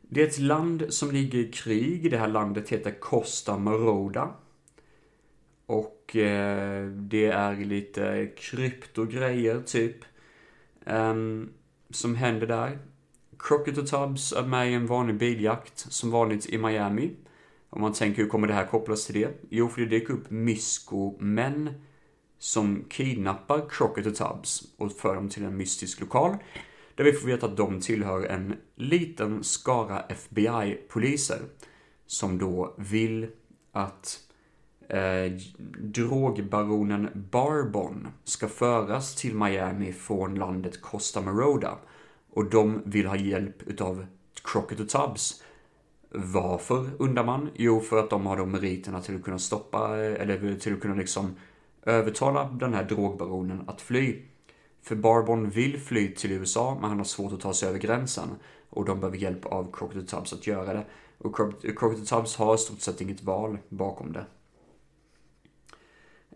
Det 0.00 0.22
är 0.22 0.26
ett 0.26 0.38
land 0.38 0.86
som 0.88 1.10
ligger 1.10 1.38
i 1.38 1.52
krig. 1.52 2.10
Det 2.10 2.18
här 2.18 2.28
landet 2.28 2.68
heter 2.68 3.00
Costa 3.00 3.58
Moroda. 3.58 4.34
Och 5.72 6.16
eh, 6.16 6.86
det 6.86 7.26
är 7.26 7.56
lite 7.56 8.30
kryptogrejer 8.36 9.62
typ. 9.62 9.96
Um, 10.86 11.52
som 11.90 12.14
händer 12.14 12.46
där. 12.46 12.78
Crockett 13.38 13.78
och 13.78 13.86
Tubbs 13.86 14.32
är 14.32 14.42
med 14.42 14.70
i 14.70 14.74
en 14.74 14.86
vanlig 14.86 15.16
biljakt, 15.16 15.78
som 15.78 16.10
vanligt 16.10 16.46
i 16.46 16.58
Miami. 16.58 17.10
Om 17.70 17.80
man 17.80 17.92
tänker 17.92 18.22
hur 18.22 18.28
kommer 18.28 18.48
det 18.48 18.54
här 18.54 18.66
kopplas 18.66 19.06
till 19.06 19.20
det? 19.20 19.30
Jo, 19.50 19.68
för 19.68 19.80
det 19.80 19.86
dyker 19.86 20.14
upp 20.14 20.30
mysko-män 20.30 21.70
som 22.38 22.84
kidnappar 22.88 23.68
Crockett 23.70 24.06
och 24.06 24.14
Tubbs 24.14 24.62
och 24.76 24.92
för 24.92 25.14
dem 25.14 25.28
till 25.28 25.44
en 25.44 25.56
mystisk 25.56 26.00
lokal. 26.00 26.36
Där 26.94 27.04
vi 27.04 27.12
får 27.12 27.28
veta 27.28 27.46
att 27.46 27.56
de 27.56 27.80
tillhör 27.80 28.24
en 28.24 28.56
liten 28.74 29.44
skara 29.44 30.00
FBI-poliser. 30.00 31.40
Som 32.06 32.38
då 32.38 32.74
vill 32.78 33.28
att 33.72 34.20
eh, 34.92 35.32
drogbaronen 35.78 37.08
Barbon 37.30 38.08
ska 38.24 38.48
föras 38.48 39.14
till 39.14 39.34
Miami 39.34 39.92
från 39.92 40.34
landet 40.34 40.82
Costa 40.82 41.20
Moroda. 41.20 41.78
Och 42.30 42.50
de 42.50 42.82
vill 42.84 43.06
ha 43.06 43.16
hjälp 43.16 43.62
utav 43.62 44.06
Crockett 44.44 44.80
och 44.80 44.88
Tubbs. 44.88 45.42
Varför 46.10 46.90
undrar 46.98 47.24
man? 47.24 47.50
Jo, 47.54 47.80
för 47.80 47.98
att 47.98 48.10
de 48.10 48.26
har 48.26 48.36
de 48.36 48.50
meriterna 48.50 49.00
till 49.00 49.16
att 49.16 49.22
kunna 49.22 49.38
stoppa, 49.38 49.96
eller 49.96 50.56
till 50.56 50.74
att 50.74 50.80
kunna 50.80 50.94
liksom 50.94 51.36
övertala 51.82 52.44
den 52.44 52.74
här 52.74 52.84
drogbaronen 52.84 53.64
att 53.66 53.80
fly. 53.80 54.22
För 54.82 54.96
Barbon 54.96 55.50
vill 55.50 55.80
fly 55.80 56.14
till 56.14 56.32
USA, 56.32 56.78
men 56.80 56.90
han 56.90 56.98
har 56.98 57.04
svårt 57.04 57.32
att 57.32 57.40
ta 57.40 57.54
sig 57.54 57.68
över 57.68 57.78
gränsen. 57.78 58.28
Och 58.70 58.84
de 58.84 59.00
behöver 59.00 59.18
hjälp 59.18 59.46
av 59.46 59.72
Crockett 59.72 60.08
Tubbs 60.08 60.32
att 60.32 60.46
göra 60.46 60.72
det. 60.72 60.84
Och 61.18 61.36
Crockett 61.76 62.08
Tubbs 62.08 62.36
har 62.36 62.54
i 62.54 62.58
stort 62.58 62.80
sett 62.80 63.00
inget 63.00 63.22
val 63.22 63.58
bakom 63.68 64.12
det. 64.12 64.24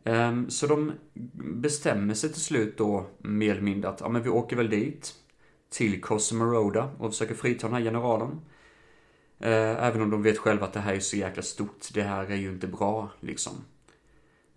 Ehm, 0.06 0.50
så 0.50 0.66
de 0.66 0.92
bestämmer 1.34 2.14
sig 2.14 2.32
till 2.32 2.40
slut 2.40 2.78
då 2.78 3.06
mer 3.18 3.50
eller 3.50 3.62
mindre 3.62 3.90
att 3.90 4.00
ja, 4.00 4.08
men 4.08 4.22
vi 4.22 4.28
åker 4.28 4.56
väl 4.56 4.70
dit 4.70 5.14
till 5.70 6.00
Cosmoroda 6.00 6.90
och 6.98 7.10
försöker 7.10 7.34
frita 7.34 7.66
den 7.66 7.76
här 7.76 7.82
generalen. 7.82 8.40
Ehm, 9.40 9.76
även 9.76 10.02
om 10.02 10.10
de 10.10 10.22
vet 10.22 10.38
själva 10.38 10.66
att 10.66 10.72
det 10.72 10.80
här 10.80 10.94
är 10.94 11.00
så 11.00 11.16
jäkla 11.16 11.42
stort. 11.42 11.88
Det 11.94 12.02
här 12.02 12.30
är 12.30 12.36
ju 12.36 12.50
inte 12.50 12.66
bra 12.66 13.10
liksom. 13.20 13.52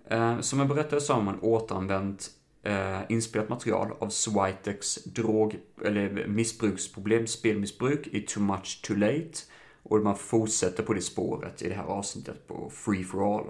Ehm, 0.10 0.42
som 0.42 0.60
jag 0.60 0.68
berättade 0.68 1.02
så 1.02 1.14
har 1.14 1.22
man 1.22 1.40
återanvänt 1.40 2.30
eh, 2.64 3.00
inspelat 3.10 3.50
material 3.50 3.92
av 4.00 4.10
Switex 4.10 4.96
drog 5.04 5.60
eller 5.86 6.28
missbruksproblem, 6.28 7.28
spelmissbruk 7.28 8.08
i 8.08 8.22
Too 8.22 8.44
Much 8.44 8.82
Too 8.84 8.98
Late. 8.98 9.38
Och 9.84 10.00
man 10.00 10.18
fortsätter 10.18 10.84
på 10.84 10.94
det 10.94 11.02
spåret 11.02 11.62
i 11.62 11.70
det 11.70 11.76
här 11.76 11.84
avsnittet 11.84 12.48
på 12.48 12.70
Free 12.70 13.04
For 13.04 13.38
All 13.38 13.46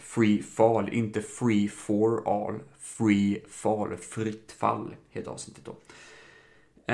free 0.00 0.42
fall, 0.42 0.88
inte 0.88 1.22
free 1.22 1.68
for 1.68 2.28
all. 2.28 2.60
Free 2.78 3.44
fall, 3.48 3.96
fritt 3.96 4.52
fall 4.52 4.96
heter 5.10 5.30
avsnittet 5.30 5.64
då. 5.64 5.76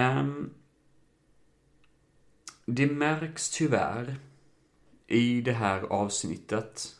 Um, 0.00 0.50
det 2.66 2.86
märks 2.86 3.50
tyvärr 3.50 4.16
i 5.06 5.40
det 5.40 5.52
här 5.52 5.82
avsnittet 5.82 6.96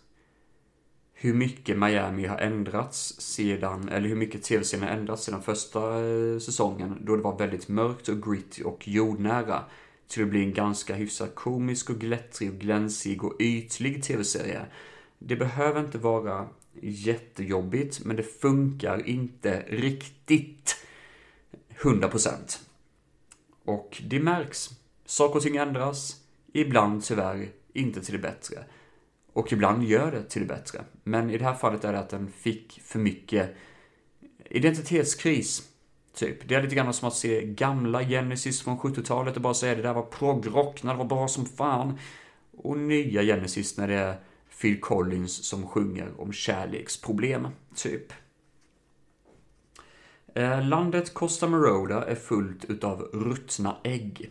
hur 1.13 1.35
mycket 1.35 1.79
Miami 1.79 2.27
har 2.27 2.39
ändrats 2.39 3.21
sedan, 3.21 3.89
eller 3.89 4.09
hur 4.09 4.17
mycket 4.17 4.43
tv-serien 4.43 4.89
har 4.89 4.97
ändrats 4.97 5.25
sedan 5.25 5.43
första 5.43 6.05
eh, 6.05 6.39
säsongen 6.39 6.99
då 7.01 7.17
det 7.17 7.23
var 7.23 7.39
väldigt 7.39 7.69
mörkt 7.69 8.09
och 8.09 8.23
gritty 8.23 8.63
och 8.63 8.89
jordnära 8.89 9.65
till 10.09 10.23
att 10.23 10.29
bli 10.29 10.45
en 10.45 10.53
ganska 10.53 10.95
hyfsat 10.95 11.35
komisk 11.35 11.91
och 11.91 11.97
glättrig 11.97 12.51
och 12.51 12.59
glänsig 12.59 13.25
och 13.25 13.37
ytlig 13.41 14.03
tv-serie 14.03 14.67
det 15.27 15.37
behöver 15.37 15.81
inte 15.81 15.99
vara 15.99 16.49
jättejobbigt, 16.83 18.05
men 18.05 18.17
det 18.17 18.23
funkar 18.23 19.07
inte 19.07 19.65
riktigt 19.69 20.77
100%. 21.81 22.59
Och 23.65 24.03
det 24.07 24.21
märks. 24.21 24.71
Saker 25.05 25.37
och 25.37 25.43
ting 25.43 25.57
ändras. 25.57 26.21
Ibland 26.53 27.05
tyvärr 27.05 27.49
inte 27.73 28.01
till 28.01 28.13
det 28.13 28.19
bättre. 28.19 28.65
Och 29.33 29.53
ibland 29.53 29.85
gör 29.85 30.13
det 30.13 30.25
till 30.25 30.43
det 30.43 30.49
bättre. 30.49 30.85
Men 31.03 31.31
i 31.31 31.39
det 31.39 31.45
här 31.45 31.55
fallet 31.55 31.85
är 31.85 31.93
det 31.93 31.99
att 31.99 32.11
den 32.11 32.33
fick 32.33 32.81
för 32.83 32.99
mycket 32.99 33.57
identitetskris. 34.51 35.71
Typ. 36.15 36.49
Det 36.49 36.55
är 36.55 36.63
lite 36.63 36.75
grann 36.75 36.93
som 36.93 37.09
att 37.09 37.15
se 37.15 37.45
gamla 37.45 38.05
Genesis 38.05 38.63
från 38.63 38.79
70-talet 38.79 39.37
och 39.37 39.43
bara 39.43 39.55
säga 39.55 39.75
det 39.75 39.83
där 39.83 39.95
var 39.95 40.03
progrock 40.03 40.83
när 40.83 40.93
det 40.93 40.99
var 40.99 41.05
bra 41.05 41.29
som 41.29 41.47
fan. 41.47 41.99
Och 42.57 42.79
nya 42.79 43.23
Genesis 43.23 43.77
när 43.77 43.89
det 43.89 43.95
är 43.95 44.17
Phil 44.61 44.81
Collins 44.81 45.45
som 45.45 45.67
sjunger 45.67 46.21
om 46.21 46.33
kärleksproblem, 46.33 47.49
typ. 47.75 48.13
Eh, 50.35 50.67
landet 50.67 51.15
Costa 51.15 51.49
Maroda 51.49 52.05
är 52.05 52.15
fullt 52.15 52.65
utav 52.65 53.01
ruttna 53.01 53.77
ägg. 53.85 54.31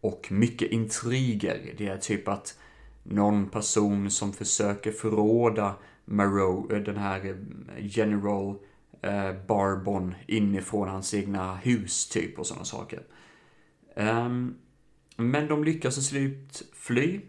Och 0.00 0.32
mycket 0.32 0.70
intriger. 0.70 1.74
Det 1.78 1.88
är 1.88 1.98
typ 1.98 2.28
att 2.28 2.58
någon 3.02 3.48
person 3.48 4.10
som 4.10 4.32
försöker 4.32 4.92
förråda 4.92 5.74
Maro, 6.04 6.72
eh, 6.72 6.82
den 6.82 6.96
här 6.96 7.24
eh, 7.26 7.36
General 7.78 8.58
Barbon 9.48 10.14
inifrån 10.26 10.88
hans 10.88 11.14
egna 11.14 11.56
hus, 11.56 12.08
typ, 12.08 12.38
och 12.38 12.46
sådana 12.46 12.64
saker. 12.64 13.02
Ehm, 13.96 14.54
men 15.16 15.48
de 15.48 15.64
lyckas 15.64 15.94
till 15.94 16.04
slut 16.04 16.62
fly 16.72 17.20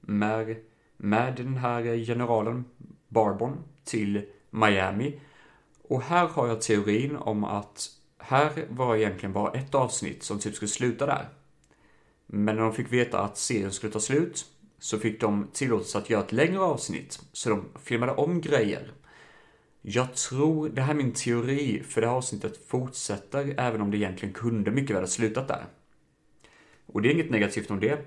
med 0.00 0.56
med 1.02 1.34
den 1.36 1.56
här 1.56 2.04
generalen 2.04 2.64
Barbon 3.08 3.58
till 3.84 4.24
Miami. 4.50 5.20
Och 5.82 6.02
här 6.02 6.28
har 6.28 6.48
jag 6.48 6.60
teorin 6.60 7.16
om 7.16 7.44
att 7.44 7.88
här 8.18 8.66
var 8.70 8.96
egentligen 8.96 9.32
bara 9.32 9.52
ett 9.52 9.74
avsnitt 9.74 10.22
som 10.22 10.38
typ 10.38 10.54
skulle 10.54 10.68
sluta 10.68 11.06
där. 11.06 11.28
Men 12.26 12.56
när 12.56 12.62
de 12.62 12.72
fick 12.72 12.92
veta 12.92 13.20
att 13.20 13.38
serien 13.38 13.72
skulle 13.72 13.92
ta 13.92 14.00
slut 14.00 14.46
så 14.78 14.98
fick 14.98 15.20
de 15.20 15.48
tillåtelse 15.52 15.98
att 15.98 16.10
göra 16.10 16.24
ett 16.24 16.32
längre 16.32 16.60
avsnitt. 16.60 17.22
Så 17.32 17.50
de 17.50 17.64
filmade 17.82 18.12
om 18.12 18.40
grejer. 18.40 18.92
Jag 19.80 20.14
tror, 20.14 20.68
det 20.68 20.82
här 20.82 20.90
är 20.90 20.96
min 20.96 21.12
teori, 21.12 21.82
för 21.82 22.00
det 22.00 22.06
här 22.06 22.14
avsnittet 22.14 22.66
fortsätter 22.66 23.54
även 23.58 23.80
om 23.80 23.90
det 23.90 23.96
egentligen 23.96 24.34
kunde 24.34 24.70
mycket 24.70 24.96
väl 24.96 25.02
ha 25.02 25.08
slutat 25.08 25.48
där. 25.48 25.64
Och 26.86 27.02
det 27.02 27.08
är 27.08 27.12
inget 27.12 27.30
negativt 27.30 27.70
om 27.70 27.80
det. 27.80 27.98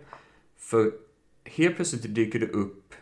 För 0.57 1.04
helt 1.45 1.75
plötsligt 1.75 2.15
dyker 2.15 2.39
det 2.39 2.49
upp 2.49 2.93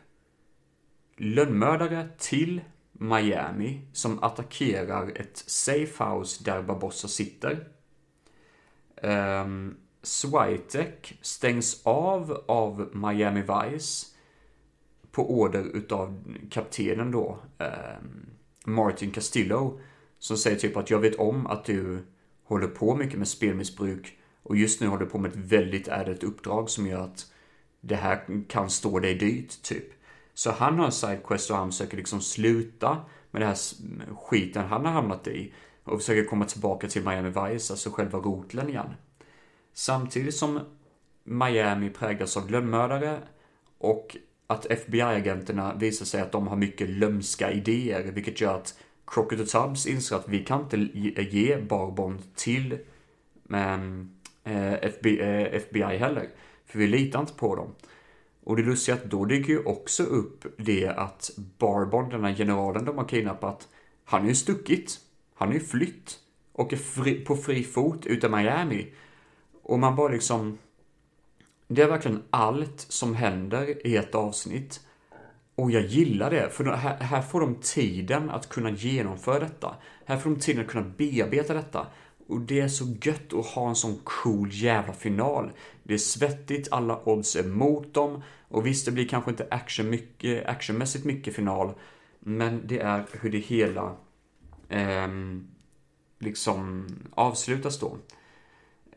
lönnmördare 1.17 2.07
till 2.17 2.61
Miami 2.91 3.81
som 3.93 4.23
attackerar 4.23 5.11
ett 5.15 5.43
safehouse 5.47 6.43
där 6.43 6.61
Barbossa 6.61 7.07
sitter. 7.07 7.67
Ehm, 9.01 9.41
um, 9.41 9.77
Switek 10.01 11.19
stängs 11.21 11.81
av 11.83 12.43
av 12.47 12.89
Miami 12.93 13.41
Vice 13.41 14.07
på 15.11 15.39
order 15.39 15.63
utav 15.63 16.23
kaptenen 16.51 17.11
då, 17.11 17.39
um, 17.57 18.25
Martin 18.65 19.11
Castillo, 19.11 19.79
som 20.19 20.37
säger 20.37 20.57
typ 20.57 20.77
att 20.77 20.89
jag 20.89 20.99
vet 20.99 21.15
om 21.15 21.47
att 21.47 21.65
du 21.65 22.05
håller 22.43 22.67
på 22.67 22.95
mycket 22.95 23.19
med 23.19 23.27
spelmissbruk 23.27 24.17
och 24.43 24.55
just 24.55 24.81
nu 24.81 24.87
håller 24.87 25.05
du 25.05 25.11
på 25.11 25.17
med 25.17 25.31
ett 25.31 25.37
väldigt 25.37 25.87
ädelt 25.87 26.23
uppdrag 26.23 26.69
som 26.69 26.87
gör 26.87 26.99
att 26.99 27.32
det 27.85 27.95
här 27.95 28.43
kan 28.47 28.69
stå 28.69 28.99
dig 28.99 29.15
dyrt, 29.15 29.61
typ. 29.61 29.85
Så 30.33 30.51
han 30.51 30.79
har 30.79 30.85
en 30.85 30.91
sidequest 30.91 31.51
och 31.51 31.57
han 31.57 31.71
försöker 31.71 31.97
liksom 31.97 32.21
sluta 32.21 32.97
med 33.31 33.41
den 33.41 33.49
här 33.49 33.57
skiten 34.15 34.65
han 34.65 34.85
har 34.85 34.91
hamnat 34.91 35.27
i 35.27 35.53
och 35.83 35.99
försöker 35.99 36.25
komma 36.25 36.45
tillbaka 36.45 36.87
till 36.87 37.03
Miami 37.03 37.29
Vice, 37.29 37.73
alltså 37.73 37.89
själva 37.89 38.19
roteln 38.19 38.69
igen. 38.69 38.93
Samtidigt 39.73 40.35
som 40.35 40.59
Miami 41.23 41.89
präglas 41.89 42.37
av 42.37 42.51
lönnmördare 42.51 43.19
och 43.77 44.17
att 44.47 44.65
FBI-agenterna 44.65 45.75
visar 45.75 46.05
sig 46.05 46.21
att 46.21 46.31
de 46.31 46.47
har 46.47 46.55
mycket 46.55 46.89
lömska 46.89 47.51
idéer, 47.51 48.03
vilket 48.03 48.41
gör 48.41 48.55
att 48.55 48.77
Crockett 49.07 49.39
och 49.39 49.47
Tubbs 49.47 49.87
inser 49.87 50.15
att 50.15 50.29
vi 50.29 50.45
kan 50.45 50.61
inte 50.61 50.77
ge 51.21 51.57
Barbond 51.57 52.35
till 52.35 52.77
ehm, 53.53 54.15
eh, 54.43 54.73
FBI, 54.73 55.19
eh, 55.19 55.55
FBI 55.55 55.97
heller. 55.97 56.29
För 56.73 56.79
vi 56.79 56.87
litar 56.87 57.19
inte 57.19 57.33
på 57.33 57.55
dem. 57.55 57.75
Och 58.43 58.55
det 58.55 58.63
lustiga 58.63 58.95
är 58.95 58.99
att 58.99 59.11
då 59.11 59.25
dyker 59.25 59.53
ju 59.53 59.63
också 59.63 60.03
upp 60.03 60.45
det 60.57 60.87
att 60.87 61.31
Barbon, 61.57 62.09
den 62.09 62.23
här 62.23 62.33
generalen 62.33 62.85
de 62.85 62.97
har 62.97 63.07
kidnappat, 63.07 63.67
han 64.05 64.23
är 64.23 64.27
ju 64.27 64.35
stuckit. 64.35 64.99
Han 65.35 65.49
är 65.49 65.53
ju 65.53 65.59
flytt. 65.59 66.19
Och 66.51 66.73
är 66.73 66.77
fri, 66.77 67.25
på 67.25 67.35
fri 67.35 67.63
fot 67.63 68.05
ute 68.05 68.27
i 68.27 68.29
Miami. 68.29 68.93
Och 69.63 69.79
man 69.79 69.95
bara 69.95 70.11
liksom... 70.11 70.57
Det 71.67 71.81
är 71.81 71.87
verkligen 71.87 72.23
allt 72.29 72.79
som 72.79 73.15
händer 73.15 73.87
i 73.87 73.97
ett 73.97 74.15
avsnitt. 74.15 74.81
Och 75.55 75.71
jag 75.71 75.85
gillar 75.85 76.31
det, 76.31 76.49
för 76.49 76.63
här, 76.63 76.97
här 76.97 77.21
får 77.21 77.41
de 77.41 77.55
tiden 77.55 78.29
att 78.29 78.49
kunna 78.49 78.69
genomföra 78.69 79.39
detta. 79.39 79.75
Här 80.05 80.17
får 80.17 80.29
de 80.29 80.39
tiden 80.39 80.65
att 80.65 80.71
kunna 80.71 80.93
bearbeta 80.97 81.53
detta. 81.53 81.87
Och 82.27 82.41
det 82.41 82.59
är 82.59 82.67
så 82.67 82.85
gött 83.01 83.33
att 83.33 83.45
ha 83.45 83.69
en 83.69 83.75
sån 83.75 83.99
cool 84.03 84.49
jävla 84.51 84.93
final. 84.93 85.51
Det 85.83 85.93
är 85.93 85.97
svettigt, 85.97 86.67
alla 86.71 87.09
odds 87.09 87.35
är 87.35 87.43
mot 87.43 87.93
dem. 87.93 88.23
Och 88.47 88.65
visst, 88.65 88.85
det 88.85 88.91
blir 88.91 89.07
kanske 89.07 89.31
inte 89.31 89.47
action 89.51 89.89
mycket, 89.89 90.45
actionmässigt 90.45 91.05
mycket 91.05 91.35
final. 91.35 91.73
Men 92.19 92.67
det 92.67 92.79
är 92.79 93.05
hur 93.11 93.31
det 93.31 93.37
hela 93.37 93.95
eh, 94.69 95.07
liksom 96.19 96.87
avslutas 97.11 97.79
då. 97.79 97.97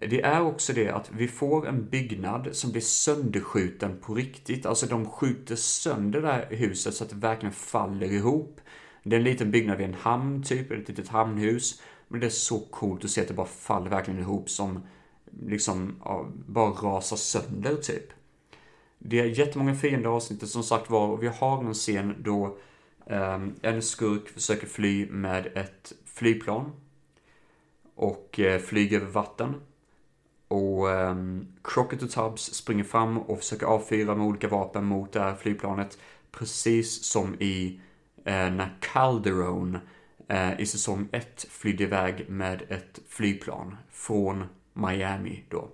Det 0.01 0.23
är 0.23 0.43
också 0.43 0.73
det 0.73 0.91
att 0.91 1.11
vi 1.13 1.29
får 1.29 1.69
en 1.69 1.89
byggnad 1.89 2.49
som 2.53 2.73
blir 2.73 2.83
sönderskjuten 2.83 4.01
på 4.01 4.15
riktigt. 4.15 4.67
Alltså 4.67 4.87
de 4.87 5.11
skjuter 5.11 5.57
sönder 5.57 6.23
det 6.23 6.29
här 6.29 6.47
huset 6.51 6.95
så 6.95 7.05
att 7.05 7.11
det 7.11 7.17
verkligen 7.17 7.53
faller 7.53 8.13
ihop. 8.13 8.61
Det 9.03 9.17
är 9.17 9.21
en 9.21 9.25
liten 9.25 9.51
byggnad 9.51 9.79
vid 9.79 9.87
en 9.87 9.95
hamn 9.95 10.43
typ, 10.43 10.71
ett 10.71 10.89
litet 10.89 11.09
hamnhus. 11.09 11.83
Men 12.09 12.21
det 12.21 12.27
är 12.27 12.31
så 12.31 12.59
coolt 12.59 13.05
att 13.05 13.11
se 13.11 13.21
att 13.21 13.29
det 13.29 13.35
bara 13.35 13.47
faller 13.47 13.91
verkligen 13.91 14.21
ihop 14.21 14.51
som 14.51 14.81
liksom 15.43 15.97
ja, 16.05 16.29
bara 16.47 16.71
rasar 16.71 17.17
sönder 17.17 17.75
typ. 17.75 18.13
Det 18.99 19.21
är 19.21 19.25
jättemånga 19.25 19.75
fiender 19.75 20.11
i 20.11 20.13
avsnittet 20.13 20.49
som 20.49 20.63
sagt 20.63 20.91
var 20.91 21.09
och 21.09 21.23
vi 21.23 21.27
har 21.27 21.65
en 21.65 21.75
scen 21.75 22.15
då 22.19 22.59
um, 23.07 23.55
en 23.63 23.83
skurk 23.83 24.29
försöker 24.29 24.67
fly 24.67 25.07
med 25.11 25.47
ett 25.47 25.93
flygplan. 26.05 26.73
Och 27.95 28.41
uh, 28.43 28.59
flyger 28.59 29.01
över 29.01 29.11
vatten. 29.11 29.55
Och 30.49 30.87
um, 30.87 31.47
Crockett 31.65 32.03
och 32.03 32.11
Tubbs 32.11 32.43
springer 32.43 32.85
fram 32.85 33.19
och 33.19 33.39
försöker 33.39 33.67
avfyra 33.67 34.15
med 34.15 34.27
olika 34.27 34.49
vapen 34.49 34.85
mot 34.85 35.13
det 35.13 35.21
här 35.21 35.35
flygplanet. 35.35 35.99
Precis 36.31 37.05
som 37.05 37.35
i 37.35 37.81
uh, 38.19 38.25
när 38.25 38.77
Calderon 38.81 39.75
uh, 39.75 39.81
Eh, 40.29 40.61
i 40.61 40.67
säsong 40.67 41.09
1 41.13 41.47
flydde 41.51 41.85
iväg 41.85 42.27
med 42.29 42.63
ett 42.69 43.01
flygplan 43.09 43.77
från 43.91 44.45
Miami 44.73 45.45
då. 45.49 45.71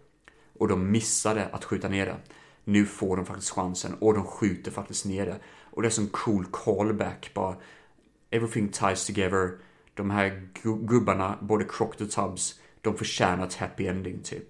Och 0.59 0.69
de 0.69 0.91
missade 0.91 1.47
att 1.47 1.65
skjuta 1.65 1.89
ner 1.89 2.07
det. 2.07 2.17
Nu 2.65 2.87
får 2.87 3.17
de 3.17 3.27
faktiskt 3.27 3.51
chansen 3.51 3.95
och 3.95 4.15
de 4.15 4.25
skjuter 4.25 4.71
faktiskt 4.71 5.07
ner 5.07 5.27
det. 5.27 5.41
Och 5.61 5.83
det 5.83 5.89
är 5.89 5.91
som 5.91 6.09
cool 6.09 6.47
callback 6.51 7.31
bara. 7.35 7.57
Everything 8.31 8.69
ties 8.69 9.07
together. 9.07 9.59
De 9.95 10.11
här 10.11 10.49
gubbarna, 10.81 11.39
både 11.41 11.65
Crockett 11.65 12.01
och 12.01 12.11
Tubbs, 12.11 12.61
de 12.81 12.97
förtjänar 12.97 13.47
ett 13.47 13.55
happy 13.55 13.87
ending 13.87 14.21
typ. 14.23 14.49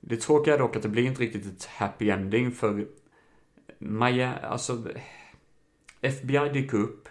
Det 0.00 0.16
tråkiga 0.16 0.54
är 0.54 0.58
dock 0.58 0.76
att 0.76 0.82
det 0.82 0.88
blir 0.88 1.04
inte 1.04 1.22
riktigt 1.22 1.46
ett 1.46 1.64
happy 1.64 2.10
ending 2.10 2.52
för 2.52 2.86
Maja, 3.78 4.34
alltså 4.34 4.84
FBI 6.00 6.48
dyker 6.52 6.78
upp. 6.78 7.08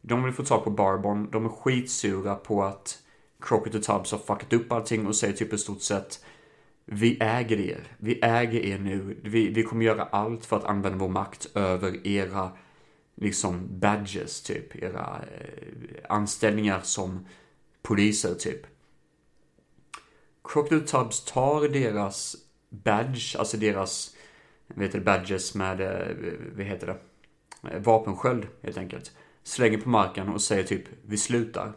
De 0.00 0.24
vill 0.24 0.32
få 0.32 0.44
tag 0.44 0.64
på 0.64 0.70
Barbon. 0.70 1.30
De 1.30 1.44
är 1.44 1.48
skitsura 1.48 2.34
på 2.34 2.62
att 2.62 2.98
Crockett 3.40 3.74
och 3.74 3.82
Tubbs 3.82 4.12
har 4.12 4.18
fuckat 4.18 4.52
upp 4.52 4.72
allting 4.72 5.06
och 5.06 5.16
säger 5.16 5.34
typ 5.34 5.52
i 5.52 5.58
stort 5.58 5.82
sett 5.82 6.24
Vi 6.84 7.18
äger 7.20 7.60
er. 7.60 7.96
Vi 7.98 8.20
äger 8.22 8.60
er 8.60 8.78
nu. 8.78 9.20
Vi, 9.22 9.48
vi 9.48 9.62
kommer 9.62 9.84
göra 9.84 10.02
allt 10.02 10.46
för 10.46 10.56
att 10.56 10.64
använda 10.64 10.98
vår 10.98 11.08
makt 11.08 11.50
över 11.54 12.06
era 12.06 12.50
liksom 13.14 13.68
badges 13.80 14.42
typ. 14.42 14.76
Era 14.76 15.24
eh, 15.38 15.94
anställningar 16.08 16.80
som 16.82 17.26
poliser 17.82 18.34
typ. 18.34 18.66
Crocodile 20.44 20.86
Tubbs 20.86 21.24
tar 21.24 21.68
deras 21.68 22.36
badge, 22.70 23.36
alltså 23.38 23.56
deras, 23.56 24.16
vad 24.66 24.84
heter 24.84 24.98
det, 24.98 25.04
badges 25.04 25.54
med, 25.54 25.80
eh, 25.80 26.16
vad 26.56 26.66
heter 26.66 26.86
det, 26.86 26.98
eh, 27.70 27.80
vapensköld 27.80 28.46
helt 28.62 28.78
enkelt. 28.78 29.12
Slänger 29.50 29.78
på 29.78 29.88
marken 29.88 30.28
och 30.28 30.42
säger 30.42 30.64
typ, 30.64 30.84
vi 31.02 31.16
slutar. 31.16 31.72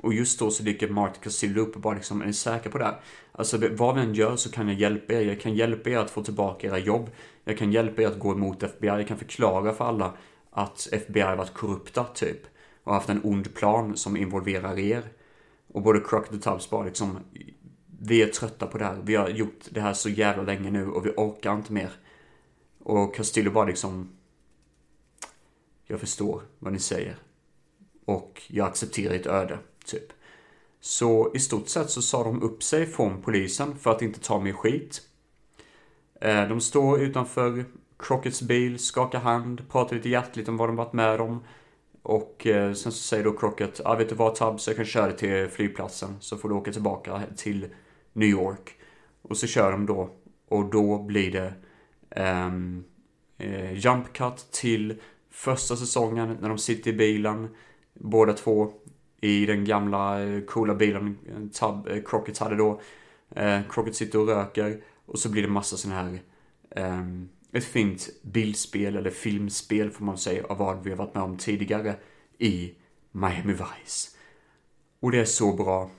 Och 0.00 0.14
just 0.14 0.38
då 0.38 0.50
så 0.50 0.62
dyker 0.62 0.88
Mark 0.88 1.20
Castillo 1.20 1.62
upp 1.62 1.74
och 1.74 1.80
bara 1.80 1.94
liksom, 1.94 2.22
är 2.22 2.26
ni 2.26 2.32
säkra 2.32 2.72
på 2.72 2.78
det 2.78 2.84
här? 2.84 3.00
Alltså 3.32 3.58
vad 3.70 3.94
vi 3.94 4.00
än 4.00 4.14
gör 4.14 4.36
så 4.36 4.50
kan 4.50 4.68
jag 4.68 4.76
hjälpa 4.76 5.12
er. 5.12 5.20
Jag 5.20 5.40
kan 5.40 5.54
hjälpa 5.54 5.90
er 5.90 5.98
att 5.98 6.10
få 6.10 6.22
tillbaka 6.22 6.66
era 6.66 6.78
jobb. 6.78 7.10
Jag 7.44 7.58
kan 7.58 7.72
hjälpa 7.72 8.02
er 8.02 8.06
att 8.06 8.18
gå 8.18 8.32
emot 8.32 8.62
FBI. 8.62 8.88
Jag 8.88 9.08
kan 9.08 9.18
förklara 9.18 9.72
för 9.72 9.84
alla 9.84 10.12
att 10.50 10.88
FBI 10.92 11.22
varit 11.22 11.54
korrupta 11.54 12.04
typ. 12.04 12.40
Och 12.84 12.94
haft 12.94 13.08
en 13.08 13.20
ond 13.24 13.54
plan 13.54 13.96
som 13.96 14.16
involverar 14.16 14.78
er. 14.78 15.02
Och 15.72 15.82
både 15.82 16.00
Crockett 16.00 16.34
och 16.34 16.42
Tubbs 16.42 16.70
bara 16.70 16.84
liksom, 16.84 17.18
vi 18.00 18.22
är 18.22 18.26
trötta 18.26 18.66
på 18.66 18.78
det 18.78 18.84
här. 18.84 18.98
Vi 19.04 19.16
har 19.16 19.28
gjort 19.28 19.60
det 19.70 19.80
här 19.80 19.92
så 19.92 20.08
jävla 20.08 20.42
länge 20.42 20.70
nu 20.70 20.86
och 20.86 21.06
vi 21.06 21.10
orkar 21.16 21.54
inte 21.54 21.72
mer. 21.72 21.90
Och 22.78 23.14
Castillo 23.14 23.50
bara 23.50 23.66
liksom, 23.66 24.08
jag 25.90 26.00
förstår 26.00 26.42
vad 26.58 26.72
ni 26.72 26.78
säger. 26.78 27.16
Och 28.04 28.42
jag 28.48 28.66
accepterar 28.68 29.14
ert 29.14 29.26
öde, 29.26 29.58
typ. 29.84 30.12
Så 30.80 31.32
i 31.34 31.38
stort 31.38 31.68
sett 31.68 31.90
så 31.90 32.02
sa 32.02 32.24
de 32.24 32.42
upp 32.42 32.62
sig 32.62 32.86
från 32.86 33.22
polisen 33.22 33.78
för 33.78 33.90
att 33.90 34.02
inte 34.02 34.20
ta 34.20 34.40
mer 34.40 34.52
skit. 34.52 35.02
Eh, 36.20 36.48
de 36.48 36.60
står 36.60 37.00
utanför 37.00 37.64
Crockets 37.98 38.42
bil, 38.42 38.78
skakar 38.78 39.20
hand, 39.20 39.68
pratar 39.68 39.96
lite 39.96 40.08
hjärtligt 40.08 40.48
om 40.48 40.56
vad 40.56 40.68
de 40.68 40.76
varit 40.76 40.92
med 40.92 41.20
om. 41.20 41.44
Och 42.02 42.46
eh, 42.46 42.72
sen 42.72 42.92
så 42.92 42.98
säger 42.98 43.24
då 43.24 43.32
Crockett, 43.32 43.80
ja 43.84 43.90
ah, 43.90 43.96
vet 43.96 44.08
du 44.08 44.14
vad 44.14 44.34
Tubbs, 44.34 44.66
jag 44.66 44.76
kan 44.76 44.84
köra 44.84 45.06
dig 45.06 45.16
till 45.16 45.48
flygplatsen 45.48 46.16
så 46.20 46.36
får 46.36 46.48
du 46.48 46.54
åka 46.54 46.72
tillbaka 46.72 47.22
till 47.36 47.68
New 48.12 48.28
York. 48.28 48.76
Och 49.22 49.36
så 49.36 49.46
kör 49.46 49.72
de 49.72 49.86
då 49.86 50.10
och 50.48 50.64
då 50.64 51.02
blir 51.02 51.32
det 51.32 51.52
um, 52.46 52.84
eh, 53.38 53.72
jump 53.72 54.12
cut 54.12 54.46
till 54.50 55.00
första 55.30 55.76
säsongen 55.76 56.38
när 56.40 56.48
de 56.48 56.58
sitter 56.58 56.90
i 56.90 56.92
bilen. 56.92 57.48
Båda 57.94 58.32
två 58.32 58.72
i 59.20 59.46
den 59.46 59.64
gamla 59.64 60.22
eh, 60.22 60.40
coola 60.40 60.74
bilen 60.74 61.18
Tub, 61.60 61.88
eh, 61.88 62.02
Crockett 62.06 62.38
hade 62.38 62.56
då. 62.56 62.80
Eh, 63.30 63.60
Crockett 63.70 63.96
sitter 63.96 64.18
och 64.18 64.26
röker 64.26 64.82
och 65.06 65.18
så 65.18 65.28
blir 65.28 65.42
det 65.42 65.48
massa 65.48 65.76
sån 65.76 65.92
här 65.92 66.18
eh, 66.70 67.02
ett 67.52 67.64
fint 67.64 68.08
bildspel 68.22 68.96
eller 68.96 69.10
filmspel 69.10 69.90
får 69.90 70.04
man 70.04 70.18
säga 70.18 70.44
av 70.46 70.58
vad 70.58 70.84
vi 70.84 70.90
har 70.90 70.96
varit 70.96 71.14
med 71.14 71.22
om 71.22 71.36
tidigare 71.36 71.96
i 72.38 72.74
Miami 73.12 73.52
Vice. 73.52 74.16
Och 75.00 75.10
det 75.10 75.20
är 75.20 75.24
så 75.24 75.52
bra. 75.52 75.90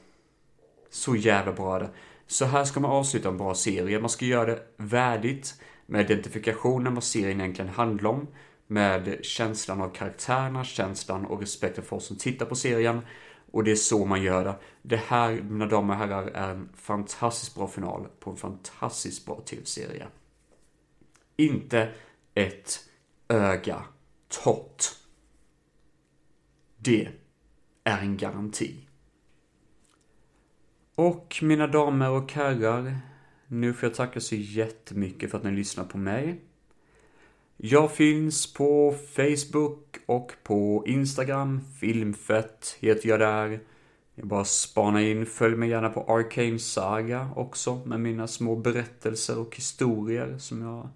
Så 0.90 1.16
jävla 1.16 1.52
bra 1.52 1.80
det. 1.80 1.90
Så 2.28 2.46
här 2.46 2.64
ska 2.64 2.80
man 2.80 2.92
avsluta 2.92 3.30
en 3.30 3.38
bra 3.38 3.54
serie. 3.54 4.00
Man 4.00 4.10
ska 4.10 4.26
göra 4.26 4.46
det 4.46 4.64
värdigt 4.78 5.62
med 5.86 6.12
identifikationen 6.12 6.96
vad 6.96 7.04
serien 7.04 7.42
egentligen 7.42 7.72
handlar 7.72 8.10
om. 8.10 8.28
Med 8.72 9.26
känslan 9.26 9.82
av 9.82 9.90
karaktärerna, 9.90 10.64
känslan 10.64 11.26
och 11.26 11.40
respekten 11.40 11.84
för 11.84 11.96
oss 11.96 12.06
som 12.06 12.18
tittar 12.18 12.46
på 12.46 12.56
serien. 12.56 13.02
Och 13.52 13.64
det 13.64 13.72
är 13.72 13.76
så 13.76 14.06
man 14.06 14.22
gör 14.22 14.44
det. 14.44 14.56
Det 14.82 14.96
här, 14.96 15.42
mina 15.42 15.66
damer 15.66 15.94
och 15.94 16.00
herrar, 16.00 16.28
är 16.28 16.50
en 16.50 16.70
fantastiskt 16.76 17.56
bra 17.56 17.68
final 17.68 18.08
på 18.20 18.30
en 18.30 18.38
fantastiskt 18.38 19.26
bra 19.26 19.42
tv-serie. 19.42 20.08
Inte 21.36 21.90
ett 22.34 22.90
öga 23.28 23.84
torrt. 24.44 24.84
Det 26.78 27.10
är 27.84 27.98
en 27.98 28.18
garanti. 28.18 28.88
Och 30.96 31.40
mina 31.42 31.68
damer 31.68 32.10
och 32.10 32.32
herrar, 32.32 32.98
nu 33.48 33.74
får 33.74 33.90
jag 33.90 33.96
tacka 33.96 34.20
så 34.20 34.36
jättemycket 34.36 35.32
för 35.32 35.38
att 35.38 35.44
ni 35.44 35.52
lyssnar 35.52 35.84
på 35.84 35.98
mig. 35.98 36.42
Jag 37.64 37.92
finns 37.92 38.54
på 38.54 38.96
Facebook 39.16 39.98
och 40.06 40.32
på 40.44 40.84
Instagram. 40.88 41.62
Filmfett 41.80 42.78
heter 42.80 43.10
jag 43.10 43.20
där. 43.20 43.60
Jag 44.16 44.28
bara 44.28 44.46
spana 44.46 45.02
in, 45.02 45.26
följ 45.26 45.56
mig 45.56 45.70
gärna 45.70 45.90
på 45.90 46.02
Arcane 46.02 46.60
Saga 46.60 47.30
också 47.36 47.82
med 47.86 48.00
mina 48.00 48.28
små 48.28 48.56
berättelser 48.56 49.40
och 49.40 49.56
historier 49.56 50.38
som 50.38 50.62
jag 50.62 50.90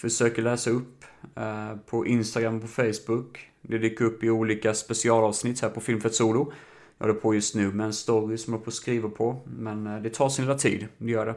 försöker 0.00 0.42
läsa 0.42 0.70
upp 0.70 1.04
eh, 1.36 1.76
på 1.86 2.06
Instagram 2.06 2.56
och 2.56 2.62
på 2.62 2.68
Facebook. 2.68 3.50
Det 3.62 3.78
dyker 3.78 4.04
upp 4.04 4.24
i 4.24 4.30
olika 4.30 4.74
specialavsnitt 4.74 5.62
här 5.62 5.70
på 5.70 5.80
Filmfett 5.80 6.14
Solo. 6.14 6.52
Jag 6.98 7.06
håller 7.06 7.20
på 7.20 7.34
just 7.34 7.54
nu 7.54 7.72
med 7.72 7.86
en 7.86 7.92
story 7.92 8.38
som 8.38 8.52
jag 8.52 8.58
håller 8.58 8.64
på 8.64 8.70
skriva 8.70 9.08
på, 9.08 9.40
men 9.44 9.86
eh, 9.86 10.02
det 10.02 10.10
tar 10.10 10.28
sin 10.28 10.44
lilla 10.44 10.58
tid, 10.58 10.86
det 10.98 11.10
gör 11.10 11.26
det. 11.26 11.34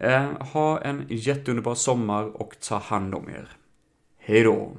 Eh, 0.00 0.42
ha 0.52 0.80
en 0.80 1.06
jätteunderbar 1.08 1.74
sommar 1.74 2.24
och 2.24 2.60
ta 2.60 2.78
hand 2.78 3.14
om 3.14 3.28
er. 3.28 3.48
Hejdå! 4.18 4.76